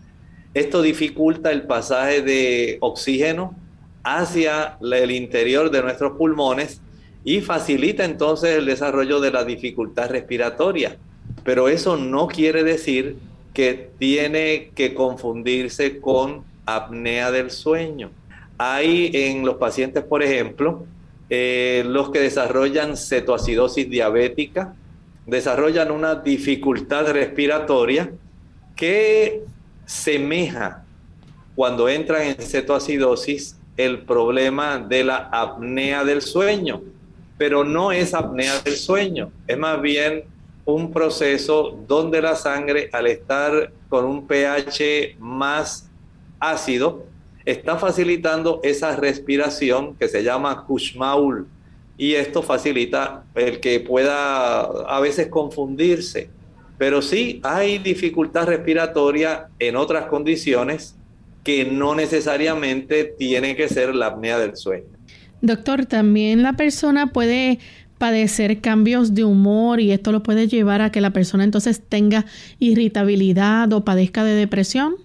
esto 0.54 0.84
dificulta 0.84 1.52
el 1.52 1.64
pasaje 1.64 2.22
de 2.22 2.78
oxígeno 2.82 3.65
hacia 4.06 4.78
el 4.80 5.12
interior 5.12 5.72
de 5.72 5.82
nuestros 5.82 6.16
pulmones 6.16 6.80
y 7.24 7.42
facilita 7.42 8.06
entonces 8.06 8.56
el 8.56 8.68
desarrollo 8.68 9.20
de 9.20 9.32
la 9.32 9.44
dificultad 9.44 10.12
respiratoria. 10.12 10.96
Pero 11.44 11.68
eso 11.68 11.98
no 11.98 12.28
quiere 12.28 12.64
decir 12.64 13.18
que 13.52 13.90
tiene 13.98 14.70
que 14.76 14.94
confundirse 14.94 16.00
con 16.00 16.44
apnea 16.68 17.32
del 17.32 17.50
sueño. 17.50 18.12
Hay 18.60 19.10
en 19.12 19.44
los 19.44 19.56
pacientes, 19.56 20.04
por 20.04 20.22
ejemplo, 20.22 20.86
eh, 21.32 21.84
los 21.88 22.12
que 22.12 22.20
desarrollan 22.20 22.96
cetoacidosis 22.96 23.90
diabética, 23.90 24.76
desarrollan 25.26 25.90
una 25.90 26.14
dificultad 26.14 27.12
respiratoria 27.12 28.12
que 28.76 29.42
semeja 29.88 30.84
cuando 31.56 31.90
entran 31.90 32.22
en 32.22 32.36
cetoacidosis 32.36 33.58
el 33.78 34.00
problema 34.00 34.80
de 34.80 35.04
la 35.04 35.30
apnea 35.32 36.04
del 36.04 36.22
sueño, 36.22 36.82
pero 37.38 37.64
no 37.64 37.92
es 37.92 38.14
apnea 38.14 38.60
del 38.62 38.76
sueño, 38.76 39.32
es 39.48 39.58
más 39.58 39.82
bien 39.82 40.24
un 40.66 40.92
proceso 40.92 41.78
donde 41.88 42.22
la 42.22 42.36
sangre 42.36 42.90
al 42.92 43.08
estar 43.08 43.72
con 43.90 44.06
un 44.06 44.26
pH 44.26 45.16
más 45.20 45.90
ácido 46.40 47.06
está 47.46 47.78
facilitando 47.78 48.60
esa 48.64 48.96
respiración 48.96 49.96
que 49.96 50.08
se 50.08 50.24
llama 50.24 50.66
Kushmaul 50.66 51.48
y 51.98 52.16
esto 52.16 52.42
facilita 52.42 53.24
el 53.36 53.60
que 53.60 53.80
pueda 53.80 54.62
a 54.62 55.00
veces 55.00 55.28
confundirse. 55.28 56.30
Pero 56.78 57.02
sí 57.02 57.40
hay 57.44 57.78
dificultad 57.78 58.48
respiratoria 58.48 59.48
en 59.60 59.78
otras 59.78 60.08
condiciones 60.08 60.98
que 61.46 61.64
no 61.64 61.94
necesariamente 61.94 63.06
tiene 63.06 63.56
que 63.56 63.70
ser 63.70 63.94
la 63.94 64.08
apnea 64.08 64.40
del 64.40 64.58
sueño. 64.58 64.88
Doctor, 65.42 65.86
también 65.86 66.42
la 66.42 66.54
persona 66.54 67.14
puede 67.14 67.60
padecer 68.00 68.62
cambios 68.62 69.14
de 69.14 69.24
humor 69.24 69.80
y 69.80 69.92
esto 69.92 70.12
lo 70.12 70.24
puede 70.24 70.48
llevar 70.48 70.82
a 70.82 70.92
que 70.92 71.02
la 71.02 71.12
persona 71.12 71.44
entonces 71.44 71.82
tenga 71.88 72.26
irritabilidad 72.58 73.72
o 73.74 73.86
padezca 73.86 74.24
de 74.24 74.34
depresión. 74.34 74.96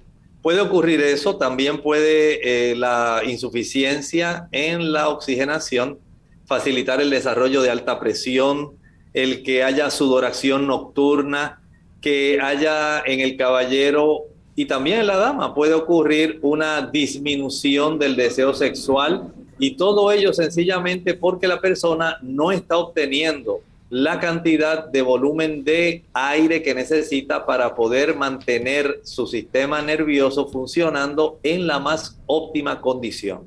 Puede 0.40 0.62
ocurrir 0.62 1.02
eso, 1.02 1.36
también 1.36 1.82
puede 1.82 2.70
eh, 2.70 2.74
la 2.74 3.20
insuficiencia 3.26 4.48
en 4.50 4.92
la 4.92 5.10
oxigenación 5.10 5.98
facilitar 6.46 7.02
el 7.02 7.10
desarrollo 7.10 7.60
de 7.60 7.68
alta 7.68 8.00
presión, 8.00 8.70
el 9.12 9.42
que 9.42 9.62
haya 9.62 9.90
sudoración 9.90 10.66
nocturna, 10.66 11.60
que 12.00 12.38
haya 12.40 13.02
en 13.04 13.20
el 13.20 13.36
caballero 13.36 14.29
y 14.60 14.66
también 14.66 15.00
en 15.00 15.06
la 15.06 15.16
dama 15.16 15.54
puede 15.54 15.72
ocurrir 15.72 16.38
una 16.42 16.82
disminución 16.82 17.98
del 17.98 18.14
deseo 18.14 18.52
sexual 18.52 19.32
y 19.58 19.70
todo 19.70 20.12
ello 20.12 20.34
sencillamente 20.34 21.14
porque 21.14 21.48
la 21.48 21.62
persona 21.62 22.18
no 22.20 22.52
está 22.52 22.76
obteniendo 22.76 23.60
la 23.88 24.20
cantidad 24.20 24.86
de 24.86 25.00
volumen 25.00 25.64
de 25.64 26.04
aire 26.12 26.62
que 26.62 26.74
necesita 26.74 27.46
para 27.46 27.74
poder 27.74 28.14
mantener 28.16 29.00
su 29.02 29.26
sistema 29.26 29.80
nervioso 29.80 30.46
funcionando 30.48 31.38
en 31.42 31.66
la 31.66 31.78
más 31.78 32.20
óptima 32.26 32.82
condición. 32.82 33.44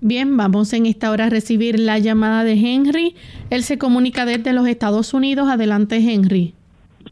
Bien, 0.00 0.36
vamos 0.36 0.72
en 0.72 0.86
esta 0.86 1.10
hora 1.10 1.24
a 1.24 1.30
recibir 1.30 1.80
la 1.80 1.98
llamada 1.98 2.44
de 2.44 2.52
Henry. 2.52 3.16
Él 3.50 3.64
se 3.64 3.78
comunica 3.78 4.24
desde 4.24 4.52
los 4.52 4.68
Estados 4.68 5.12
Unidos. 5.12 5.48
Adelante, 5.48 5.96
Henry. 5.96 6.54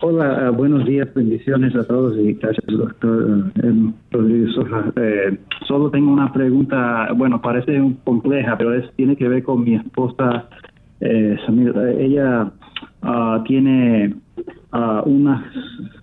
Hola, 0.01 0.49
eh, 0.49 0.51
buenos 0.51 0.85
días, 0.85 1.09
bendiciones 1.15 1.75
a 1.77 1.87
todos 1.87 2.19
y 2.19 2.33
gracias, 2.35 2.67
doctor 2.67 3.53
eh, 3.63 3.93
Rodríguez 4.11 4.51
eh, 4.97 5.39
solo 5.69 5.89
tengo 5.91 6.13
una 6.13 6.33
pregunta, 6.33 7.11
bueno, 7.15 7.41
parece 7.41 7.81
compleja, 8.03 8.59
pero 8.59 8.73
tiene 8.97 9.15
que 9.15 9.29
ver 9.29 9.45
con 9.45 9.63
mi 9.63 9.77
esposa. 9.77 10.49
ella 11.01 12.51
uh, 13.03 13.45
tiene 13.45 14.17
uh, 14.73 15.09
unas 15.09 15.45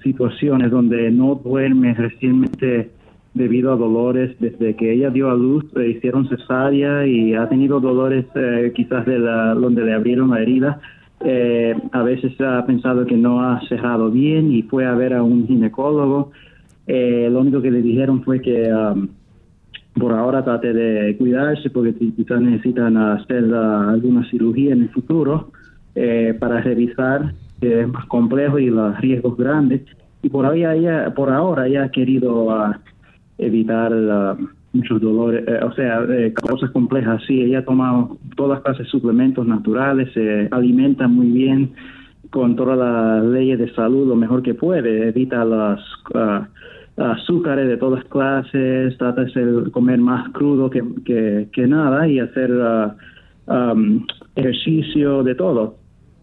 situaciones 0.03 0.71
donde 0.71 1.11
no 1.11 1.35
duerme 1.35 1.93
recientemente 1.93 2.91
debido 3.33 3.73
a 3.73 3.75
dolores. 3.75 4.37
Desde 4.39 4.75
que 4.77 4.93
ella 4.93 5.09
dio 5.09 5.29
a 5.29 5.35
luz, 5.35 5.65
le 5.75 5.89
hicieron 5.89 6.29
cesárea 6.29 7.05
y 7.05 7.33
ha 7.33 7.49
tenido 7.49 7.81
dolores 7.81 8.25
quizás 8.73 9.05
de 9.05 9.19
la, 9.19 9.53
donde 9.53 9.83
le 9.83 9.93
abrieron 9.93 10.29
la 10.29 10.41
herida 10.41 10.79
eh, 11.23 11.75
a 11.91 12.03
veces 12.03 12.39
ha 12.41 12.65
pensado 12.65 13.05
que 13.05 13.15
no 13.15 13.41
ha 13.43 13.61
cerrado 13.67 14.09
bien 14.09 14.51
y 14.51 14.63
fue 14.63 14.85
a 14.85 14.93
ver 14.93 15.13
a 15.13 15.23
un 15.23 15.47
ginecólogo. 15.47 16.31
Eh, 16.87 17.29
lo 17.31 17.41
único 17.41 17.61
que 17.61 17.71
le 17.71 17.81
dijeron 17.81 18.23
fue 18.23 18.41
que 18.41 18.73
um, 18.73 19.07
por 19.93 20.13
ahora 20.13 20.43
trate 20.43 20.73
de 20.73 21.15
cuidarse 21.17 21.69
porque 21.69 21.93
quizás 21.93 22.41
necesitan 22.41 22.97
hacer 22.97 23.43
uh, 23.45 23.89
alguna 23.89 24.27
cirugía 24.29 24.73
en 24.73 24.83
el 24.83 24.89
futuro 24.89 25.51
eh, 25.95 26.35
para 26.39 26.61
revisar 26.61 27.33
que 27.59 27.81
es 27.81 27.87
más 27.87 28.05
complejo 28.07 28.57
y 28.57 28.69
los 28.69 28.99
riesgos 28.99 29.37
grandes. 29.37 29.81
Y 30.23 30.29
por, 30.29 30.45
ahí 30.45 30.65
ella, 30.65 31.13
por 31.13 31.31
ahora 31.31 31.67
ella 31.67 31.83
ha 31.85 31.91
querido 31.91 32.45
uh, 32.45 32.73
evitar 33.37 33.93
uh, 33.93 34.47
muchos 34.73 35.01
dolores, 35.01 35.43
eh, 35.47 35.59
o 35.63 35.73
sea, 35.73 36.03
eh, 36.09 36.33
cosas 36.33 36.71
complejas. 36.71 37.21
Sí, 37.27 37.41
ella 37.41 37.63
toma 37.65 38.07
todas 38.35 38.61
clases 38.61 38.85
de 38.85 38.91
suplementos 38.91 39.45
naturales, 39.45 40.11
se 40.13 40.47
alimenta 40.51 41.07
muy 41.07 41.27
bien 41.27 41.73
con 42.29 42.55
todas 42.55 42.77
las 42.77 43.25
leyes 43.25 43.59
de 43.59 43.73
salud 43.73 44.07
lo 44.07 44.15
mejor 44.15 44.41
que 44.41 44.53
puede, 44.53 45.09
evita 45.09 45.43
las 45.43 45.81
ah, 46.15 46.47
azúcares 46.97 47.67
de 47.67 47.77
todas 47.77 48.03
clases, 48.05 48.97
trata 48.97 49.25
de 49.25 49.69
comer 49.71 49.99
más 49.99 50.29
crudo 50.29 50.69
que, 50.69 50.81
que, 51.51 51.67
nada 51.67 52.07
y 52.07 52.19
hacer 52.19 52.51
ah, 52.61 53.75
ejercicio 54.35 55.23
de 55.23 55.35
todo. 55.35 55.75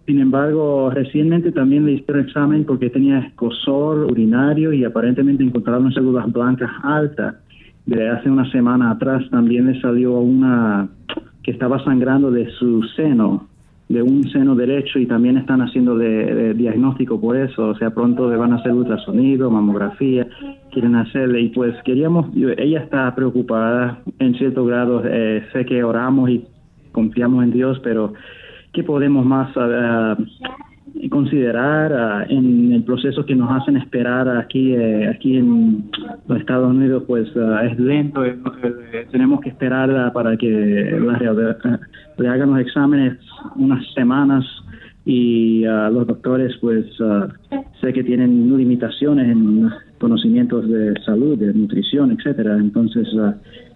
Sin 0.07 0.21
embargo, 0.21 0.91
recientemente 0.91 1.53
también 1.53 1.85
le 1.85 1.93
hicieron 1.93 2.25
examen 2.25 2.65
porque 2.65 2.89
tenía 2.89 3.19
escosor 3.19 4.11
urinario 4.11 4.73
y 4.73 4.83
aparentemente 4.83 5.45
encontraron 5.45 5.93
células 5.93 6.33
blancas 6.33 6.71
altas 6.83 7.35
de 7.89 8.07
hace 8.11 8.31
una 8.31 8.51
semana 8.51 8.91
atrás 8.91 9.25
también 9.31 9.67
le 9.67 9.81
salió 9.81 10.19
una 10.19 10.89
que 11.43 11.53
estaba 11.53 11.83
sangrando 11.85 12.31
de 12.31 12.51
su 12.51 12.83
seno, 12.95 13.49
de 13.89 14.03
un 14.03 14.29
seno 14.31 14.55
derecho 14.55 14.99
y 14.99 15.07
también 15.07 15.39
están 15.39 15.63
haciendo 15.63 15.97
de, 15.97 16.53
diagnóstico 16.53 17.19
por 17.19 17.39
eso, 17.39 17.69
o 17.69 17.75
sea, 17.77 17.89
pronto 17.89 18.31
le 18.31 18.37
van 18.37 18.53
a 18.53 18.57
hacer 18.57 18.73
ultrasonido, 18.73 19.51
mamografía, 19.51 20.27
quieren 20.71 20.97
hacerle 20.97 21.41
y 21.41 21.49
pues 21.49 21.75
queríamos, 21.83 22.27
ella 22.59 22.81
está 22.81 23.15
preocupada 23.15 24.01
en 24.19 24.35
cierto 24.35 24.67
grado, 24.67 25.03
eh, 25.07 25.47
sé 25.55 25.65
que 25.65 25.83
oramos 25.83 26.29
y 26.29 26.45
confiamos 26.93 27.43
en 27.43 27.53
Dios, 27.53 27.81
pero 27.83 28.13
¿qué 28.75 28.85
podemos 28.85 29.25
más 29.25 29.49
uh, 29.57 30.23
considerar 31.09 31.93
ah, 31.93 32.27
en 32.29 32.73
el 32.73 32.83
proceso 32.83 33.25
que 33.25 33.35
nos 33.35 33.51
hacen 33.51 33.77
esperar 33.77 34.29
aquí 34.29 34.75
eh, 34.75 35.09
aquí 35.09 35.37
en 35.37 35.91
los 36.27 36.41
Estados 36.41 36.71
Unidos 36.71 37.05
pues 37.07 37.29
ah, 37.37 37.65
es 37.65 37.79
lento 37.79 38.25
eh, 38.25 38.37
tenemos 39.13 39.41
que 39.41 39.51
esperar 39.51 39.91
ah, 39.91 40.13
para 40.13 40.37
que 40.37 40.49
le 40.49 42.29
hagan 42.29 42.51
los 42.51 42.61
exámenes 42.61 43.19
unas 43.57 43.85
semanas 43.95 44.45
y 45.05 45.65
los 45.65 46.07
doctores 46.07 46.55
pues 46.61 46.85
sé 47.81 47.93
que 47.95 48.05
tienen 48.05 48.55
limitaciones 48.59 49.31
en 49.31 49.71
conocimientos 49.99 50.69
de 50.69 50.93
salud 51.07 51.39
de 51.39 51.55
nutrición 51.55 52.13
etcétera. 52.13 52.57
Entonces 52.57 53.09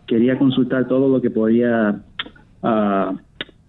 quería 0.06 0.38
consultar 0.38 0.86
todo 0.88 1.08
lo 1.08 1.22
que 1.22 1.30
podía 1.30 2.02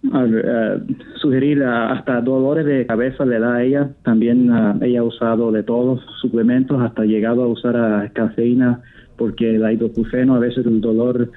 uh, 0.04 0.94
sugerir 1.20 1.62
hasta 1.62 2.20
dolores 2.20 2.66
de 2.66 2.86
cabeza 2.86 3.24
le 3.24 3.38
da 3.38 3.56
a 3.56 3.62
ella. 3.62 3.90
También 4.02 4.50
ella 4.82 5.00
ha 5.00 5.04
usado 5.04 5.52
de 5.52 5.62
todos 5.62 6.00
suplementos, 6.20 6.80
hasta 6.82 7.04
llegado 7.04 7.42
a 7.42 7.48
usar 7.48 8.12
cafeína 8.12 8.82
porque 9.16 9.54
el 9.54 9.72
ibuprofeno 9.72 10.34
a 10.34 10.38
veces 10.38 10.66
el 10.66 10.80
dolor 10.80 11.30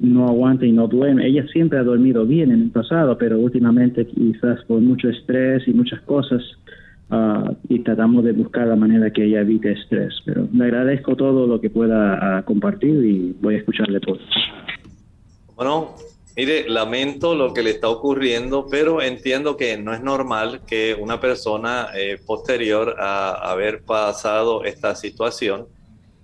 no 0.00 0.26
aguanta 0.26 0.66
y 0.66 0.72
no 0.72 0.88
duerme. 0.88 1.26
Ella 1.26 1.46
siempre 1.52 1.78
ha 1.78 1.82
dormido 1.82 2.26
bien 2.26 2.50
en 2.50 2.62
el 2.62 2.70
pasado, 2.70 3.16
pero 3.18 3.38
últimamente 3.38 4.06
quizás 4.06 4.64
por 4.64 4.80
mucho 4.80 5.08
estrés 5.08 5.66
y 5.68 5.72
muchas 5.72 6.00
cosas 6.02 6.42
y 7.68 7.80
tratamos 7.80 8.24
de 8.24 8.32
buscar 8.32 8.68
la 8.68 8.76
manera 8.76 9.10
que 9.10 9.24
ella 9.24 9.40
evite 9.40 9.72
estrés. 9.72 10.14
Pero 10.24 10.48
le 10.52 10.64
agradezco 10.64 11.16
todo 11.16 11.46
lo 11.46 11.60
que 11.60 11.68
pueda 11.68 12.42
compartir 12.44 13.04
y 13.04 13.36
voy 13.40 13.56
a 13.56 13.58
escucharle 13.58 14.00
todo. 14.00 14.18
Bueno, 15.56 15.90
Mire, 16.36 16.68
lamento 16.68 17.34
lo 17.34 17.52
que 17.52 17.62
le 17.62 17.70
está 17.70 17.88
ocurriendo, 17.88 18.66
pero 18.70 19.02
entiendo 19.02 19.56
que 19.56 19.76
no 19.76 19.92
es 19.92 20.00
normal 20.00 20.62
que 20.66 20.94
una 20.94 21.20
persona 21.20 21.88
eh, 21.94 22.18
posterior 22.24 22.96
a 23.00 23.50
haber 23.50 23.82
pasado 23.82 24.64
esta 24.64 24.94
situación 24.94 25.66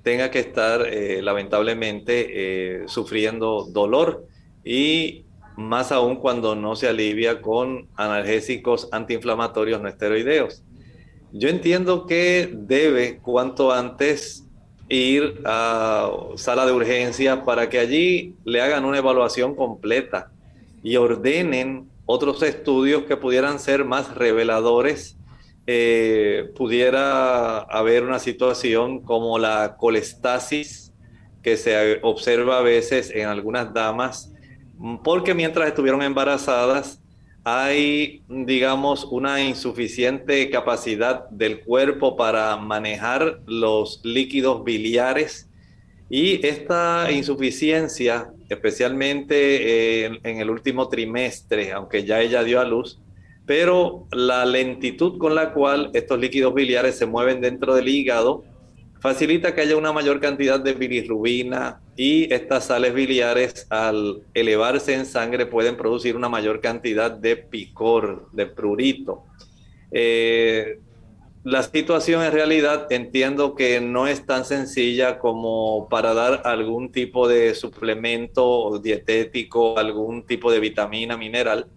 tenga 0.03 0.31
que 0.31 0.39
estar 0.39 0.87
eh, 0.87 1.21
lamentablemente 1.21 2.83
eh, 2.83 2.85
sufriendo 2.87 3.67
dolor 3.69 4.29
y 4.65 5.25
más 5.57 5.91
aún 5.91 6.17
cuando 6.17 6.55
no 6.55 6.77
se 6.77 6.87
alivia 6.87 7.43
con 7.43 7.89
analgésicos 7.97 8.89
antiinflamatorios 8.93 9.83
no 9.83 9.89
esteroideos. 9.89 10.63
Yo 11.33 11.49
entiendo 11.49 12.07
que 12.07 12.49
debe 12.53 13.19
cuanto 13.19 13.73
antes 13.73 14.46
ir 14.89 15.43
a 15.45 16.11
sala 16.37 16.67
de 16.67 16.73
urgencia 16.73 17.45
para 17.45 17.69
que 17.69 17.79
allí 17.79 18.35
le 18.45 18.61
hagan 18.61 18.85
una 18.85 18.99
evaluación 18.99 19.55
completa 19.55 20.31
y 20.83 20.97
ordenen 20.97 21.89
otros 22.05 22.43
estudios 22.43 23.05
que 23.05 23.17
pudieran 23.17 23.59
ser 23.59 23.85
más 23.85 24.15
reveladores 24.15 25.17
eh, 25.69 26.53
pudiera 26.57 27.59
haber 27.59 28.05
una 28.05 28.21
situación 28.21 29.01
como 29.03 29.37
la 29.37 29.77
colestasis 29.77 30.93
que 31.43 31.57
se 31.57 31.99
observa 32.03 32.59
a 32.59 32.63
veces 32.63 33.11
en 33.11 33.27
algunas 33.27 33.75
damas, 33.75 34.33
porque 35.03 35.35
mientras 35.35 35.67
estuvieron 35.67 36.03
embarazadas 36.03 37.01
hay, 37.49 38.25
digamos, 38.29 39.05
una 39.05 39.41
insuficiente 39.41 40.51
capacidad 40.51 41.29
del 41.31 41.61
cuerpo 41.61 42.17
para 42.17 42.57
manejar 42.57 43.39
los 43.47 44.01
líquidos 44.03 44.65
biliares. 44.65 45.49
Y 46.11 46.45
esta 46.45 47.09
insuficiencia, 47.13 48.33
especialmente 48.49 50.07
en, 50.07 50.19
en 50.25 50.41
el 50.41 50.51
último 50.51 50.89
trimestre, 50.89 51.71
aunque 51.71 52.03
ya 52.03 52.21
ella 52.21 52.43
dio 52.43 52.61
a 52.61 52.65
luz, 52.65 52.99
pero 53.47 54.09
la 54.11 54.45
lentitud 54.45 55.17
con 55.17 55.37
la 55.37 55.53
cual 55.53 55.93
estos 55.95 56.19
líquidos 56.19 56.53
biliares 56.53 56.99
se 56.99 57.07
mueven 57.07 57.41
dentro 57.41 57.77
del 57.77 57.87
hígado 57.87 58.43
facilita 59.01 59.55
que 59.55 59.61
haya 59.61 59.77
una 59.77 59.93
mayor 59.93 60.21
cantidad 60.21 60.61
de 60.61 60.75
bilirrubina 60.75 61.81
y 61.97 62.33
estas 62.33 62.67
sales 62.67 62.95
biliares 62.95 63.67
al 63.71 64.23
elevarse 64.35 64.95
en 64.95 65.07
sangre 65.07 65.47
pueden 65.47 65.77
producir 65.77 66.17
una 66.17 66.29
mayor 66.29 66.61
cantidad 66.61 67.11
de 67.11 67.37
picor, 67.37 68.29
de 68.33 68.47
prurito. 68.47 69.25
Eh, 69.91 70.79
la 71.45 71.63
situación 71.63 72.25
en 72.25 72.33
realidad 72.33 72.91
entiendo 72.91 73.55
que 73.55 73.81
no 73.81 74.09
es 74.09 74.27
tan 74.27 74.45
sencilla 74.45 75.21
como 75.21 75.89
para 75.89 76.13
dar 76.13 76.43
algún 76.45 76.91
tipo 76.91 77.29
de 77.29 77.55
suplemento 77.55 78.81
dietético, 78.81 79.79
algún 79.79 80.27
tipo 80.27 80.51
de 80.51 80.59
vitamina, 80.59 81.17
mineral, 81.17 81.69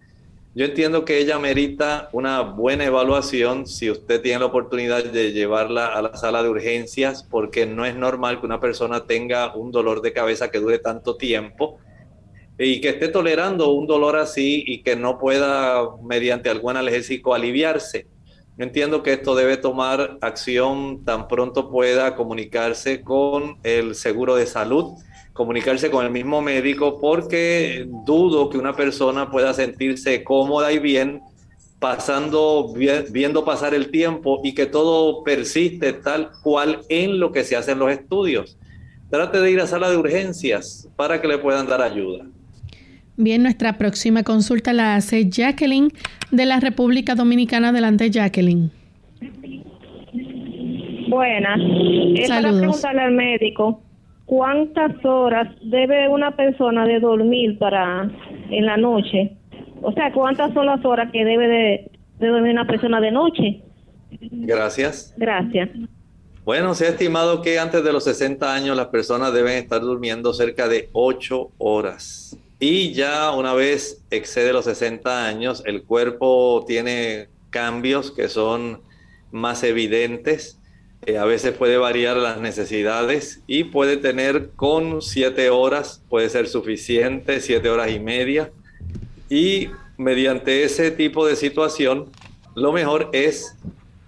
yo 0.56 0.66
entiendo 0.66 1.06
que 1.06 1.20
ella 1.20 1.38
merita 1.38 2.10
una 2.12 2.42
buena 2.42 2.84
evaluación 2.84 3.68
si 3.68 3.92
usted 3.92 4.22
tiene 4.22 4.40
la 4.40 4.48
oportunidad 4.48 5.04
de 5.04 5.32
llevarla 5.32 5.88
a 5.88 6.02
la 6.02 6.16
sala 6.18 6.42
de 6.42 6.50
urgencias, 6.50 7.24
porque 7.24 7.68
no 7.68 7.86
es 7.86 7.96
normal 7.96 8.40
que 8.40 8.48
una 8.48 8.60
persona 8.60 9.06
tenga 9.06 9.56
un 9.56 9.72
dolor 9.72 10.02
de 10.02 10.12
cabeza 10.12 10.50
que 10.50 10.60
dure 10.60 10.80
tanto 10.80 11.18
tiempo 11.18 11.78
y 12.58 12.82
que 12.82 12.90
esté 12.90 13.08
tolerando 13.08 13.72
un 13.72 13.86
dolor 13.86 14.18
así 14.18 14.64
y 14.66 14.82
que 14.82 14.96
no 14.96 15.20
pueda, 15.20 15.84
mediante 16.04 16.50
algún 16.50 16.76
analgésico, 16.76 17.34
aliviarse. 17.34 18.08
Entiendo 18.58 19.04
que 19.04 19.14
esto 19.14 19.36
debe 19.36 19.56
tomar 19.56 20.18
acción 20.20 21.06
tan 21.06 21.28
pronto 21.30 21.70
pueda 21.70 22.16
comunicarse 22.16 23.02
con 23.02 23.60
el 23.64 23.96
seguro 23.96 24.36
de 24.36 24.48
salud 24.48 24.96
comunicarse 25.40 25.90
con 25.90 26.06
el 26.06 26.12
mismo 26.12 26.42
médico 26.42 27.00
porque 27.00 27.88
dudo 28.06 28.50
que 28.50 28.58
una 28.58 28.76
persona 28.76 29.32
pueda 29.32 29.54
sentirse 29.54 30.22
cómoda 30.22 30.70
y 30.74 30.80
bien 30.80 31.22
pasando, 31.80 32.74
viendo 33.10 33.46
pasar 33.46 33.74
el 33.74 33.90
tiempo 33.90 34.42
y 34.44 34.54
que 34.54 34.66
todo 34.66 35.24
persiste 35.24 35.94
tal 35.94 36.32
cual 36.44 36.82
en 36.90 37.22
lo 37.22 37.32
que 37.32 37.46
se 37.46 37.56
hacen 37.56 37.80
los 37.80 37.90
estudios. 37.90 38.58
Trate 39.10 39.40
de 39.40 39.50
ir 39.50 39.62
a 39.62 39.68
sala 39.68 39.90
de 39.90 39.96
urgencias 39.96 40.90
para 40.98 41.22
que 41.22 41.30
le 41.30 41.38
puedan 41.38 41.68
dar 41.68 41.82
ayuda. 41.82 42.26
Bien, 43.16 43.42
nuestra 43.42 43.78
próxima 43.78 44.24
consulta 44.24 44.74
la 44.74 44.96
hace 44.96 45.30
Jacqueline 45.30 45.94
de 46.32 46.46
la 46.48 46.60
República 46.60 47.16
Dominicana. 47.16 47.70
Adelante, 47.70 48.10
Jacqueline. 48.12 48.72
Buenas. 51.08 51.62
Es 52.18 52.28
para 52.28 52.52
preguntarle 52.52 53.02
al 53.04 53.14
médico 53.14 53.82
cuántas 54.30 55.04
horas 55.04 55.48
debe 55.60 56.08
una 56.08 56.36
persona 56.36 56.86
de 56.86 57.00
dormir 57.00 57.58
para 57.58 58.08
en 58.52 58.66
la 58.68 58.78
noche. 58.78 59.36
O 59.82 59.92
sea, 59.92 60.14
cuántas 60.14 60.54
son 60.54 60.68
las 60.68 60.86
horas 60.86 61.12
que 61.12 61.26
debe 61.26 61.48
de, 61.48 61.92
dormir 62.28 62.52
una 62.52 62.68
persona 62.68 63.02
de 63.02 63.12
noche. 63.12 63.64
Gracias. 64.22 65.16
Gracias. 65.18 65.70
Bueno, 66.46 66.76
se 66.76 66.86
ha 66.86 66.90
estimado 66.90 67.42
que 67.42 67.58
antes 67.58 67.84
de 67.84 67.92
los 67.92 68.04
60 68.04 68.54
años 68.54 68.78
las 68.78 68.88
personas 68.88 69.34
deben 69.34 69.58
estar 69.58 69.82
durmiendo 69.82 70.32
cerca 70.32 70.68
de 70.68 70.90
8 70.94 71.52
horas. 71.58 72.38
Y 72.60 72.94
ya 72.94 73.32
una 73.32 73.56
vez 73.56 74.06
excede 74.12 74.54
los 74.54 74.66
60 74.66 75.26
años, 75.26 75.64
el 75.66 75.84
cuerpo 75.84 76.66
tiene 76.68 77.30
cambios 77.50 78.12
que 78.12 78.28
son 78.28 78.82
más 79.32 79.64
evidentes 79.64 80.59
eh, 81.06 81.18
a 81.18 81.26
veces 81.26 81.54
puede 81.54 81.78
variar 81.78 82.18
las 82.18 82.40
necesidades 82.40 83.42
y 83.48 83.66
puede 83.66 83.98
tener 83.98 84.50
con 84.56 85.02
siete 85.02 85.50
horas, 85.50 86.04
puede 86.10 86.30
ser 86.30 86.48
suficiente, 86.48 87.40
siete 87.40 87.70
horas 87.70 87.92
y 87.92 88.00
media. 88.00 88.52
Y 89.30 89.70
mediante 89.98 90.64
ese 90.64 90.92
tipo 90.92 91.26
de 91.26 91.36
situación, 91.36 92.08
lo 92.56 92.74
mejor 92.74 93.10
es 93.14 93.56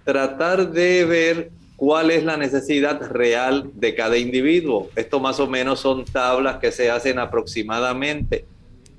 tratar 0.03 0.71
de 0.71 1.05
ver 1.05 1.51
cuál 1.75 2.11
es 2.11 2.23
la 2.23 2.37
necesidad 2.37 3.01
real 3.09 3.71
de 3.73 3.95
cada 3.95 4.17
individuo. 4.17 4.89
Esto 4.95 5.19
más 5.19 5.39
o 5.39 5.47
menos 5.47 5.79
son 5.79 6.05
tablas 6.05 6.57
que 6.57 6.71
se 6.71 6.91
hacen 6.91 7.17
aproximadamente. 7.17 8.45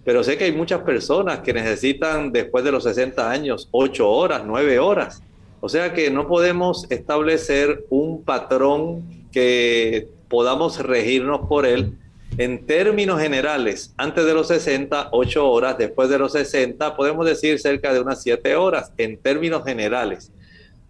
Pero 0.05 0.24
sé 0.24 0.36
que 0.36 0.45
hay 0.45 0.53
muchas 0.53 0.80
personas 0.80 1.40
que 1.40 1.53
necesitan 1.53 2.32
después 2.32 2.64
de 2.64 2.72
los 2.72 2.82
60 2.82 3.30
años 3.30 3.68
8 3.70 4.11
horas, 4.11 4.43
9 4.45 4.78
horas. 4.80 5.22
O 5.64 5.68
sea 5.68 5.94
que 5.94 6.10
no 6.10 6.26
podemos 6.26 6.90
establecer 6.90 7.84
un 7.88 8.24
patrón 8.24 9.28
que 9.30 10.08
podamos 10.28 10.80
regirnos 10.80 11.46
por 11.46 11.66
él 11.66 11.96
en 12.36 12.66
términos 12.66 13.20
generales. 13.20 13.94
Antes 13.96 14.26
de 14.26 14.34
los 14.34 14.48
60, 14.48 15.10
8 15.12 15.48
horas, 15.48 15.78
después 15.78 16.08
de 16.08 16.18
los 16.18 16.32
60, 16.32 16.96
podemos 16.96 17.24
decir 17.24 17.60
cerca 17.60 17.94
de 17.94 18.00
unas 18.00 18.20
7 18.24 18.56
horas 18.56 18.92
en 18.98 19.16
términos 19.18 19.62
generales. 19.62 20.32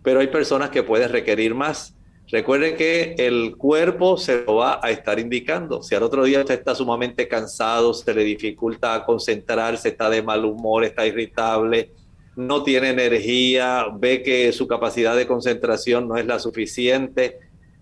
Pero 0.02 0.20
hay 0.20 0.28
personas 0.28 0.70
que 0.70 0.82
pueden 0.82 1.10
requerir 1.10 1.54
más. 1.54 1.94
Recuerde 2.28 2.74
que 2.74 3.14
el 3.18 3.58
cuerpo 3.58 4.16
se 4.16 4.42
lo 4.42 4.54
va 4.54 4.80
a 4.82 4.90
estar 4.90 5.18
indicando. 5.18 5.82
Si 5.82 5.94
al 5.94 6.02
otro 6.02 6.24
día 6.24 6.46
está 6.48 6.74
sumamente 6.74 7.28
cansado, 7.28 7.92
se 7.92 8.14
le 8.14 8.24
dificulta 8.24 9.04
concentrarse, 9.04 9.90
está 9.90 10.08
de 10.08 10.22
mal 10.22 10.46
humor, 10.46 10.82
está 10.82 11.06
irritable, 11.06 11.90
no 12.36 12.62
tiene 12.62 12.90
energía, 12.90 13.86
ve 13.94 14.22
que 14.22 14.52
su 14.52 14.66
capacidad 14.66 15.16
de 15.16 15.26
concentración 15.26 16.08
no 16.08 16.16
es 16.16 16.26
la 16.26 16.38
suficiente, 16.38 17.38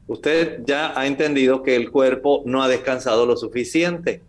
usted 0.06 0.62
ya 0.66 0.98
ha 0.98 1.06
entendido 1.06 1.62
que 1.62 1.76
el 1.76 1.90
cuerpo 1.90 2.42
no 2.46 2.62
ha 2.62 2.68
descansado 2.68 3.26
lo 3.26 3.36
suficiente. 3.36 4.22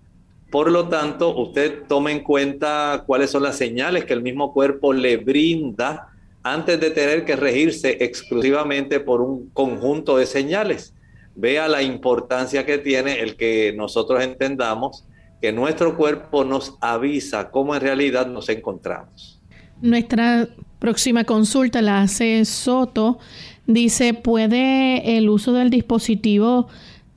Por 0.51 0.69
lo 0.69 0.89
tanto, 0.89 1.35
usted 1.35 1.83
tome 1.87 2.11
en 2.11 2.19
cuenta 2.19 3.03
cuáles 3.07 3.31
son 3.31 3.43
las 3.43 3.57
señales 3.57 4.05
que 4.05 4.13
el 4.13 4.21
mismo 4.21 4.53
cuerpo 4.53 4.93
le 4.93 5.17
brinda 5.17 6.09
antes 6.43 6.79
de 6.79 6.91
tener 6.91 7.23
que 7.23 7.35
regirse 7.35 7.97
exclusivamente 8.01 8.99
por 8.99 9.21
un 9.21 9.49
conjunto 9.51 10.17
de 10.17 10.25
señales. 10.25 10.93
Vea 11.35 11.67
la 11.67 11.81
importancia 11.81 12.65
que 12.65 12.77
tiene 12.77 13.21
el 13.21 13.37
que 13.37 13.73
nosotros 13.75 14.21
entendamos 14.21 15.05
que 15.41 15.51
nuestro 15.51 15.97
cuerpo 15.97 16.43
nos 16.43 16.77
avisa 16.81 17.49
cómo 17.49 17.73
en 17.73 17.81
realidad 17.81 18.27
nos 18.27 18.49
encontramos. 18.49 19.40
Nuestra 19.81 20.47
próxima 20.77 21.23
consulta 21.23 21.81
la 21.81 22.01
hace 22.01 22.45
Soto. 22.45 23.17
Dice, 23.65 24.13
¿puede 24.13 25.17
el 25.17 25.27
uso 25.27 25.53
del 25.53 25.71
dispositivo 25.71 26.67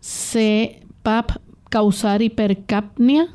CPAP 0.00 1.32
causar 1.68 2.22
hipercapnia? 2.22 3.28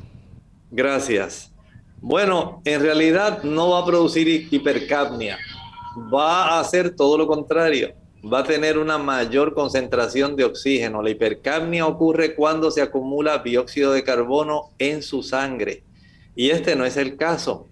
Gracias. 0.72 1.52
Bueno, 2.00 2.60
en 2.64 2.80
realidad 2.80 3.42
no 3.44 3.70
va 3.70 3.80
a 3.80 3.84
producir 3.84 4.48
hipercapnia. 4.50 5.38
Va 6.12 6.56
a 6.56 6.60
hacer 6.60 6.96
todo 6.96 7.16
lo 7.16 7.26
contrario. 7.26 7.94
Va 8.24 8.40
a 8.40 8.44
tener 8.44 8.78
una 8.78 8.98
mayor 8.98 9.54
concentración 9.54 10.34
de 10.34 10.44
oxígeno. 10.44 11.02
La 11.02 11.10
hipercapnia 11.10 11.86
ocurre 11.86 12.34
cuando 12.34 12.70
se 12.70 12.82
acumula 12.82 13.38
dióxido 13.38 13.92
de 13.92 14.02
carbono 14.02 14.70
en 14.78 15.02
su 15.02 15.22
sangre. 15.22 15.84
Y 16.34 16.50
este 16.50 16.74
no 16.74 16.84
es 16.84 16.96
el 16.96 17.16
caso. 17.16 17.68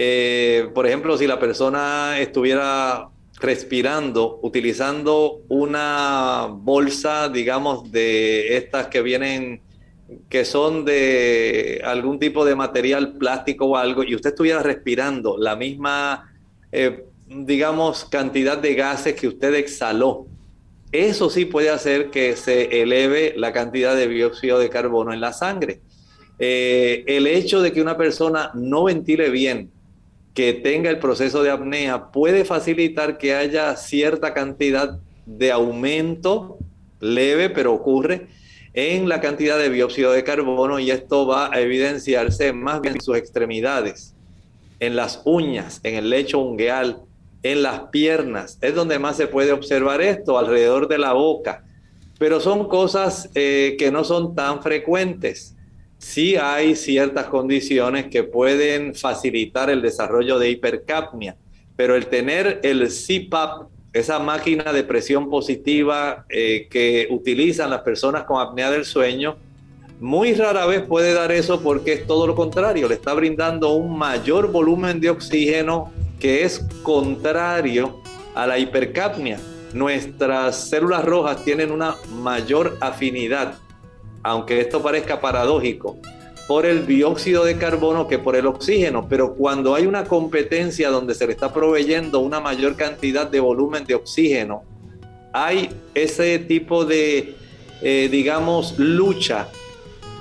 Eh, 0.00 0.70
por 0.76 0.86
ejemplo, 0.86 1.18
si 1.18 1.26
la 1.26 1.40
persona 1.40 2.20
estuviera 2.20 3.08
respirando 3.40 4.38
utilizando 4.42 5.40
una 5.48 6.46
bolsa, 6.48 7.28
digamos, 7.28 7.90
de 7.90 8.56
estas 8.56 8.86
que 8.86 9.02
vienen, 9.02 9.60
que 10.28 10.44
son 10.44 10.84
de 10.84 11.82
algún 11.84 12.20
tipo 12.20 12.44
de 12.44 12.54
material 12.54 13.14
plástico 13.14 13.66
o 13.66 13.76
algo, 13.76 14.04
y 14.04 14.14
usted 14.14 14.30
estuviera 14.30 14.62
respirando 14.62 15.36
la 15.36 15.56
misma, 15.56 16.32
eh, 16.70 17.04
digamos, 17.26 18.04
cantidad 18.04 18.56
de 18.56 18.76
gases 18.76 19.16
que 19.16 19.26
usted 19.26 19.52
exhaló, 19.54 20.28
eso 20.92 21.28
sí 21.28 21.44
puede 21.44 21.70
hacer 21.70 22.10
que 22.10 22.36
se 22.36 22.82
eleve 22.82 23.34
la 23.36 23.52
cantidad 23.52 23.96
de 23.96 24.06
dióxido 24.06 24.60
de 24.60 24.70
carbono 24.70 25.12
en 25.12 25.20
la 25.20 25.32
sangre. 25.32 25.80
Eh, 26.38 27.02
el 27.08 27.26
hecho 27.26 27.60
de 27.60 27.72
que 27.72 27.82
una 27.82 27.96
persona 27.96 28.52
no 28.54 28.84
ventile 28.84 29.30
bien, 29.30 29.72
que 30.38 30.52
tenga 30.52 30.88
el 30.88 31.00
proceso 31.00 31.42
de 31.42 31.50
apnea 31.50 32.12
puede 32.12 32.44
facilitar 32.44 33.18
que 33.18 33.34
haya 33.34 33.74
cierta 33.74 34.34
cantidad 34.34 35.00
de 35.26 35.50
aumento 35.50 36.58
leve, 37.00 37.50
pero 37.50 37.72
ocurre 37.72 38.28
en 38.72 39.08
la 39.08 39.20
cantidad 39.20 39.58
de 39.58 39.68
dióxido 39.68 40.12
de 40.12 40.22
carbono 40.22 40.78
y 40.78 40.92
esto 40.92 41.26
va 41.26 41.52
a 41.52 41.60
evidenciarse 41.60 42.52
más 42.52 42.80
bien 42.80 42.94
en 42.94 43.00
sus 43.00 43.16
extremidades, 43.16 44.14
en 44.78 44.94
las 44.94 45.22
uñas, 45.24 45.80
en 45.82 45.96
el 45.96 46.08
lecho 46.08 46.38
ungueal, 46.38 47.00
en 47.42 47.64
las 47.64 47.88
piernas. 47.90 48.58
Es 48.60 48.76
donde 48.76 49.00
más 49.00 49.16
se 49.16 49.26
puede 49.26 49.50
observar 49.50 50.00
esto, 50.02 50.38
alrededor 50.38 50.86
de 50.86 50.98
la 50.98 51.14
boca. 51.14 51.64
Pero 52.16 52.38
son 52.38 52.68
cosas 52.68 53.28
eh, 53.34 53.74
que 53.76 53.90
no 53.90 54.04
son 54.04 54.36
tan 54.36 54.62
frecuentes. 54.62 55.56
Sí 55.98 56.36
hay 56.36 56.76
ciertas 56.76 57.26
condiciones 57.26 58.06
que 58.06 58.22
pueden 58.22 58.94
facilitar 58.94 59.68
el 59.68 59.82
desarrollo 59.82 60.38
de 60.38 60.50
hipercapnia, 60.50 61.36
pero 61.76 61.96
el 61.96 62.06
tener 62.06 62.60
el 62.62 62.88
CPAP, 62.88 63.68
esa 63.92 64.20
máquina 64.20 64.72
de 64.72 64.84
presión 64.84 65.28
positiva 65.28 66.24
eh, 66.28 66.68
que 66.70 67.08
utilizan 67.10 67.70
las 67.70 67.80
personas 67.80 68.24
con 68.24 68.40
apnea 68.40 68.70
del 68.70 68.84
sueño, 68.84 69.36
muy 69.98 70.34
rara 70.34 70.66
vez 70.66 70.82
puede 70.82 71.12
dar 71.12 71.32
eso 71.32 71.60
porque 71.60 71.94
es 71.94 72.06
todo 72.06 72.28
lo 72.28 72.36
contrario, 72.36 72.88
le 72.88 72.94
está 72.94 73.12
brindando 73.14 73.72
un 73.72 73.98
mayor 73.98 74.52
volumen 74.52 75.00
de 75.00 75.10
oxígeno 75.10 75.92
que 76.20 76.44
es 76.44 76.60
contrario 76.84 78.00
a 78.36 78.46
la 78.46 78.58
hipercapnia. 78.58 79.40
Nuestras 79.74 80.68
células 80.68 81.04
rojas 81.04 81.44
tienen 81.44 81.72
una 81.72 81.96
mayor 82.10 82.78
afinidad, 82.80 83.54
aunque 84.22 84.60
esto 84.60 84.82
parezca 84.82 85.20
paradójico, 85.20 85.98
por 86.46 86.64
el 86.64 86.86
dióxido 86.86 87.44
de 87.44 87.58
carbono 87.58 88.08
que 88.08 88.18
por 88.18 88.34
el 88.34 88.46
oxígeno, 88.46 89.06
pero 89.08 89.34
cuando 89.34 89.74
hay 89.74 89.86
una 89.86 90.04
competencia 90.04 90.88
donde 90.88 91.14
se 91.14 91.26
le 91.26 91.32
está 91.34 91.52
proveyendo 91.52 92.20
una 92.20 92.40
mayor 92.40 92.74
cantidad 92.74 93.26
de 93.26 93.38
volumen 93.38 93.84
de 93.84 93.94
oxígeno, 93.94 94.62
hay 95.34 95.68
ese 95.94 96.38
tipo 96.38 96.86
de, 96.86 97.34
eh, 97.82 98.08
digamos, 98.10 98.78
lucha 98.78 99.48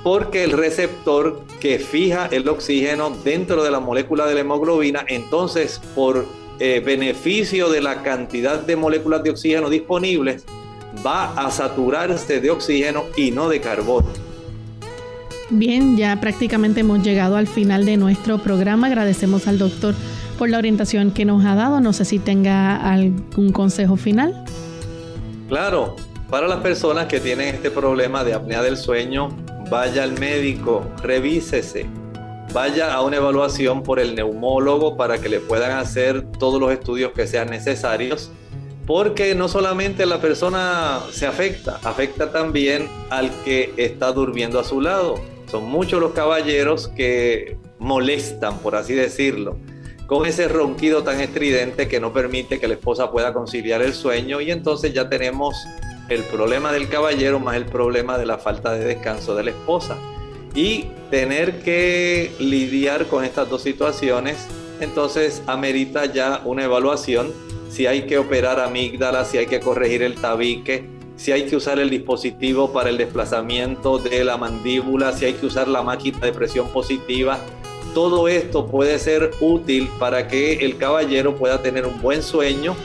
porque 0.04 0.44
el 0.44 0.52
receptor 0.52 1.42
que 1.60 1.80
fija 1.80 2.28
el 2.32 2.48
oxígeno 2.48 3.10
dentro 3.24 3.64
de 3.64 3.72
la 3.72 3.80
molécula 3.80 4.26
de 4.26 4.36
la 4.36 4.42
hemoglobina, 4.42 5.06
entonces 5.08 5.82
por 5.96 6.26
eh, 6.60 6.82
beneficio 6.86 7.70
de 7.70 7.82
la 7.82 8.04
cantidad 8.04 8.60
de 8.60 8.76
moléculas 8.76 9.24
de 9.24 9.32
oxígeno 9.32 9.70
disponibles, 9.70 10.46
va 11.06 11.34
a 11.34 11.52
saturarse 11.52 12.40
de 12.40 12.50
oxígeno 12.50 13.04
y 13.16 13.32
no 13.32 13.50
de 13.50 13.62
carbono. 13.62 14.08
Bien, 15.50 15.96
ya 15.96 16.20
prácticamente 16.20 16.82
hemos 16.82 17.02
llegado 17.04 17.38
al 17.38 17.48
final 17.48 17.86
de 17.86 17.96
nuestro 17.96 18.40
programa. 18.40 18.88
Agradecemos 18.88 19.48
al 19.48 19.58
doctor 19.58 19.96
por 20.38 20.50
la 20.50 20.58
orientación 20.58 21.12
que 21.12 21.24
nos 21.24 21.46
ha 21.46 21.56
dado. 21.56 21.80
No 21.80 21.94
sé 21.94 22.04
si 22.04 22.20
tenga 22.20 22.76
algún 22.76 23.52
consejo 23.52 23.96
final. 23.96 24.44
Claro, 25.48 25.96
para 26.30 26.48
las 26.48 26.60
personas 26.60 27.06
que 27.06 27.22
tienen 27.22 27.56
este 27.56 27.72
problema 27.72 28.26
de 28.26 28.34
apnea 28.34 28.62
del 28.62 28.76
sueño, 28.76 29.30
vaya 29.70 30.04
al 30.04 30.20
médico, 30.20 30.86
revísese, 31.02 31.86
vaya 32.54 32.94
a 32.94 33.02
una 33.02 33.16
evaluación 33.18 33.84
por 33.84 34.00
el 34.00 34.16
neumólogo 34.16 34.98
para 34.98 35.20
que 35.20 35.30
le 35.30 35.40
puedan 35.40 35.72
hacer 35.78 36.24
todos 36.38 36.60
los 36.60 36.72
estudios 36.74 37.14
que 37.14 37.28
sean 37.28 37.50
necesarios, 37.50 38.32
porque 38.88 39.36
no 39.36 39.50
solamente 39.50 40.06
la 40.06 40.22
persona 40.22 41.02
se 41.12 41.28
afecta, 41.28 41.78
afecta 41.84 42.32
también 42.32 42.88
al 43.10 43.30
que 43.44 43.74
está 43.76 44.14
durmiendo 44.14 44.62
a 44.62 44.64
su 44.64 44.80
lado. 44.80 45.20
Son 45.52 45.66
muchos 45.66 46.00
los 46.00 46.14
caballeros 46.14 46.88
que 46.88 47.58
molestan, 47.80 48.60
por 48.60 48.76
así 48.78 48.96
decirlo, 48.96 49.58
con 50.08 50.26
ese 50.26 50.48
ronquido 50.48 51.04
tan 51.04 51.20
estridente 51.20 51.90
que 51.90 52.00
no 52.00 52.14
permite 52.14 52.62
que 52.62 52.68
la 52.70 52.76
esposa 52.76 53.12
pueda 53.12 53.34
conciliar 53.34 53.82
el 53.82 53.94
sueño 53.94 54.40
y 54.40 54.52
entonces 54.52 54.94
ya 54.94 55.10
tenemos 55.10 55.54
el 56.08 56.24
problema 56.24 56.72
del 56.72 56.88
caballero 56.88 57.42
más 57.42 57.58
el 57.58 57.66
problema 57.66 58.18
de 58.18 58.26
la 58.26 58.38
falta 58.38 58.72
de 58.72 58.86
descanso 58.86 59.36
de 59.36 59.44
la 59.44 59.50
esposa. 59.50 59.98
Y 60.56 60.86
tener 61.12 61.62
que 61.62 62.32
lidiar 62.40 63.08
con 63.08 63.26
estas 63.26 63.50
dos 63.50 63.64
situaciones, 63.64 64.48
entonces 64.80 65.44
amerita 65.46 66.06
ya 66.06 66.42
una 66.46 66.64
evaluación 66.64 67.34
si 67.70 67.88
hay 67.88 68.04
que 68.04 68.18
operar 68.18 68.60
amígdala, 68.60 69.26
si 69.26 69.38
hay 69.38 69.48
que 69.48 69.60
corregir 69.60 70.02
el 70.04 70.16
tabique, 70.16 70.90
si 71.16 71.32
hay 71.32 71.46
que 71.46 71.56
usar 71.56 71.80
el 71.80 71.90
dispositivo 71.90 72.72
para 72.72 72.90
el 72.90 72.98
desplazamiento 72.98 73.98
de 73.98 74.24
la 74.24 74.38
mandíbula, 74.38 75.14
si 75.14 75.26
hay 75.26 75.34
que 75.34 75.48
usar 75.48 75.68
la 75.68 75.82
máquina 75.82 76.20
de 76.20 76.32
presión 76.32 76.70
positiva. 76.70 77.40
Todo 77.94 78.28
esto 78.28 78.68
puede 78.68 79.00
ser 79.00 79.32
útil 79.40 79.90
para 80.00 80.28
que 80.28 80.66
el 80.66 80.78
caballero 80.78 81.36
pueda 81.36 81.62
tener 81.62 81.86
un 81.86 82.00
buen 82.02 82.22
sueño 82.22 82.76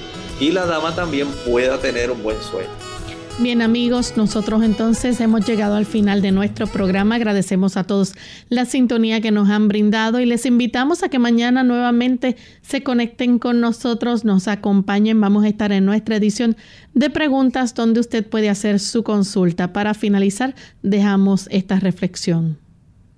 y 0.41 0.51
la 0.51 0.64
dama 0.64 0.95
también 0.95 1.28
pueda 1.47 1.78
tener 1.78 2.11
un 2.11 2.22
buen 2.22 2.41
sueño. 2.41 2.91
Bien 3.39 3.62
amigos, 3.62 4.14
nosotros 4.16 4.62
entonces 4.62 5.18
hemos 5.20 5.47
llegado 5.47 5.74
al 5.74 5.87
final 5.87 6.20
de 6.20 6.30
nuestro 6.33 6.66
programa. 6.66 7.14
Agradecemos 7.14 7.76
a 7.76 7.85
todos 7.85 8.12
la 8.51 8.66
sintonía 8.66 9.20
que 9.20 9.30
nos 9.30 9.49
han 9.49 9.68
brindado 9.68 10.20
y 10.20 10.26
les 10.26 10.45
invitamos 10.45 11.03
a 11.03 11.09
que 11.09 11.18
mañana 11.18 11.64
nuevamente 11.64 12.37
se 12.61 12.83
conecten 12.83 13.39
con 13.39 13.61
nosotros, 13.61 14.24
nos 14.24 14.49
acompañen. 14.49 15.20
Vamos 15.20 15.45
a 15.45 15.49
estar 15.49 15.72
en 15.72 15.87
nuestra 15.87 16.16
edición 16.16 16.57
de 16.93 17.09
preguntas 17.09 17.74
donde 17.74 18.01
usted 18.01 18.24
puede 18.24 18.51
hacer 18.51 18.78
su 18.78 19.03
consulta. 19.03 19.72
Para 19.72 19.95
finalizar, 19.95 20.55
dejamos 20.83 21.49
esta 21.51 21.80
reflexión. 21.80 22.59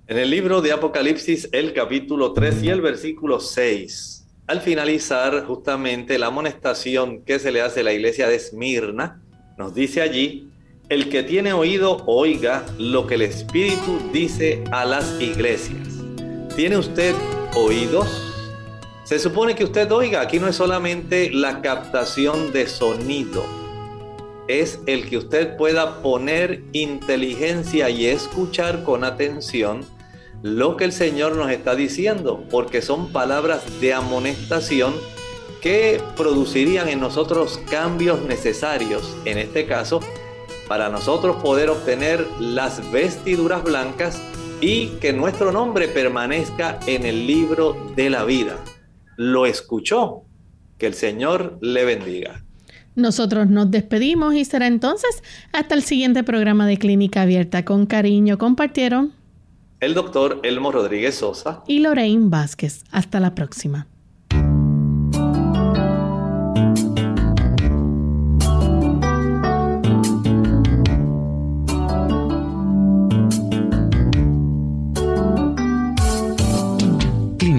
En 0.07 0.17
el 0.17 0.29
libro 0.29 0.61
de 0.61 0.71
Apocalipsis, 0.71 1.49
el 1.51 1.73
capítulo 1.73 2.31
3 2.31 2.63
y 2.63 2.69
el 2.69 2.81
versículo 2.81 3.41
6, 3.41 4.25
al 4.47 4.61
finalizar 4.61 5.43
justamente 5.45 6.17
la 6.17 6.27
amonestación 6.27 7.21
que 7.23 7.37
se 7.37 7.51
le 7.51 7.61
hace 7.61 7.81
a 7.81 7.83
la 7.83 7.93
iglesia 7.93 8.27
de 8.27 8.35
Esmirna, 8.35 9.21
nos 9.57 9.73
dice 9.73 10.01
allí, 10.01 10.49
el 10.89 11.09
que 11.09 11.23
tiene 11.23 11.53
oído, 11.53 12.03
oiga 12.05 12.65
lo 12.77 13.07
que 13.07 13.15
el 13.15 13.23
Espíritu 13.23 13.99
dice 14.13 14.63
a 14.71 14.85
las 14.85 15.19
iglesias. 15.19 15.87
¿Tiene 16.55 16.77
usted 16.77 17.15
oídos? 17.55 18.07
Se 19.03 19.19
supone 19.19 19.55
que 19.55 19.63
usted 19.63 19.91
oiga, 19.91 20.21
aquí 20.21 20.39
no 20.39 20.47
es 20.47 20.55
solamente 20.55 21.31
la 21.31 21.61
captación 21.61 22.51
de 22.51 22.67
sonido, 22.67 23.43
es 24.47 24.79
el 24.85 25.09
que 25.09 25.17
usted 25.17 25.57
pueda 25.57 26.01
poner 26.01 26.61
inteligencia 26.71 27.89
y 27.89 28.05
escuchar 28.07 28.83
con 28.83 29.03
atención 29.03 29.85
lo 30.43 30.77
que 30.77 30.85
el 30.85 30.91
Señor 30.91 31.35
nos 31.35 31.49
está 31.49 31.75
diciendo, 31.75 32.43
porque 32.51 32.81
son 32.81 33.11
palabras 33.11 33.63
de 33.81 33.93
amonestación 33.93 34.93
que 35.65 35.99
producirían 36.15 36.89
en 36.89 36.99
nosotros 36.99 37.59
cambios 37.71 38.21
necesarios, 38.21 39.17
en 39.25 39.39
este 39.39 39.65
caso, 39.65 39.99
para 40.67 40.89
nosotros 40.89 41.37
poder 41.37 41.71
obtener 41.71 42.23
las 42.39 42.91
vestiduras 42.91 43.63
blancas 43.63 44.21
y 44.61 44.89
que 45.01 45.11
nuestro 45.11 45.51
nombre 45.51 45.87
permanezca 45.87 46.79
en 46.85 47.03
el 47.03 47.25
libro 47.25 47.75
de 47.95 48.11
la 48.11 48.25
vida. 48.25 48.63
Lo 49.17 49.47
escuchó. 49.47 50.21
Que 50.77 50.85
el 50.85 50.93
Señor 50.93 51.57
le 51.61 51.83
bendiga. 51.83 52.43
Nosotros 52.93 53.49
nos 53.49 53.71
despedimos 53.71 54.35
y 54.35 54.45
será 54.45 54.67
entonces 54.67 55.23
hasta 55.51 55.73
el 55.73 55.81
siguiente 55.81 56.23
programa 56.23 56.67
de 56.67 56.77
Clínica 56.77 57.23
Abierta. 57.23 57.65
Con 57.65 57.87
cariño 57.87 58.37
compartieron 58.37 59.13
el 59.79 59.95
doctor 59.95 60.41
Elmo 60.43 60.71
Rodríguez 60.71 61.15
Sosa 61.15 61.63
y 61.65 61.79
Lorraine 61.79 62.29
Vázquez. 62.29 62.83
Hasta 62.91 63.19
la 63.19 63.33
próxima. 63.33 63.87